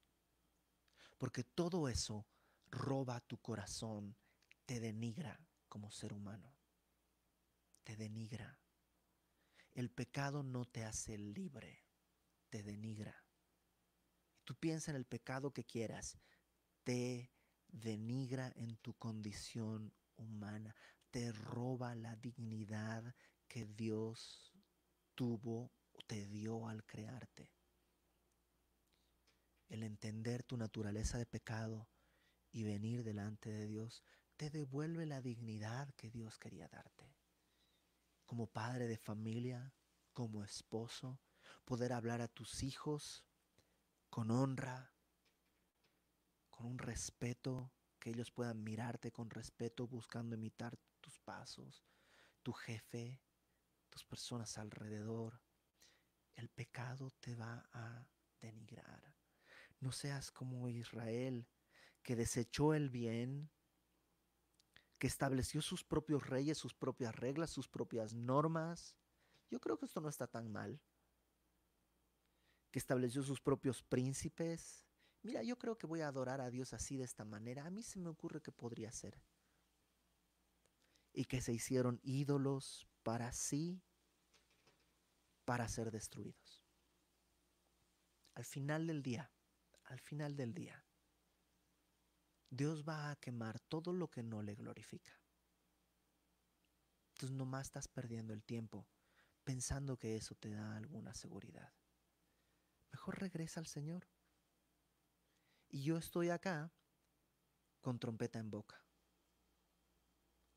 Porque 1.19 1.43
todo 1.43 1.89
eso 1.89 2.25
roba 2.71 3.19
tu 3.19 3.37
corazón, 3.37 4.15
te 4.65 4.79
denigra 4.79 5.39
como 5.69 5.91
ser 5.91 6.11
humano. 6.11 6.56
Te 7.87 7.95
denigra. 7.95 8.59
El 9.73 9.89
pecado 9.89 10.43
no 10.43 10.65
te 10.65 10.83
hace 10.83 11.17
libre, 11.17 11.85
te 12.49 12.61
denigra. 12.61 13.15
Tú 14.43 14.55
piensa 14.55 14.91
en 14.91 14.97
el 14.97 15.05
pecado 15.05 15.53
que 15.53 15.63
quieras, 15.63 16.17
te 16.83 17.31
denigra 17.69 18.51
en 18.57 18.75
tu 18.75 18.93
condición 18.95 19.93
humana, 20.17 20.75
te 21.11 21.31
roba 21.31 21.95
la 21.95 22.17
dignidad 22.17 23.15
que 23.47 23.65
Dios 23.65 24.53
tuvo 25.15 25.71
o 25.93 26.01
te 26.05 26.27
dio 26.27 26.67
al 26.67 26.83
crearte. 26.83 27.53
El 29.69 29.83
entender 29.83 30.43
tu 30.43 30.57
naturaleza 30.57 31.17
de 31.17 31.25
pecado 31.25 31.87
y 32.51 32.63
venir 32.63 33.05
delante 33.05 33.49
de 33.49 33.65
Dios 33.65 34.03
te 34.35 34.49
devuelve 34.49 35.05
la 35.05 35.21
dignidad 35.21 35.89
que 35.95 36.11
Dios 36.11 36.37
quería 36.37 36.67
darte. 36.67 37.06
Como 38.27 38.45
padre 38.45 38.85
de 38.85 38.97
familia, 38.97 39.73
como 40.13 40.43
esposo, 40.43 41.19
poder 41.65 41.93
hablar 41.93 42.21
a 42.21 42.27
tus 42.27 42.61
hijos 42.61 43.25
con 44.11 44.29
honra, 44.29 44.93
con 46.51 46.67
un 46.67 46.77
respeto, 46.77 47.71
que 47.99 48.11
ellos 48.11 48.31
puedan 48.31 48.63
mirarte 48.63 49.11
con 49.11 49.29
respeto 49.29 49.87
buscando 49.87 50.35
imitar 50.35 50.77
tus 51.01 51.19
pasos, 51.19 51.83
tu 52.43 52.53
jefe, 52.53 53.21
tus 53.89 54.05
personas 54.05 54.57
alrededor. 54.57 55.41
El 56.35 56.49
pecado 56.49 57.09
te 57.19 57.35
va 57.35 57.67
a 57.73 58.07
denigrar. 58.39 59.15
No 59.79 59.91
seas 59.91 60.31
como 60.31 60.69
Israel, 60.69 61.47
que 62.03 62.15
desechó 62.15 62.73
el 62.73 62.89
bien, 62.89 63.49
que 64.97 65.07
estableció 65.07 65.61
sus 65.61 65.83
propios 65.83 66.27
reyes, 66.27 66.57
sus 66.57 66.73
propias 66.73 67.15
reglas, 67.15 67.49
sus 67.49 67.67
propias 67.67 68.13
normas. 68.13 68.95
Yo 69.49 69.59
creo 69.59 69.77
que 69.77 69.85
esto 69.85 70.01
no 70.01 70.09
está 70.09 70.27
tan 70.27 70.51
mal. 70.51 70.81
Que 72.71 72.79
estableció 72.79 73.23
sus 73.23 73.39
propios 73.39 73.83
príncipes, 73.83 74.85
mira, 75.21 75.43
yo 75.43 75.57
creo 75.57 75.77
que 75.77 75.87
voy 75.87 76.01
a 76.01 76.07
adorar 76.07 76.41
a 76.41 76.49
Dios 76.49 76.73
así 76.73 76.97
de 76.97 77.03
esta 77.03 77.25
manera. 77.25 77.65
A 77.65 77.69
mí 77.69 77.83
se 77.83 77.99
me 77.99 78.09
ocurre 78.09 78.41
que 78.41 78.51
podría 78.51 78.91
ser. 78.91 79.21
Y 81.13 81.25
que 81.25 81.41
se 81.41 81.53
hicieron 81.53 81.99
ídolos 82.03 82.87
para 83.03 83.31
sí, 83.33 83.81
para 85.45 85.67
ser 85.67 85.91
destruidos. 85.91 86.63
Al 88.33 88.45
final 88.45 88.85
del 88.85 89.01
día, 89.01 89.31
al 89.85 89.99
final 89.99 90.35
del 90.35 90.53
día, 90.53 90.86
Dios 92.49 92.83
va 92.87 93.11
a 93.11 93.15
quemar 93.17 93.59
todo 93.59 93.93
lo 93.93 94.09
que 94.09 94.23
no 94.23 94.41
le 94.41 94.55
glorifica. 94.55 95.19
Entonces 97.13 97.35
nomás 97.35 97.67
estás 97.67 97.87
perdiendo 97.87 98.33
el 98.33 98.43
tiempo 98.43 98.87
pensando 99.47 99.97
que 99.97 100.17
eso 100.17 100.35
te 100.35 100.49
da 100.49 100.75
alguna 100.75 101.13
seguridad. 101.13 101.73
Mejor 102.91 103.17
regresa 103.17 103.61
al 103.61 103.65
Señor. 103.65 104.05
Y 105.69 105.83
yo 105.83 105.97
estoy 105.97 106.31
acá 106.31 106.69
con 107.79 107.97
trompeta 107.97 108.39
en 108.39 108.49
boca. 108.51 108.83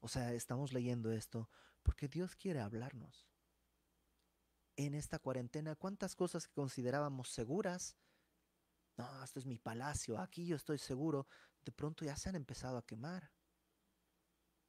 O 0.00 0.08
sea, 0.08 0.32
estamos 0.32 0.72
leyendo 0.72 1.12
esto 1.12 1.48
porque 1.84 2.08
Dios 2.08 2.34
quiere 2.34 2.58
hablarnos. 2.58 3.28
En 4.74 4.94
esta 4.94 5.20
cuarentena, 5.20 5.76
¿cuántas 5.76 6.16
cosas 6.16 6.48
que 6.48 6.54
considerábamos 6.54 7.28
seguras? 7.28 7.96
No, 8.96 9.22
esto 9.22 9.38
es 9.38 9.46
mi 9.46 9.58
palacio, 9.58 10.18
aquí 10.18 10.46
yo 10.46 10.56
estoy 10.56 10.78
seguro. 10.78 11.28
De 11.64 11.72
pronto 11.72 12.04
ya 12.04 12.16
se 12.16 12.28
han 12.28 12.36
empezado 12.36 12.78
a 12.78 12.86
quemar. 12.86 13.30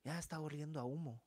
Ya 0.04 0.20
está 0.20 0.39
oliendo 0.39 0.80
a 0.80 0.84
humo. 0.84 1.22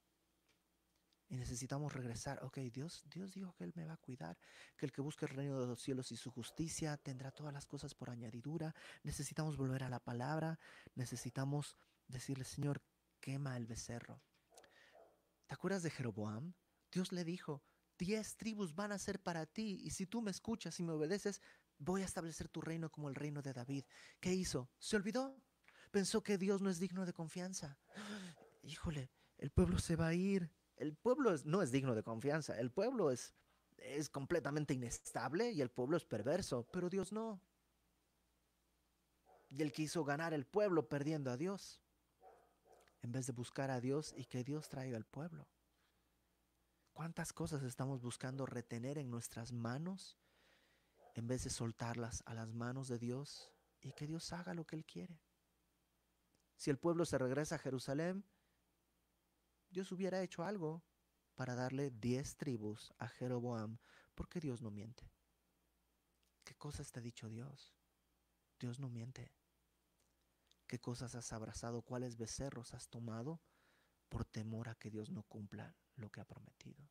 Y 1.29 1.37
necesitamos 1.37 1.93
regresar. 1.93 2.43
Ok, 2.45 2.59
Dios, 2.59 3.03
Dios 3.07 3.33
dijo 3.33 3.55
que 3.55 3.65
Él 3.65 3.73
me 3.75 3.87
va 3.87 3.95
a 3.95 3.99
cuidar, 3.99 4.39
que 4.77 4.87
el 4.87 4.93
que 4.93 5.01
busque 5.01 5.25
el 5.25 5.35
reino 5.35 5.61
de 5.61 5.67
los 5.67 5.81
cielos 5.81 6.13
y 6.13 6.17
su 6.17 6.31
justicia 6.31 6.97
tendrá 6.99 7.31
todas 7.31 7.53
las 7.53 7.67
cosas 7.67 7.95
por 7.95 8.11
añadidura. 8.11 8.75
Necesitamos 9.03 9.57
volver 9.57 9.85
a 9.85 9.89
la 9.89 10.01
palabra. 10.01 10.59
Necesitamos 10.95 11.77
decirle, 12.09 12.45
Señor, 12.45 12.83
quema 13.21 13.57
el 13.57 13.67
becerro. 13.67 14.23
¿Te 15.47 15.55
acuerdas 15.55 15.83
de 15.83 15.91
Jeroboam? 15.91 16.55
Dios 16.93 17.11
le 17.13 17.25
dijo, 17.25 17.63
diez 17.99 18.37
tribus 18.37 18.75
van 18.75 18.93
a 18.93 18.99
ser 18.99 19.23
para 19.23 19.47
ti 19.47 19.79
y 19.83 19.91
si 19.91 20.07
tú 20.07 20.23
me 20.23 20.31
escuchas 20.31 20.79
y 20.79 20.83
me 20.83 20.93
obedeces, 20.93 21.41
voy 21.79 22.03
a 22.03 22.05
establecer 22.05 22.49
tu 22.49 22.61
reino 22.61 22.91
como 22.91 23.09
el 23.09 23.15
reino 23.15 23.43
de 23.43 23.53
David. 23.53 23.85
¿Qué 24.21 24.33
hizo? 24.33 24.71
¿Se 24.79 24.97
olvidó? 24.97 25.37
Pensó 25.95 26.23
que 26.23 26.39
Dios 26.39 26.61
no 26.61 26.71
es 26.71 26.81
digno 26.81 27.07
de 27.07 27.13
confianza. 27.13 27.79
Híjole, 28.63 29.11
el 29.39 29.51
pueblo 29.51 29.79
se 29.79 29.95
va 29.95 30.09
a 30.09 30.15
ir 30.15 30.51
el 30.77 30.97
pueblo 30.97 31.35
no 31.45 31.63
es 31.63 31.71
digno 31.71 31.95
de 31.95 32.03
confianza, 32.03 32.59
el 32.59 32.71
pueblo 32.71 33.11
es, 33.11 33.35
es 33.77 34.09
completamente 34.09 34.75
inestable 34.75 35.53
y 35.53 35.61
el 35.61 35.71
pueblo 35.71 35.97
es 35.97 36.05
perverso, 36.05 36.67
pero 36.73 36.91
Dios 36.91 37.13
no. 37.13 37.41
Y 39.49 39.63
él 39.63 39.73
quiso 39.73 40.05
ganar 40.05 40.35
el 40.35 40.47
pueblo 40.47 40.89
perdiendo 40.89 41.31
a 41.31 41.37
Dios, 41.37 41.81
en 43.03 43.13
vez 43.13 43.27
de 43.27 43.33
buscar 43.33 43.71
a 43.71 43.81
Dios 43.81 44.13
y 44.17 44.25
que 44.25 44.43
Dios 44.43 44.69
traiga 44.69 44.97
al 44.97 45.05
pueblo. 45.05 45.47
¿Cuántas 46.93 47.33
cosas 47.33 47.63
estamos 47.63 48.03
buscando 48.03 48.47
retener 48.47 48.99
en 48.99 49.11
nuestras 49.11 49.53
manos 49.53 50.19
en 51.15 51.29
vez 51.29 51.45
de 51.45 51.51
soltarlas 51.51 52.25
a 52.27 52.35
las 52.35 52.53
manos 52.53 52.89
de 52.89 52.99
Dios 52.99 53.53
y 53.81 53.93
que 53.93 54.07
Dios 54.07 54.33
haga 54.33 54.55
lo 54.55 54.67
que 54.67 54.75
Él 54.75 54.85
quiere? 54.85 55.21
Si 56.65 56.71
el 56.71 56.79
pueblo 56.79 57.05
se 57.05 57.19
regresa 57.19 57.57
a 57.57 57.59
Jerusalén, 57.59 58.25
Dios 59.69 59.93
hubiera 59.93 60.23
hecho 60.23 60.45
algo 60.45 60.83
para 61.35 61.55
darle 61.55 61.91
diez 61.91 62.39
tribus 62.39 62.91
a 62.97 63.07
Jeroboam, 63.07 63.77
porque 64.15 64.41
Dios 64.41 64.63
no 64.63 64.71
miente. 64.71 65.13
¿Qué 66.43 66.55
cosas 66.55 66.91
te 66.91 67.01
ha 67.01 67.03
dicho 67.03 67.29
Dios? 67.29 67.77
Dios 68.59 68.81
no 68.81 68.89
miente. 68.89 69.31
¿Qué 70.67 70.81
cosas 70.81 71.15
has 71.15 71.35
abrazado? 71.35 71.83
¿Cuáles 71.83 72.17
becerros 72.17 72.73
has 72.73 72.89
tomado 72.89 73.43
por 74.09 74.25
temor 74.25 74.71
a 74.71 74.75
que 74.75 74.89
Dios 74.89 75.11
no 75.11 75.23
cumpla 75.25 75.77
lo 75.97 76.11
que 76.11 76.23
ha 76.23 76.25
prometido? 76.25 76.89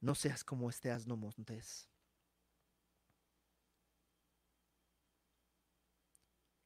No 0.00 0.16
seas 0.16 0.42
como 0.42 0.70
este 0.70 0.90
asno 0.90 1.16
montés. 1.16 1.88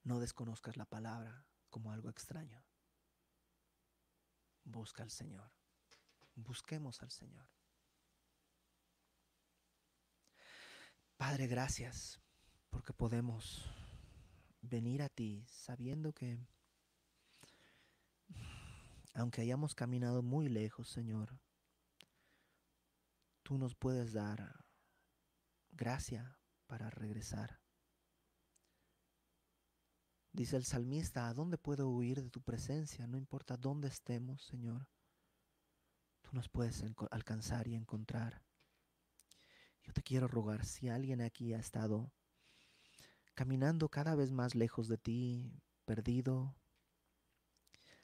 No 0.04 0.20
desconozcas 0.20 0.76
la 0.76 0.84
palabra 0.84 1.46
como 1.70 1.90
algo 1.90 2.10
extraño. 2.10 2.62
Busca 4.64 5.02
al 5.02 5.10
Señor. 5.10 5.50
Busquemos 6.36 7.02
al 7.02 7.10
Señor. 7.10 7.46
Padre, 11.16 11.46
gracias 11.46 12.20
porque 12.70 12.92
podemos 12.92 13.64
venir 14.60 15.02
a 15.02 15.08
ti 15.08 15.44
sabiendo 15.48 16.12
que 16.12 16.38
aunque 19.14 19.42
hayamos 19.42 19.74
caminado 19.74 20.22
muy 20.22 20.48
lejos, 20.48 20.88
Señor, 20.88 21.38
tú 23.42 23.58
nos 23.58 23.74
puedes 23.74 24.12
dar 24.12 24.64
gracia 25.70 26.36
para 26.66 26.90
regresar. 26.90 27.63
Dice 30.34 30.56
el 30.56 30.64
salmista, 30.64 31.28
¿a 31.28 31.32
dónde 31.32 31.58
puedo 31.58 31.88
huir 31.88 32.20
de 32.20 32.28
tu 32.28 32.42
presencia? 32.42 33.06
No 33.06 33.16
importa 33.16 33.56
dónde 33.56 33.86
estemos, 33.86 34.42
Señor. 34.42 34.88
Tú 36.22 36.30
nos 36.32 36.48
puedes 36.48 36.84
alcanzar 37.12 37.68
y 37.68 37.76
encontrar. 37.76 38.42
Yo 39.84 39.92
te 39.92 40.02
quiero 40.02 40.26
rogar, 40.26 40.64
si 40.64 40.88
alguien 40.88 41.20
aquí 41.20 41.54
ha 41.54 41.58
estado 41.60 42.10
caminando 43.34 43.88
cada 43.88 44.16
vez 44.16 44.32
más 44.32 44.56
lejos 44.56 44.88
de 44.88 44.98
ti, 44.98 45.52
perdido, 45.84 46.56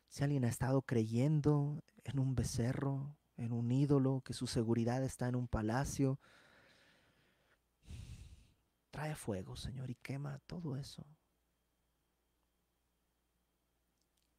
si 0.08 0.22
alguien 0.22 0.44
ha 0.44 0.48
estado 0.50 0.82
creyendo 0.82 1.82
en 2.04 2.20
un 2.20 2.36
becerro, 2.36 3.16
en 3.38 3.52
un 3.52 3.72
ídolo, 3.72 4.22
que 4.24 4.34
su 4.34 4.46
seguridad 4.46 5.02
está 5.02 5.26
en 5.26 5.34
un 5.34 5.48
palacio, 5.48 6.20
trae 8.92 9.16
fuego, 9.16 9.56
Señor, 9.56 9.90
y 9.90 9.96
quema 9.96 10.38
todo 10.46 10.76
eso. 10.76 11.04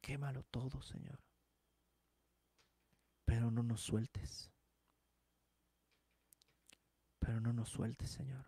Quémalo 0.02 0.42
todo, 0.42 0.82
Señor. 0.82 1.20
Pero 3.24 3.50
no 3.50 3.62
nos 3.62 3.80
sueltes. 3.80 4.50
Pero 7.20 7.40
no 7.40 7.52
nos 7.52 7.68
sueltes, 7.70 8.10
Señor. 8.10 8.44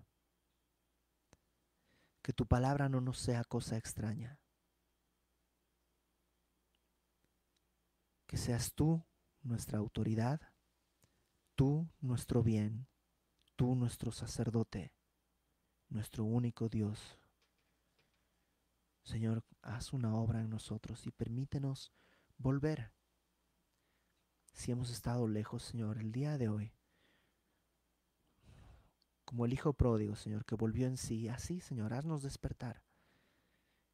Que 2.22 2.32
tu 2.32 2.46
palabra 2.46 2.88
no 2.88 3.00
nos 3.00 3.18
sea 3.18 3.44
cosa 3.44 3.76
extraña. 3.76 4.40
Que 8.26 8.36
seas 8.36 8.74
tú 8.74 9.06
nuestra 9.42 9.78
autoridad, 9.78 10.40
tú 11.54 11.88
nuestro 12.00 12.42
bien, 12.42 12.88
tú 13.54 13.76
nuestro 13.76 14.10
sacerdote, 14.10 14.92
nuestro 15.88 16.24
único 16.24 16.68
Dios. 16.68 17.20
Señor, 19.04 19.44
haz 19.60 19.92
una 19.92 20.16
obra 20.16 20.40
en 20.40 20.50
nosotros 20.50 21.06
y 21.06 21.10
permítenos 21.10 21.92
volver. 22.38 22.92
Si 24.54 24.72
hemos 24.72 24.90
estado 24.90 25.28
lejos, 25.28 25.62
Señor, 25.62 25.98
el 25.98 26.10
día 26.10 26.38
de 26.38 26.48
hoy, 26.48 26.72
como 29.24 29.44
el 29.44 29.52
Hijo 29.52 29.74
pródigo, 29.74 30.16
Señor, 30.16 30.44
que 30.44 30.54
volvió 30.54 30.86
en 30.86 30.96
sí, 30.96 31.28
así, 31.28 31.60
Señor, 31.60 31.92
haznos 31.92 32.22
despertar, 32.22 32.82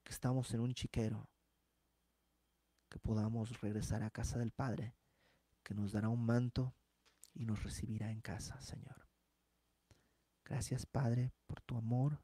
que 0.04 0.12
estamos 0.12 0.54
en 0.54 0.60
un 0.60 0.74
chiquero, 0.74 1.28
que 2.88 2.98
podamos 2.98 3.60
regresar 3.60 4.02
a 4.02 4.10
casa 4.10 4.38
del 4.38 4.52
Padre, 4.52 4.94
que 5.62 5.74
nos 5.74 5.92
dará 5.92 6.08
un 6.08 6.24
manto 6.24 6.74
y 7.34 7.46
nos 7.46 7.64
recibirá 7.64 8.10
en 8.10 8.20
casa, 8.20 8.60
Señor. 8.60 9.08
Gracias, 10.44 10.86
Padre, 10.86 11.32
por 11.46 11.60
tu 11.62 11.76
amor, 11.76 12.22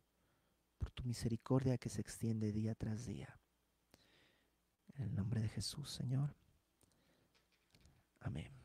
por 0.79 0.91
tu 0.91 1.05
misericordia 1.05 1.79
que 1.79 1.89
se 1.89 2.01
extiende 2.01 2.53
día 2.53 2.75
tras 2.75 3.07
día. 3.07 3.39
En 4.95 5.05
el 5.05 5.15
nombre 5.15 5.41
de 5.41 5.49
Jesús, 5.49 5.91
Señor. 5.91 6.35
Amén. 8.21 8.56